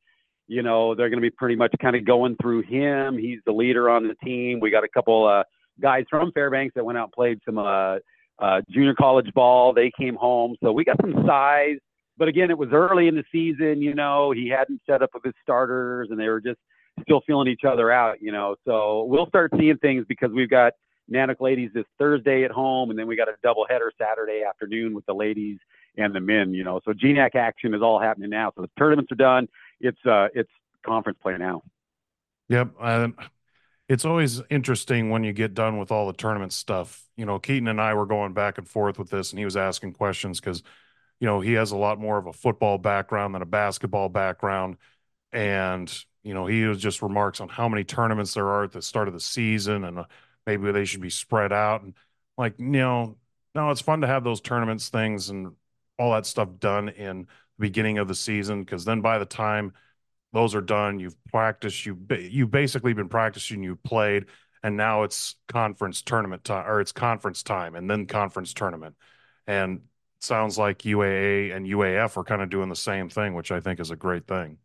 you 0.47 0.63
know 0.63 0.95
they're 0.95 1.09
going 1.09 1.21
to 1.21 1.25
be 1.25 1.29
pretty 1.29 1.55
much 1.55 1.73
kind 1.81 1.95
of 1.95 2.05
going 2.05 2.35
through 2.41 2.63
him. 2.63 3.17
He's 3.17 3.39
the 3.45 3.51
leader 3.51 3.89
on 3.89 4.07
the 4.07 4.15
team. 4.23 4.59
We 4.59 4.71
got 4.71 4.83
a 4.83 4.89
couple 4.89 5.27
uh, 5.27 5.43
guys 5.79 6.05
from 6.09 6.31
Fairbanks 6.31 6.73
that 6.75 6.83
went 6.83 6.97
out 6.97 7.05
and 7.05 7.13
played 7.13 7.39
some 7.45 7.59
uh, 7.59 7.97
uh, 8.39 8.61
junior 8.69 8.95
college 8.95 9.31
ball. 9.33 9.73
They 9.73 9.91
came 9.97 10.15
home, 10.15 10.55
so 10.63 10.71
we 10.71 10.83
got 10.83 10.97
some 11.01 11.23
size. 11.25 11.77
But 12.17 12.27
again, 12.27 12.49
it 12.49 12.57
was 12.57 12.69
early 12.71 13.07
in 13.07 13.15
the 13.15 13.23
season. 13.31 13.81
You 13.81 13.93
know, 13.93 14.31
he 14.31 14.49
hadn't 14.49 14.81
set 14.89 15.03
up 15.03 15.11
with 15.13 15.23
his 15.23 15.33
starters, 15.43 16.07
and 16.09 16.19
they 16.19 16.27
were 16.27 16.41
just 16.41 16.59
still 17.01 17.21
feeling 17.27 17.47
each 17.47 17.65
other 17.67 17.91
out. 17.91 18.17
You 18.19 18.31
know, 18.31 18.55
so 18.65 19.03
we'll 19.03 19.27
start 19.27 19.51
seeing 19.59 19.77
things 19.77 20.05
because 20.09 20.31
we've 20.33 20.49
got 20.49 20.73
Nanook 21.11 21.39
ladies 21.39 21.71
this 21.73 21.85
Thursday 21.99 22.43
at 22.43 22.51
home, 22.51 22.89
and 22.89 22.97
then 22.97 23.07
we 23.07 23.15
got 23.15 23.27
a 23.27 23.35
double 23.43 23.65
header 23.69 23.91
Saturday 23.97 24.43
afternoon 24.47 24.93
with 24.93 25.05
the 25.05 25.13
ladies 25.13 25.59
and 25.97 26.13
the 26.15 26.19
men. 26.19 26.53
You 26.53 26.63
know, 26.63 26.81
so 26.83 26.93
GNAC 26.93 27.35
action 27.35 27.73
is 27.73 27.81
all 27.81 27.99
happening 27.99 28.29
now. 28.29 28.51
So 28.55 28.63
the 28.63 28.69
tournaments 28.77 29.11
are 29.11 29.15
done. 29.15 29.47
It's 29.79 30.03
uh, 30.05 30.27
it's 30.33 30.49
conference 30.85 31.19
play 31.21 31.37
now. 31.37 31.61
Yep, 32.49 32.75
it's 33.87 34.05
always 34.05 34.41
interesting 34.49 35.09
when 35.09 35.23
you 35.23 35.33
get 35.33 35.53
done 35.53 35.77
with 35.77 35.91
all 35.91 36.07
the 36.07 36.13
tournament 36.13 36.53
stuff. 36.53 37.03
You 37.17 37.25
know, 37.25 37.39
Keaton 37.39 37.67
and 37.67 37.79
I 37.79 37.93
were 37.93 38.05
going 38.05 38.33
back 38.33 38.57
and 38.57 38.67
forth 38.67 38.97
with 38.97 39.09
this, 39.09 39.31
and 39.31 39.39
he 39.39 39.45
was 39.45 39.57
asking 39.57 39.93
questions 39.93 40.39
because, 40.39 40.63
you 41.19 41.27
know, 41.27 41.39
he 41.39 41.53
has 41.53 41.71
a 41.71 41.77
lot 41.77 41.99
more 41.99 42.17
of 42.17 42.25
a 42.25 42.33
football 42.33 42.77
background 42.77 43.35
than 43.35 43.41
a 43.43 43.47
basketball 43.47 44.09
background. 44.09 44.77
And, 45.31 45.91
you 46.23 46.33
know, 46.33 46.47
he 46.47 46.65
was 46.65 46.79
just 46.79 47.01
remarks 47.01 47.41
on 47.41 47.49
how 47.49 47.69
many 47.69 47.83
tournaments 47.83 48.33
there 48.33 48.47
are 48.47 48.63
at 48.63 48.71
the 48.71 48.81
start 48.81 49.07
of 49.07 49.13
the 49.13 49.19
season 49.19 49.83
and 49.83 50.05
maybe 50.45 50.71
they 50.71 50.85
should 50.85 51.01
be 51.01 51.09
spread 51.09 51.51
out. 51.53 51.83
And, 51.83 51.93
like, 52.37 52.59
you 52.59 52.65
know, 52.65 53.17
no, 53.53 53.71
it's 53.71 53.81
fun 53.81 54.01
to 54.01 54.07
have 54.07 54.23
those 54.23 54.41
tournaments 54.41 54.89
things 54.89 55.29
and 55.29 55.53
all 55.97 56.13
that 56.13 56.25
stuff 56.25 56.49
done 56.59 56.89
in 56.89 57.21
the 57.21 57.27
beginning 57.59 57.97
of 57.97 58.07
the 58.07 58.15
season 58.15 58.63
because 58.63 58.83
then 58.83 59.01
by 59.01 59.17
the 59.17 59.25
time 59.25 59.73
those 60.35 60.53
are 60.53 60.61
done. 60.61 60.99
You've 60.99 61.15
practiced. 61.31 61.85
You 61.85 61.97
you've 62.09 62.51
basically 62.51 62.93
been 62.93 63.07
practicing. 63.07 63.63
You 63.63 63.77
played, 63.77 64.25
and 64.61 64.75
now 64.75 65.03
it's 65.03 65.35
conference 65.47 66.01
tournament 66.01 66.43
time, 66.43 66.67
or 66.67 66.81
it's 66.81 66.91
conference 66.91 67.41
time, 67.41 67.73
and 67.73 67.89
then 67.89 68.05
conference 68.05 68.53
tournament. 68.53 68.95
And 69.47 69.81
sounds 70.19 70.57
like 70.57 70.79
UAA 70.79 71.55
and 71.55 71.65
UAF 71.65 72.17
are 72.17 72.23
kind 72.25 72.41
of 72.41 72.49
doing 72.49 72.67
the 72.67 72.75
same 72.75 73.07
thing, 73.07 73.33
which 73.33 73.51
I 73.51 73.61
think 73.61 73.79
is 73.79 73.91
a 73.91 73.95
great 73.95 74.27
thing. 74.27 74.57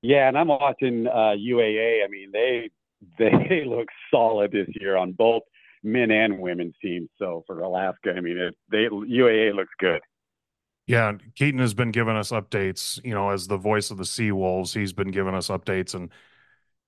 Yeah, 0.00 0.28
and 0.28 0.38
I'm 0.38 0.48
watching 0.48 1.06
uh, 1.06 1.34
UAA. 1.36 2.02
I 2.02 2.08
mean, 2.08 2.30
they 2.32 2.70
they 3.18 3.64
look 3.66 3.88
solid 4.12 4.52
this 4.52 4.68
year 4.80 4.96
on 4.96 5.12
both 5.12 5.42
men 5.82 6.10
and 6.10 6.38
women's 6.38 6.74
teams. 6.82 7.08
So 7.18 7.44
for 7.46 7.60
Alaska, 7.60 8.12
I 8.16 8.20
mean, 8.20 8.38
it, 8.38 8.54
they 8.70 8.88
UAA 8.88 9.52
looks 9.52 9.72
good. 9.78 10.00
Yeah, 10.86 11.12
Keaton 11.36 11.60
has 11.60 11.72
been 11.74 11.92
giving 11.92 12.16
us 12.16 12.32
updates, 12.32 13.02
you 13.04 13.14
know, 13.14 13.30
as 13.30 13.46
the 13.46 13.56
voice 13.56 13.90
of 13.90 13.98
the 13.98 14.04
Sea 14.04 14.32
Wolves, 14.32 14.74
he's 14.74 14.92
been 14.92 15.12
giving 15.12 15.34
us 15.34 15.48
updates 15.48 15.94
and 15.94 16.10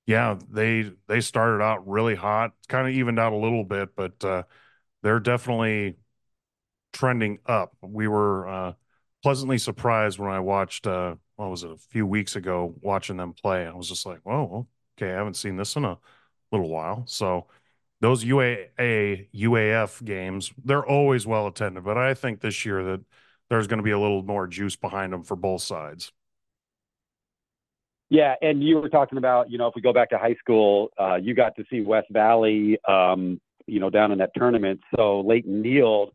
yeah, 0.06 0.38
they 0.50 0.92
they 1.08 1.20
started 1.20 1.62
out 1.62 1.86
really 1.88 2.14
hot, 2.16 2.52
kind 2.68 2.88
of 2.88 2.94
evened 2.94 3.18
out 3.20 3.32
a 3.32 3.36
little 3.36 3.64
bit, 3.64 3.94
but 3.96 4.24
uh, 4.24 4.44
they're 5.02 5.20
definitely 5.20 5.96
trending 6.92 7.38
up. 7.46 7.76
We 7.82 8.08
were 8.08 8.48
uh, 8.48 8.72
pleasantly 9.22 9.58
surprised 9.58 10.18
when 10.18 10.30
I 10.30 10.40
watched 10.40 10.86
uh, 10.86 11.16
what 11.36 11.50
was 11.50 11.64
it 11.64 11.70
a 11.72 11.76
few 11.76 12.06
weeks 12.06 12.36
ago 12.36 12.74
watching 12.82 13.16
them 13.16 13.32
play. 13.34 13.66
I 13.66 13.74
was 13.74 13.88
just 13.88 14.06
like, 14.06 14.20
"Whoa, 14.24 14.68
okay, 15.02 15.12
I 15.12 15.16
haven't 15.16 15.34
seen 15.34 15.56
this 15.56 15.76
in 15.76 15.84
a 15.84 15.98
little 16.50 16.68
while." 16.68 17.04
So 17.06 17.46
those 18.00 18.24
UAA 18.24 19.28
UAF 19.34 20.04
games, 20.04 20.52
they're 20.64 20.86
always 20.86 21.26
well 21.26 21.46
attended, 21.46 21.84
but 21.84 21.98
I 21.98 22.14
think 22.14 22.40
this 22.40 22.64
year 22.64 22.82
that 22.84 23.00
there's 23.48 23.66
going 23.66 23.78
to 23.78 23.84
be 23.84 23.90
a 23.90 23.98
little 23.98 24.22
more 24.22 24.46
juice 24.46 24.76
behind 24.76 25.12
them 25.12 25.22
for 25.22 25.36
both 25.36 25.62
sides. 25.62 26.12
Yeah, 28.10 28.34
and 28.42 28.62
you 28.62 28.78
were 28.78 28.90
talking 28.90 29.16
about, 29.16 29.50
you 29.50 29.56
know, 29.56 29.68
if 29.68 29.74
we 29.74 29.80
go 29.80 29.92
back 29.92 30.10
to 30.10 30.18
high 30.18 30.34
school, 30.34 30.90
uh, 30.98 31.14
you 31.14 31.32
got 31.34 31.56
to 31.56 31.64
see 31.70 31.80
West 31.80 32.08
Valley, 32.10 32.78
um, 32.86 33.40
you 33.66 33.80
know, 33.80 33.88
down 33.88 34.12
in 34.12 34.18
that 34.18 34.32
tournament. 34.36 34.80
So 34.94 35.20
Leighton 35.20 35.62
Neal 35.62 36.10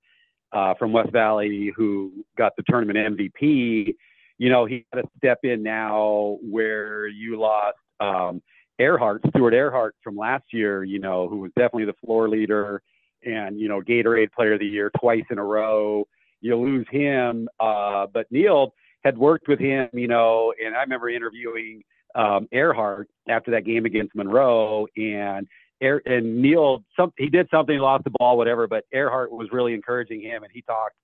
uh, 0.52 0.76
from 0.76 0.92
West 0.92 1.12
Valley, 1.12 1.74
who 1.76 2.24
got 2.38 2.54
the 2.56 2.64
tournament 2.70 3.18
MVP, 3.18 3.96
you 4.38 4.50
know, 4.50 4.66
he 4.66 4.86
had 4.94 5.02
to 5.02 5.10
step 5.18 5.40
in 5.42 5.64
now 5.64 6.38
where 6.44 7.08
you 7.08 7.40
lost 7.40 7.78
um, 8.00 8.44
Earhart, 8.80 9.22
Stuart 9.30 9.54
Earhart 9.54 9.96
from 10.04 10.16
last 10.16 10.46
year, 10.52 10.84
you 10.84 11.00
know, 11.00 11.28
who 11.28 11.38
was 11.38 11.52
definitely 11.56 11.86
the 11.86 12.06
floor 12.06 12.30
leader 12.30 12.82
and, 13.26 13.60
you 13.60 13.68
know, 13.68 13.82
Gatorade 13.82 14.32
player 14.32 14.54
of 14.54 14.60
the 14.60 14.66
year 14.66 14.92
twice 15.00 15.26
in 15.32 15.40
a 15.40 15.44
row. 15.44 16.08
You 16.42 16.56
lose 16.58 16.86
him. 16.92 17.50
Uh, 17.60 18.06
but 18.14 18.28
Neil 18.32 18.74
had 19.04 19.18
worked 19.18 19.48
with 19.48 19.60
him, 19.60 19.90
you 19.94 20.08
know, 20.08 20.54
and 20.64 20.76
I 20.76 20.82
remember 20.82 21.10
interviewing 21.10 21.84
um, 22.16 22.48
Earhart 22.52 23.10
after 23.28 23.52
that 23.52 23.66
game 23.66 23.86
against 23.86 24.16
Monroe 24.16 24.88
and 24.96 25.48
Air, 25.82 26.02
and 26.06 26.42
Neil, 26.42 26.84
some, 26.96 27.14
he 27.18 27.30
did 27.30 27.48
something, 27.52 27.78
lost 27.78 28.04
the 28.04 28.12
ball, 28.18 28.38
whatever, 28.38 28.68
but 28.68 28.86
Earhart 28.94 29.32
was 29.32 29.50
really 29.52 29.74
encouraging 29.74 30.22
him 30.22 30.44
and 30.44 30.52
he 30.52 30.62
talked 30.64 30.96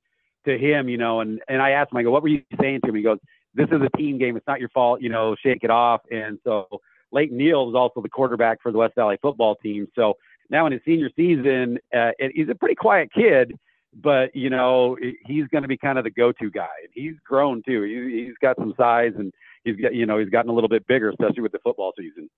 to 0.46 0.58
him, 0.58 0.90
you 0.90 0.98
know, 0.98 1.22
and, 1.22 1.40
and 1.48 1.62
I 1.62 1.72
asked 1.72 1.92
him, 1.92 1.98
I 1.98 2.04
go, 2.04 2.12
what 2.12 2.24
were 2.24 2.30
you 2.30 2.42
saying 2.60 2.82
to 2.82 2.90
him? 2.90 2.96
He 2.96 3.04
goes, 3.04 3.20
this 3.54 3.68
is 3.72 3.82
a 3.82 3.98
team 3.98 4.18
game. 4.18 4.36
It's 4.36 4.48
not 4.48 4.60
your 4.60 4.70
fault, 4.70 5.02
you 5.02 5.10
know, 5.10 5.36
shake 5.44 5.64
it 5.64 5.70
off. 5.70 6.02
And 6.12 6.40
so 6.44 6.68
Leighton 7.14 7.38
Neal 7.38 7.66
was 7.66 7.76
also 7.76 8.02
the 8.02 8.10
quarterback 8.10 8.62
for 8.62 8.72
the 8.72 8.78
West 8.78 8.96
Valley 8.96 9.18
football 9.22 9.56
team. 9.56 9.88
So 9.96 10.16
now 10.50 10.66
in 10.66 10.74
his 10.74 10.82
senior 10.86 11.10
season, 11.16 11.80
uh, 11.96 12.12
he's 12.34 12.50
a 12.50 12.56
pretty 12.56 12.76
quiet 12.76 13.12
kid, 13.14 13.58
but 13.94 14.36
you 14.36 14.50
know 14.50 14.98
he's 15.26 15.48
going 15.48 15.62
to 15.62 15.68
be 15.68 15.78
kind 15.78 15.98
of 15.98 16.04
the 16.04 16.10
go-to 16.10 16.50
guy. 16.50 16.68
He's 16.92 17.16
grown 17.26 17.62
too. 17.66 17.84
He, 17.84 18.26
he's 18.26 18.38
got 18.42 18.58
some 18.58 18.74
size, 18.78 19.14
and 19.18 19.32
he's 19.64 19.76
got 19.78 19.94
you 19.94 20.06
know 20.06 20.18
he's 20.18 20.30
gotten 20.30 20.50
a 20.50 20.54
little 20.54 20.70
bit 20.70 20.86
bigger, 20.88 21.10
especially 21.10 21.42
with 21.42 21.52
the 21.52 21.60
football 21.60 21.94
season. 21.98 22.30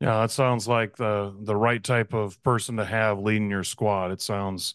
Yeah, 0.00 0.20
that 0.22 0.32
sounds 0.32 0.66
like 0.66 0.96
the 0.96 1.34
the 1.40 1.56
right 1.56 1.82
type 1.82 2.12
of 2.12 2.42
person 2.42 2.76
to 2.76 2.84
have 2.84 3.20
leading 3.20 3.50
your 3.50 3.64
squad. 3.64 4.10
It 4.10 4.20
sounds 4.20 4.74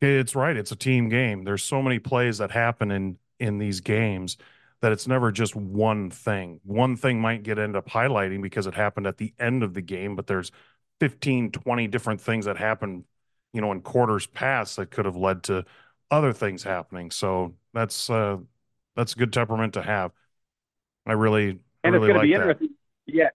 it's 0.00 0.34
right. 0.34 0.56
It's 0.56 0.72
a 0.72 0.76
team 0.76 1.08
game. 1.08 1.44
There's 1.44 1.64
so 1.64 1.82
many 1.82 1.98
plays 1.98 2.38
that 2.38 2.50
happen 2.50 2.90
in 2.90 3.18
in 3.38 3.58
these 3.58 3.80
games 3.80 4.36
that 4.80 4.92
it's 4.92 5.08
never 5.08 5.32
just 5.32 5.56
one 5.56 6.10
thing. 6.10 6.60
One 6.64 6.96
thing 6.96 7.20
might 7.20 7.42
get 7.42 7.58
end 7.58 7.76
up 7.76 7.88
highlighting 7.88 8.42
because 8.42 8.66
it 8.66 8.74
happened 8.74 9.06
at 9.06 9.18
the 9.18 9.34
end 9.38 9.62
of 9.62 9.74
the 9.74 9.80
game, 9.82 10.16
but 10.16 10.26
there's 10.26 10.52
15, 11.00 11.50
20 11.50 11.86
different 11.88 12.20
things 12.20 12.44
that 12.46 12.56
happened, 12.58 13.04
you 13.52 13.60
know, 13.60 13.72
in 13.72 13.80
quarters 13.80 14.26
past 14.26 14.76
that 14.76 14.90
could 14.90 15.04
have 15.04 15.16
led 15.16 15.42
to 15.44 15.64
other 16.10 16.32
things 16.32 16.62
happening. 16.62 17.10
So 17.10 17.54
that's 17.74 18.08
uh 18.10 18.38
that's 18.96 19.14
a 19.14 19.16
good 19.16 19.32
temperament 19.32 19.74
to 19.74 19.82
have. 19.82 20.12
I 21.06 21.12
really 21.12 21.60
and 21.84 21.94
really 21.94 21.96
it's 21.96 22.06
going 22.06 22.14
like 22.14 22.22
to 22.22 22.26
be 22.26 22.34
that. 22.34 22.58
interesting. 22.58 22.70
Yeah, 23.06 23.28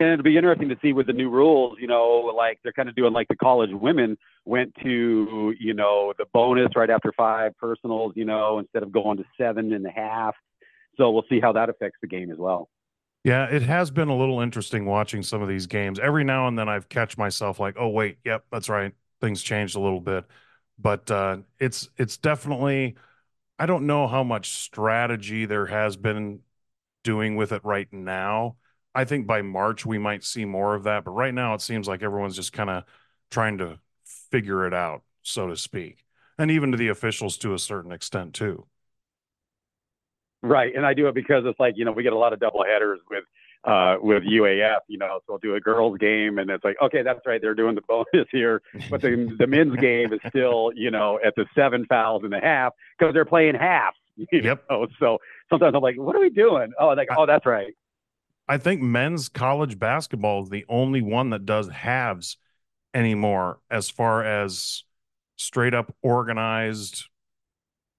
and 0.00 0.10
it'll 0.10 0.24
be 0.24 0.36
interesting 0.36 0.68
to 0.70 0.78
see 0.82 0.92
with 0.92 1.08
the 1.08 1.12
new 1.12 1.30
rules. 1.30 1.78
You 1.80 1.88
know, 1.88 2.32
like 2.36 2.60
they're 2.62 2.72
kind 2.72 2.88
of 2.88 2.96
doing 2.96 3.12
like 3.12 3.28
the 3.28 3.36
college 3.36 3.70
women 3.72 4.18
went 4.44 4.74
to 4.82 5.54
you 5.58 5.74
know 5.74 6.14
the 6.18 6.26
bonus 6.34 6.70
right 6.76 6.90
after 6.90 7.12
five 7.16 7.56
personals. 7.58 8.14
You 8.16 8.24
know, 8.24 8.58
instead 8.58 8.82
of 8.82 8.92
going 8.92 9.18
to 9.18 9.24
seven 9.38 9.72
and 9.72 9.86
a 9.86 9.90
half. 9.90 10.34
So 11.00 11.10
we'll 11.10 11.24
see 11.30 11.40
how 11.40 11.52
that 11.54 11.70
affects 11.70 11.98
the 12.02 12.08
game 12.08 12.30
as 12.30 12.38
well. 12.38 12.68
Yeah, 13.24 13.46
it 13.46 13.62
has 13.62 13.90
been 13.90 14.08
a 14.08 14.16
little 14.16 14.40
interesting 14.40 14.86
watching 14.86 15.22
some 15.22 15.42
of 15.42 15.48
these 15.48 15.66
games. 15.66 15.98
Every 15.98 16.24
now 16.24 16.48
and 16.48 16.58
then 16.58 16.68
I've 16.68 16.88
catch 16.88 17.18
myself 17.18 17.60
like, 17.60 17.76
"Oh 17.78 17.88
wait, 17.88 18.18
yep, 18.24 18.44
that's 18.50 18.68
right. 18.68 18.94
Things 19.20 19.42
changed 19.42 19.76
a 19.76 19.80
little 19.80 20.00
bit." 20.00 20.24
But 20.78 21.10
uh 21.10 21.38
it's 21.58 21.88
it's 21.98 22.16
definitely 22.16 22.96
I 23.58 23.66
don't 23.66 23.86
know 23.86 24.08
how 24.08 24.24
much 24.24 24.50
strategy 24.50 25.46
there 25.46 25.66
has 25.66 25.96
been 25.96 26.40
doing 27.04 27.36
with 27.36 27.52
it 27.52 27.64
right 27.64 27.92
now. 27.92 28.56
I 28.94 29.04
think 29.06 29.26
by 29.26 29.42
March 29.42 29.86
we 29.86 29.98
might 29.98 30.24
see 30.24 30.44
more 30.46 30.74
of 30.76 30.84
that, 30.84 31.04
but 31.04 31.12
right 31.12 31.34
now 31.34 31.54
it 31.54 31.62
seems 31.62 31.88
like 31.88 32.02
everyone's 32.02 32.36
just 32.36 32.52
kind 32.54 32.70
of 32.70 32.84
trying 33.30 33.58
to 33.58 33.80
figure 34.32 34.66
it 34.66 34.74
out, 34.74 35.04
so 35.22 35.48
to 35.48 35.56
speak. 35.56 36.04
And 36.38 36.50
even 36.50 36.72
to 36.72 36.78
the 36.78 36.88
officials 36.88 37.38
to 37.38 37.54
a 37.54 37.60
certain 37.60 37.92
extent 37.92 38.34
too. 38.34 38.66
Right, 40.42 40.74
and 40.74 40.86
I 40.86 40.94
do 40.94 41.06
it 41.08 41.14
because 41.14 41.42
it's 41.44 41.60
like 41.60 41.74
you 41.76 41.84
know 41.84 41.92
we 41.92 42.02
get 42.02 42.14
a 42.14 42.18
lot 42.18 42.32
of 42.32 42.40
double 42.40 42.64
headers 42.64 42.98
with 43.10 43.24
uh, 43.64 43.96
with 44.00 44.22
UAF, 44.24 44.80
you 44.88 44.96
know, 44.96 45.18
so 45.26 45.34
we'll 45.34 45.38
do 45.38 45.54
a 45.54 45.60
girls 45.60 45.98
game, 45.98 46.38
and 46.38 46.48
it's 46.50 46.64
like 46.64 46.76
okay, 46.82 47.02
that's 47.02 47.20
right, 47.26 47.40
they're 47.42 47.54
doing 47.54 47.74
the 47.74 47.82
bonus 47.88 48.26
here, 48.32 48.62
but 48.88 49.02
the 49.02 49.34
the 49.38 49.46
men's 49.46 49.76
game 49.78 50.14
is 50.14 50.20
still 50.30 50.72
you 50.74 50.90
know 50.90 51.18
at 51.24 51.34
the 51.36 51.44
seven 51.54 51.84
fouls 51.86 52.22
and 52.24 52.32
a 52.34 52.40
half 52.40 52.72
because 52.98 53.12
they're 53.12 53.24
playing 53.26 53.54
half. 53.54 53.94
You 54.32 54.42
Yep. 54.42 54.64
know? 54.68 54.86
So 54.98 55.16
sometimes 55.48 55.74
I'm 55.74 55.80
like, 55.82 55.96
what 55.96 56.14
are 56.14 56.20
we 56.20 56.28
doing? 56.28 56.72
Oh, 56.78 56.88
like 56.88 57.08
oh, 57.16 57.24
that's 57.26 57.46
right. 57.46 57.74
I 58.48 58.58
think 58.58 58.82
men's 58.82 59.28
college 59.28 59.78
basketball 59.78 60.42
is 60.42 60.50
the 60.50 60.64
only 60.68 61.02
one 61.02 61.30
that 61.30 61.46
does 61.46 61.68
halves 61.68 62.36
anymore 62.94 63.60
as 63.70 63.90
far 63.90 64.24
as 64.24 64.84
straight 65.36 65.74
up 65.74 65.94
organized 66.02 67.06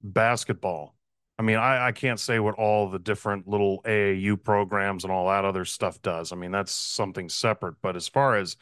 basketball. 0.04 0.96
I 1.42 1.44
mean, 1.44 1.58
I, 1.58 1.88
I 1.88 1.92
can't 1.92 2.20
say 2.20 2.38
what 2.38 2.54
all 2.54 2.88
the 2.88 3.00
different 3.00 3.48
little 3.48 3.82
AAU 3.82 4.44
programs 4.44 5.04
and 5.04 5.12
all 5.12 5.28
that 5.30 5.44
other 5.44 5.66
stuff 5.66 6.00
does. 6.04 6.32
I 6.32 6.36
mean, 6.36 6.52
that's 6.52 6.72
something 6.72 7.30
separate. 7.30 7.82
But 7.82 7.96
as 7.96 8.08
far 8.08 8.38
as, 8.38 8.58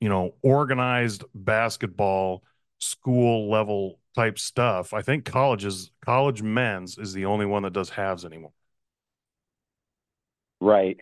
you 0.00 0.08
know, 0.08 0.36
organized 0.42 1.24
basketball, 1.34 2.44
school 2.78 3.50
level 3.50 3.98
type 4.14 4.38
stuff, 4.38 4.94
I 4.94 5.02
think 5.02 5.24
colleges, 5.24 5.90
college 6.00 6.42
men's 6.42 6.96
is 6.96 7.12
the 7.12 7.24
only 7.24 7.44
one 7.44 7.64
that 7.64 7.72
does 7.72 7.90
halves 7.90 8.24
anymore. 8.24 8.52
Right. 10.60 11.00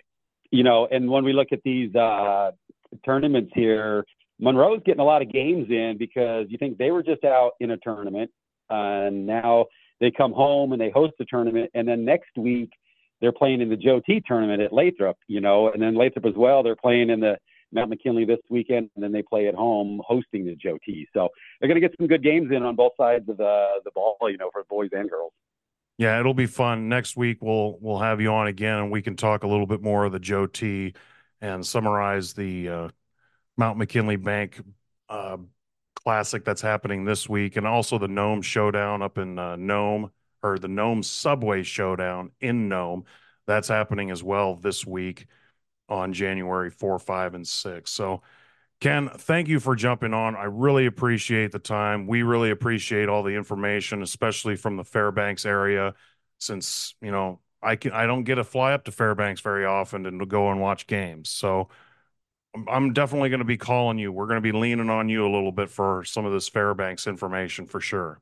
You 0.50 0.62
know, 0.62 0.88
and 0.90 1.10
when 1.10 1.24
we 1.24 1.34
look 1.34 1.48
at 1.52 1.60
these 1.66 1.94
uh, 1.94 2.52
tournaments 3.04 3.52
here, 3.54 4.06
Monroe's 4.40 4.80
getting 4.86 5.02
a 5.02 5.04
lot 5.04 5.20
of 5.20 5.30
games 5.30 5.66
in 5.68 5.96
because 5.98 6.46
you 6.48 6.56
think 6.56 6.78
they 6.78 6.92
were 6.92 7.02
just 7.02 7.24
out 7.24 7.52
in 7.60 7.72
a 7.72 7.76
tournament, 7.76 8.30
uh, 8.70 9.04
and 9.04 9.26
now 9.26 9.66
they 10.04 10.10
come 10.10 10.32
home 10.32 10.72
and 10.72 10.80
they 10.80 10.90
host 10.90 11.14
the 11.18 11.24
tournament, 11.24 11.70
and 11.74 11.88
then 11.88 12.04
next 12.04 12.36
week 12.36 12.70
they're 13.20 13.32
playing 13.32 13.60
in 13.62 13.70
the 13.70 13.76
Joe 13.76 14.00
T 14.04 14.22
tournament 14.26 14.60
at 14.60 14.72
Lathrop, 14.72 15.16
you 15.28 15.40
know, 15.40 15.70
and 15.70 15.80
then 15.80 15.94
Lathrop 15.94 16.26
as 16.26 16.34
well. 16.36 16.62
They're 16.62 16.76
playing 16.76 17.08
in 17.08 17.20
the 17.20 17.38
Mount 17.72 17.88
McKinley 17.88 18.24
this 18.24 18.38
weekend, 18.50 18.90
and 18.94 19.02
then 19.02 19.12
they 19.12 19.22
play 19.22 19.48
at 19.48 19.54
home 19.54 20.02
hosting 20.06 20.44
the 20.44 20.54
Joe 20.56 20.78
T. 20.84 21.08
So 21.14 21.28
they're 21.58 21.68
going 21.68 21.80
to 21.80 21.86
get 21.86 21.96
some 21.98 22.06
good 22.06 22.22
games 22.22 22.52
in 22.52 22.62
on 22.62 22.76
both 22.76 22.92
sides 22.98 23.28
of 23.28 23.38
the 23.38 23.66
the 23.84 23.90
ball, 23.92 24.18
you 24.22 24.36
know, 24.36 24.50
for 24.52 24.64
boys 24.68 24.90
and 24.92 25.08
girls. 25.08 25.32
Yeah, 25.96 26.20
it'll 26.20 26.34
be 26.34 26.46
fun. 26.46 26.88
Next 26.88 27.16
week 27.16 27.38
we'll 27.40 27.78
we'll 27.80 27.98
have 27.98 28.20
you 28.20 28.30
on 28.30 28.46
again 28.46 28.78
and 28.78 28.90
we 28.90 29.00
can 29.00 29.16
talk 29.16 29.42
a 29.42 29.46
little 29.46 29.66
bit 29.66 29.82
more 29.82 30.04
of 30.04 30.12
the 30.12 30.20
Joe 30.20 30.46
T 30.46 30.94
and 31.40 31.64
summarize 31.64 32.34
the 32.34 32.68
uh, 32.68 32.88
Mount 33.56 33.78
McKinley 33.78 34.16
Bank 34.16 34.60
uh, 35.08 35.38
Classic 36.04 36.44
that's 36.44 36.60
happening 36.60 37.04
this 37.04 37.28
week 37.28 37.56
and 37.56 37.66
also 37.66 37.98
the 37.98 38.08
Nome 38.08 38.42
Showdown 38.42 39.02
up 39.02 39.18
in 39.18 39.38
uh, 39.38 39.56
Nome 39.56 40.10
or 40.42 40.58
the 40.58 40.68
Nome 40.68 41.02
Subway 41.02 41.62
Showdown 41.62 42.30
in 42.40 42.68
Nome. 42.68 43.04
That's 43.46 43.68
happening 43.68 44.10
as 44.10 44.22
well 44.22 44.56
this 44.56 44.86
week 44.86 45.26
on 45.88 46.12
January 46.12 46.70
4, 46.70 46.98
5, 46.98 47.34
and 47.34 47.46
6. 47.46 47.90
So 47.90 48.22
Ken, 48.80 49.08
thank 49.08 49.48
you 49.48 49.60
for 49.60 49.74
jumping 49.74 50.12
on. 50.12 50.36
I 50.36 50.44
really 50.44 50.86
appreciate 50.86 51.52
the 51.52 51.58
time. 51.58 52.06
We 52.06 52.22
really 52.22 52.50
appreciate 52.50 53.08
all 53.08 53.22
the 53.22 53.34
information, 53.34 54.02
especially 54.02 54.56
from 54.56 54.76
the 54.76 54.84
Fairbanks 54.84 55.46
area, 55.46 55.94
since 56.38 56.94
you 57.00 57.10
know 57.10 57.40
I 57.62 57.76
can 57.76 57.92
I 57.92 58.06
don't 58.06 58.24
get 58.24 58.38
a 58.38 58.44
fly 58.44 58.72
up 58.74 58.84
to 58.84 58.92
Fairbanks 58.92 59.40
very 59.40 59.64
often 59.64 60.04
and 60.04 60.28
go 60.28 60.50
and 60.50 60.60
watch 60.60 60.86
games. 60.86 61.30
So 61.30 61.68
I'm- 62.68 62.92
definitely 62.92 63.28
going 63.28 63.40
to 63.40 63.44
be 63.44 63.56
calling 63.56 63.98
you. 63.98 64.12
We're 64.12 64.26
going 64.26 64.36
to 64.36 64.40
be 64.40 64.52
leaning 64.52 64.90
on 64.90 65.08
you 65.08 65.26
a 65.26 65.32
little 65.32 65.52
bit 65.52 65.70
for 65.70 66.04
some 66.04 66.24
of 66.24 66.32
this 66.32 66.48
Fairbanks 66.48 67.06
information 67.06 67.66
for 67.66 67.80
sure. 67.80 68.20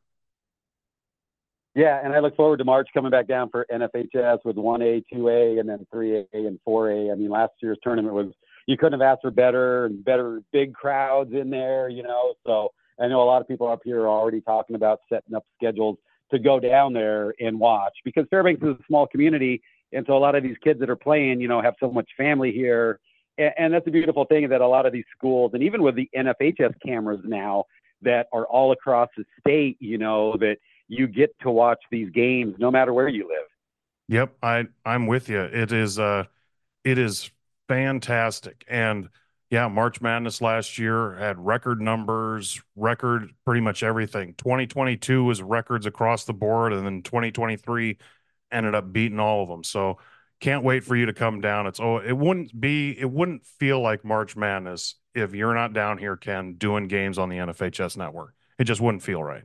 Yeah, 1.75 2.01
and 2.05 2.13
I 2.13 2.19
look 2.19 2.37
forward 2.37 2.59
to 2.59 2.65
March 2.65 2.89
coming 2.93 3.11
back 3.11 3.27
down 3.27 3.49
for 3.49 3.67
NFHS 3.73 4.45
with 4.45 4.57
1A, 4.57 5.05
2A, 5.13 5.59
and 5.59 5.69
then 5.69 5.87
3A 5.93 6.27
and 6.33 6.59
4A. 6.69 7.11
I 7.11 7.15
mean, 7.15 7.31
last 7.31 7.53
year's 7.63 7.79
tournament 7.83 8.15
was 8.15 8.27
you 8.67 8.77
couldn't 8.77 9.01
have 9.01 9.07
asked 9.07 9.23
for 9.23 9.31
better 9.31 9.87
and 9.87 10.05
better 10.05 10.43
big 10.53 10.75
crowds 10.75 11.33
in 11.33 11.49
there, 11.49 11.89
you 11.89 12.03
know. 12.03 12.35
So 12.47 12.73
I 13.01 13.09
know 13.09 13.23
a 13.23 13.25
lot 13.25 13.41
of 13.41 13.49
people 13.49 13.69
up 13.69 13.81
here 13.85 14.03
are 14.03 14.09
already 14.09 14.43
talking 14.43 14.77
about 14.77 15.01
setting 15.09 15.35
up 15.35 15.47
schedules 15.57 15.97
to 16.31 16.39
go 16.39 16.61
down 16.61 16.93
there 16.93 17.35
and 17.41 17.59
watch 17.59 17.95
because 18.05 18.27
Fairbanks 18.29 18.63
is 18.63 18.77
a 18.79 18.85
small 18.87 19.07
community, 19.07 19.63
and 19.93 20.05
so 20.07 20.17
a 20.17 20.19
lot 20.19 20.35
of 20.35 20.43
these 20.43 20.57
kids 20.63 20.79
that 20.81 20.91
are 20.91 20.97
playing, 20.97 21.41
you 21.41 21.49
know, 21.49 21.63
have 21.63 21.75
so 21.81 21.91
much 21.91 22.09
family 22.19 22.53
here, 22.53 23.01
and, 23.39 23.53
and 23.59 23.75
that's 23.75 23.87
a 23.87 23.91
beautiful 23.91 24.25
thing 24.25 24.49
that 24.49 24.61
a 24.61 24.67
lot 24.67 24.87
of 24.87 24.93
these 24.93 25.05
schools, 25.17 25.53
and 25.55 25.63
even 25.63 25.83
with 25.83 25.97
the 25.97 26.09
NFHS 26.17 26.75
cameras 26.85 27.21
now 27.25 27.65
that 28.03 28.27
are 28.33 28.47
all 28.47 28.73
across 28.73 29.09
the 29.17 29.25
state, 29.41 29.77
you 29.81 29.99
know, 29.99 30.37
that 30.39 30.57
you 30.89 31.07
get 31.07 31.35
to 31.41 31.51
watch 31.51 31.79
these 31.91 32.11
games 32.11 32.55
no 32.59 32.71
matter 32.71 32.93
where 32.93 33.09
you 33.09 33.29
live. 33.29 33.47
Yep, 34.09 34.37
I 34.43 34.67
I'm 34.85 35.07
with 35.07 35.29
you. 35.29 35.41
It 35.41 35.73
is 35.73 35.99
uh 35.99 36.25
it 36.85 36.99
is 36.99 37.31
fantastic. 37.69 38.65
And 38.69 39.09
yeah, 39.51 39.69
March 39.69 40.01
Madness 40.01 40.41
last 40.41 40.79
year 40.79 41.15
had 41.15 41.39
record 41.39 41.81
numbers, 41.81 42.61
record 42.75 43.31
pretty 43.45 43.61
much 43.61 43.83
everything. 43.83 44.35
2022 44.39 45.25
was 45.25 45.43
records 45.43 45.87
across 45.87 46.25
the 46.25 46.33
board, 46.33 46.73
and 46.73 46.87
then 46.87 47.03
2023 47.03 47.99
ended 48.51 48.75
up 48.75 48.93
beating 48.93 49.21
all 49.21 49.43
of 49.43 49.49
them. 49.49 49.63
So 49.63 49.99
can't 50.43 50.65
wait 50.65 50.83
for 50.83 50.97
you 50.97 51.07
to 51.07 51.13
come 51.13 51.41
down. 51.41 51.67
It's 51.67 51.81
oh, 51.81 51.99
it 51.99 52.13
wouldn't 52.13 52.61
be, 52.61 52.99
it 52.99 53.11
wouldn't 53.11 53.47
feel 53.47 53.81
like 53.81 54.05
March 54.05 54.37
Madness 54.37 54.97
if 55.15 55.35
you're 55.35 55.55
not 55.55 55.73
down 55.73 55.99
here, 55.99 56.17
Ken, 56.17 56.55
doing 56.55 56.89
games 56.89 57.17
on 57.17 57.29
the 57.29 57.37
NFHS 57.37 57.97
network. 57.97 58.35
It 58.59 58.65
just 58.65 58.81
wouldn't 58.81 59.03
feel 59.03 59.23
right. 59.23 59.45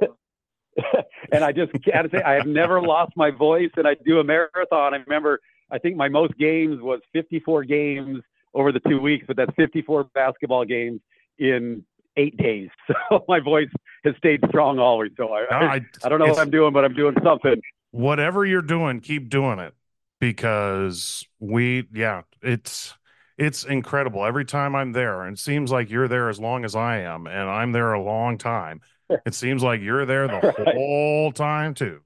and 1.32 1.44
I 1.44 1.52
just 1.52 1.72
got 1.84 2.02
to 2.02 2.10
say, 2.10 2.22
I 2.22 2.34
have 2.34 2.46
never 2.46 2.80
lost 2.80 3.12
my 3.16 3.30
voice, 3.30 3.70
and 3.76 3.86
I 3.86 3.96
do 4.06 4.20
a 4.20 4.24
marathon. 4.24 4.94
I 4.94 4.98
remember, 4.98 5.40
I 5.70 5.78
think 5.78 5.96
my 5.96 6.08
most 6.08 6.38
games 6.38 6.80
was 6.80 7.00
54 7.12 7.64
games 7.64 8.20
over 8.54 8.72
the 8.72 8.80
two 8.80 9.00
weeks, 9.00 9.24
but 9.26 9.36
that's 9.36 9.52
54 9.56 10.04
basketball 10.14 10.64
games 10.64 11.00
in 11.38 11.84
eight 12.16 12.36
days. 12.36 12.68
So 13.10 13.24
my 13.26 13.40
voice 13.40 13.70
has 14.04 14.14
stayed 14.18 14.40
strong 14.48 14.78
always. 14.78 15.10
So 15.16 15.32
I, 15.32 15.74
I, 15.74 15.80
I 16.04 16.08
don't 16.08 16.20
know 16.20 16.26
what 16.26 16.38
I'm 16.38 16.50
doing, 16.50 16.72
but 16.72 16.84
I'm 16.84 16.94
doing 16.94 17.16
something. 17.24 17.60
Whatever 17.90 18.44
you're 18.44 18.62
doing, 18.62 19.00
keep 19.00 19.28
doing 19.28 19.58
it 19.58 19.74
because 20.20 21.26
we, 21.40 21.88
yeah, 21.92 22.22
it's 22.42 22.94
it's 23.36 23.64
incredible. 23.64 24.24
Every 24.24 24.44
time 24.44 24.76
I'm 24.76 24.92
there, 24.92 25.22
and 25.22 25.36
it 25.36 25.40
seems 25.40 25.72
like 25.72 25.90
you're 25.90 26.08
there 26.08 26.28
as 26.28 26.38
long 26.38 26.64
as 26.64 26.76
I 26.76 26.98
am, 26.98 27.26
and 27.26 27.48
I'm 27.48 27.72
there 27.72 27.92
a 27.92 28.02
long 28.02 28.38
time. 28.38 28.80
It 29.26 29.34
seems 29.34 29.60
like 29.60 29.80
you're 29.80 30.06
there 30.06 30.28
the 30.28 30.34
right. 30.56 30.76
whole 30.76 31.32
time 31.32 31.74
too. 31.74 32.00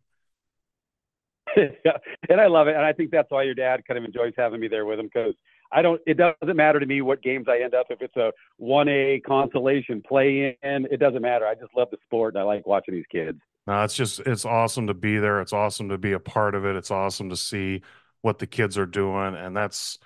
yeah, 1.56 1.98
and 2.30 2.40
I 2.40 2.46
love 2.46 2.66
it, 2.66 2.76
and 2.76 2.84
I 2.84 2.94
think 2.94 3.10
that's 3.10 3.30
why 3.30 3.42
your 3.42 3.54
dad 3.54 3.84
kind 3.86 3.98
of 3.98 4.04
enjoys 4.04 4.32
having 4.38 4.58
me 4.58 4.68
there 4.68 4.86
with 4.86 4.98
him 4.98 5.10
because 5.12 5.34
I 5.70 5.82
don't. 5.82 6.00
It 6.06 6.16
doesn't 6.16 6.56
matter 6.56 6.80
to 6.80 6.86
me 6.86 7.02
what 7.02 7.22
games 7.22 7.46
I 7.46 7.58
end 7.58 7.74
up. 7.74 7.88
If 7.90 8.00
it's 8.00 8.16
a 8.16 8.32
one 8.56 8.88
A 8.88 9.20
consolation 9.20 10.00
play 10.00 10.56
in, 10.62 10.88
it 10.90 10.98
doesn't 10.98 11.20
matter. 11.20 11.46
I 11.46 11.54
just 11.54 11.76
love 11.76 11.88
the 11.90 11.98
sport, 12.04 12.34
and 12.34 12.40
I 12.40 12.44
like 12.44 12.66
watching 12.66 12.94
these 12.94 13.04
kids. 13.12 13.38
No, 13.66 13.82
it's 13.82 13.94
just 13.94 14.20
it's 14.20 14.44
awesome 14.44 14.86
to 14.86 14.94
be 14.94 15.18
there. 15.18 15.40
It's 15.40 15.52
awesome 15.52 15.88
to 15.90 15.98
be 15.98 16.12
a 16.12 16.20
part 16.20 16.54
of 16.54 16.64
it. 16.64 16.76
It's 16.76 16.90
awesome 16.90 17.30
to 17.30 17.36
see 17.36 17.82
what 18.24 18.38
the 18.38 18.46
kids 18.46 18.78
are 18.78 18.86
doing, 18.86 19.34
and 19.34 19.54
that's 19.54 19.98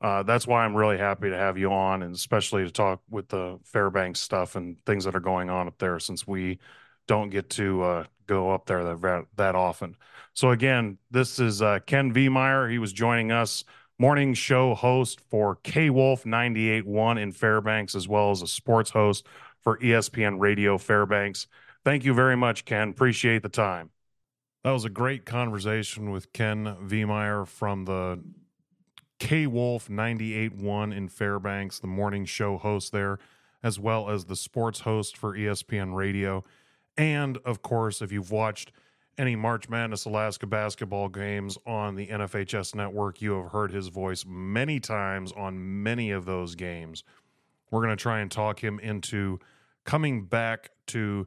uh, 0.00 0.22
that's 0.22 0.46
why 0.46 0.64
I'm 0.64 0.76
really 0.76 0.96
happy 0.96 1.30
to 1.30 1.36
have 1.36 1.58
you 1.58 1.72
on, 1.72 2.02
and 2.02 2.14
especially 2.14 2.62
to 2.62 2.70
talk 2.70 3.02
with 3.10 3.28
the 3.28 3.58
Fairbanks 3.64 4.20
stuff 4.20 4.54
and 4.54 4.76
things 4.86 5.04
that 5.04 5.16
are 5.16 5.20
going 5.20 5.50
on 5.50 5.66
up 5.66 5.78
there, 5.78 5.98
since 5.98 6.24
we 6.24 6.60
don't 7.08 7.30
get 7.30 7.50
to 7.50 7.82
uh, 7.82 8.04
go 8.28 8.52
up 8.52 8.66
there 8.66 8.84
that 8.84 9.26
that 9.36 9.54
often. 9.56 9.96
So 10.34 10.50
again, 10.50 10.98
this 11.10 11.40
is 11.40 11.62
uh, 11.62 11.80
Ken 11.84 12.14
Vehmeier. 12.14 12.70
He 12.70 12.78
was 12.78 12.92
joining 12.92 13.32
us 13.32 13.64
morning 13.98 14.34
show 14.34 14.74
host 14.74 15.20
for 15.28 15.56
K 15.56 15.90
Wolf 15.90 16.22
98.1 16.22 17.20
in 17.20 17.32
Fairbanks, 17.32 17.96
as 17.96 18.06
well 18.06 18.30
as 18.30 18.40
a 18.40 18.46
sports 18.46 18.90
host 18.90 19.26
for 19.62 19.78
ESPN 19.78 20.38
Radio 20.38 20.78
Fairbanks. 20.78 21.48
Thank 21.84 22.04
you 22.04 22.14
very 22.14 22.36
much, 22.36 22.64
Ken. 22.64 22.90
Appreciate 22.90 23.42
the 23.42 23.48
time. 23.48 23.90
That 24.64 24.70
was 24.70 24.86
a 24.86 24.90
great 24.90 25.26
conversation 25.26 26.10
with 26.10 26.32
Ken 26.32 26.64
Vehmeier 26.82 27.46
from 27.46 27.84
the 27.84 28.18
K 29.18 29.46
Wolf 29.46 29.88
98.1 29.88 30.96
in 30.96 31.06
Fairbanks, 31.10 31.78
the 31.78 31.86
morning 31.86 32.24
show 32.24 32.56
host 32.56 32.90
there, 32.90 33.18
as 33.62 33.78
well 33.78 34.08
as 34.08 34.24
the 34.24 34.34
sports 34.34 34.80
host 34.80 35.18
for 35.18 35.36
ESPN 35.36 35.94
Radio. 35.94 36.44
And 36.96 37.36
of 37.44 37.60
course, 37.60 38.00
if 38.00 38.10
you've 38.10 38.30
watched 38.30 38.72
any 39.18 39.36
March 39.36 39.68
Madness 39.68 40.06
Alaska 40.06 40.46
basketball 40.46 41.10
games 41.10 41.58
on 41.66 41.94
the 41.94 42.06
NFHS 42.06 42.74
network, 42.74 43.20
you 43.20 43.42
have 43.42 43.52
heard 43.52 43.70
his 43.70 43.88
voice 43.88 44.24
many 44.26 44.80
times 44.80 45.30
on 45.32 45.82
many 45.82 46.10
of 46.10 46.24
those 46.24 46.54
games. 46.54 47.04
We're 47.70 47.82
going 47.82 47.94
to 47.94 48.02
try 48.02 48.20
and 48.20 48.30
talk 48.30 48.64
him 48.64 48.78
into 48.78 49.40
coming 49.84 50.24
back 50.24 50.70
to 50.86 51.26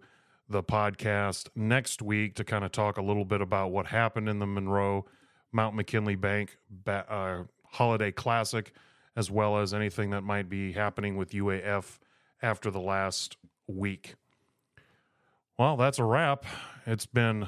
the 0.50 0.64
podcast 0.64 1.50
next 1.56 2.02
week 2.02 2.36
to 2.36 2.44
kind 2.44 2.64
of 2.64 2.72
talk 2.72 2.98
a 2.98 3.02
little 3.02 3.26
bit 3.26 3.42
about 3.42 3.72
what 3.72 3.88
happened 3.88 4.30
in 4.30 4.40
the 4.40 4.46
Monroe 4.46 5.06
Mount 5.52 5.76
McKinley 5.76 6.16
Bank 6.16 6.58
uh, 6.88 7.44
Holiday 7.66 8.12
Classic, 8.12 8.72
as 9.16 9.30
well 9.30 9.58
as 9.58 9.74
anything 9.74 10.12
that 10.12 10.22
might 10.22 10.50
be 10.50 10.72
happening 10.72 11.18
with 11.18 11.32
UAF 11.32 12.00
after 12.42 12.72
the 12.72 12.80
last 12.80 13.38
week. 13.68 14.16
Well, 15.58 15.76
that's 15.76 16.00
a 16.00 16.04
wrap. 16.04 16.46
It's 16.86 17.06
been 17.06 17.48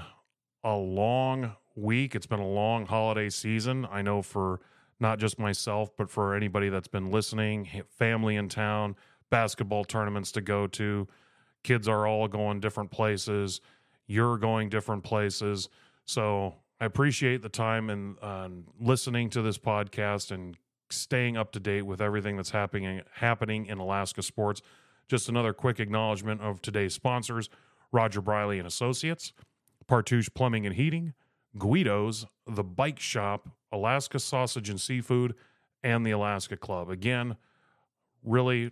a 0.64 0.76
long 0.76 1.56
week. 1.76 2.16
It's 2.16 2.26
been 2.26 2.40
a 2.40 2.48
long 2.48 2.86
holiday 2.86 3.30
season. 3.30 3.88
I 3.90 4.02
know 4.02 4.22
for 4.22 4.60
not 5.00 5.20
just 5.20 5.40
myself, 5.40 5.96
but 5.96 6.10
for 6.10 6.36
anybody 6.36 6.70
that's 6.70 6.88
been 6.88 7.12
listening, 7.12 7.70
family 7.98 8.36
in 8.36 8.50
town, 8.50 8.96
basketball 9.30 9.86
tournaments 9.86 10.32
to 10.34 10.42
go 10.42 10.68
to. 10.68 11.08
Kids 11.64 11.88
are 11.88 12.08
all 12.08 12.28
going 12.28 12.60
different 12.60 12.92
places. 12.92 13.62
You're 14.08 14.38
going 14.38 14.70
different 14.70 15.04
places. 15.04 15.70
So 16.06 16.56
I 16.80 16.86
appreciate 16.86 17.42
the 17.42 17.50
time 17.50 17.90
and 17.90 18.18
uh, 18.22 18.50
listening 18.80 19.30
to 19.32 19.42
this 19.42 19.58
podcast 19.58 20.32
and 20.32 20.56
staying 20.90 21.38
up 21.38 21.52
to 21.52 21.60
date 21.60 21.84
with 21.84 22.02
everything 22.02 22.36
that's 22.36 22.50
happening 22.50 23.02
happening 23.14 23.66
in 23.68 23.78
Alaska 23.78 24.24
sports. 24.24 24.62
Just 25.08 25.30
another 25.30 25.54
quick 25.54 25.80
acknowledgement 25.80 26.42
of 26.42 26.62
today's 26.62 26.94
sponsors: 26.94 27.50
Roger 27.92 28.22
Briley 28.22 28.58
and 28.58 28.68
Associates. 28.68 29.34
Partusch 29.90 30.32
Plumbing 30.34 30.66
and 30.66 30.76
Heating, 30.76 31.14
Guido's, 31.58 32.28
The 32.46 32.64
Bike 32.64 33.00
Shop, 33.00 33.50
Alaska 33.72 34.20
Sausage 34.20 34.70
and 34.70 34.80
Seafood, 34.80 35.34
and 35.84 36.06
the 36.06 36.12
Alaska 36.12 36.56
Club. 36.56 36.90
Again, 36.90 37.36
really, 38.24 38.72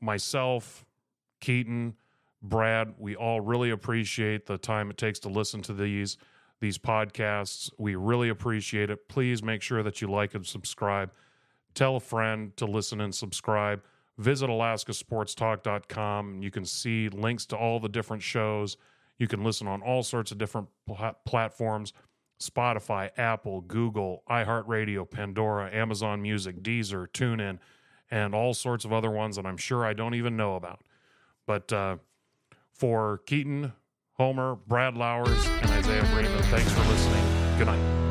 myself, 0.00 0.84
Keaton, 1.40 1.94
Brad, 2.42 2.94
we 2.98 3.16
all 3.16 3.40
really 3.40 3.70
appreciate 3.70 4.46
the 4.46 4.58
time 4.58 4.90
it 4.90 4.96
takes 4.96 5.18
to 5.20 5.28
listen 5.28 5.62
to 5.62 5.72
these 5.72 6.16
these 6.60 6.78
podcasts. 6.78 7.70
We 7.78 7.94
really 7.94 8.28
appreciate 8.28 8.90
it. 8.90 9.08
Please 9.08 9.42
make 9.42 9.62
sure 9.62 9.82
that 9.82 10.00
you 10.00 10.10
like 10.10 10.34
and 10.34 10.44
subscribe. 10.44 11.12
Tell 11.74 11.96
a 11.96 12.00
friend 12.00 12.56
to 12.56 12.66
listen 12.66 13.00
and 13.00 13.14
subscribe. 13.14 13.82
Visit 14.16 14.50
alaskasportstalk.com. 14.50 16.42
You 16.42 16.50
can 16.50 16.64
see 16.64 17.08
links 17.08 17.46
to 17.46 17.56
all 17.56 17.78
the 17.78 17.88
different 17.88 18.22
shows 18.22 18.76
you 19.18 19.26
can 19.26 19.42
listen 19.42 19.66
on 19.66 19.82
all 19.82 20.02
sorts 20.02 20.30
of 20.32 20.38
different 20.38 20.68
pl- 20.86 21.16
platforms 21.24 21.92
Spotify, 22.40 23.10
Apple, 23.18 23.62
Google, 23.62 24.22
iHeartRadio, 24.30 25.10
Pandora, 25.10 25.74
Amazon 25.74 26.22
Music, 26.22 26.62
Deezer, 26.62 27.08
TuneIn, 27.08 27.58
and 28.12 28.32
all 28.32 28.54
sorts 28.54 28.84
of 28.84 28.92
other 28.92 29.10
ones 29.10 29.34
that 29.34 29.44
I'm 29.44 29.56
sure 29.56 29.84
I 29.84 29.92
don't 29.92 30.14
even 30.14 30.36
know 30.36 30.54
about. 30.54 30.82
But 31.48 31.72
uh, 31.72 31.96
for 32.78 33.18
Keaton, 33.26 33.72
Homer, 34.14 34.56
Brad 34.66 34.96
Lowers, 34.96 35.46
and 35.46 35.70
Isaiah 35.70 36.04
Freeman, 36.06 36.42
thanks 36.44 36.72
for 36.72 36.80
listening. 36.88 37.24
Good 37.58 37.66
night. 37.66 38.07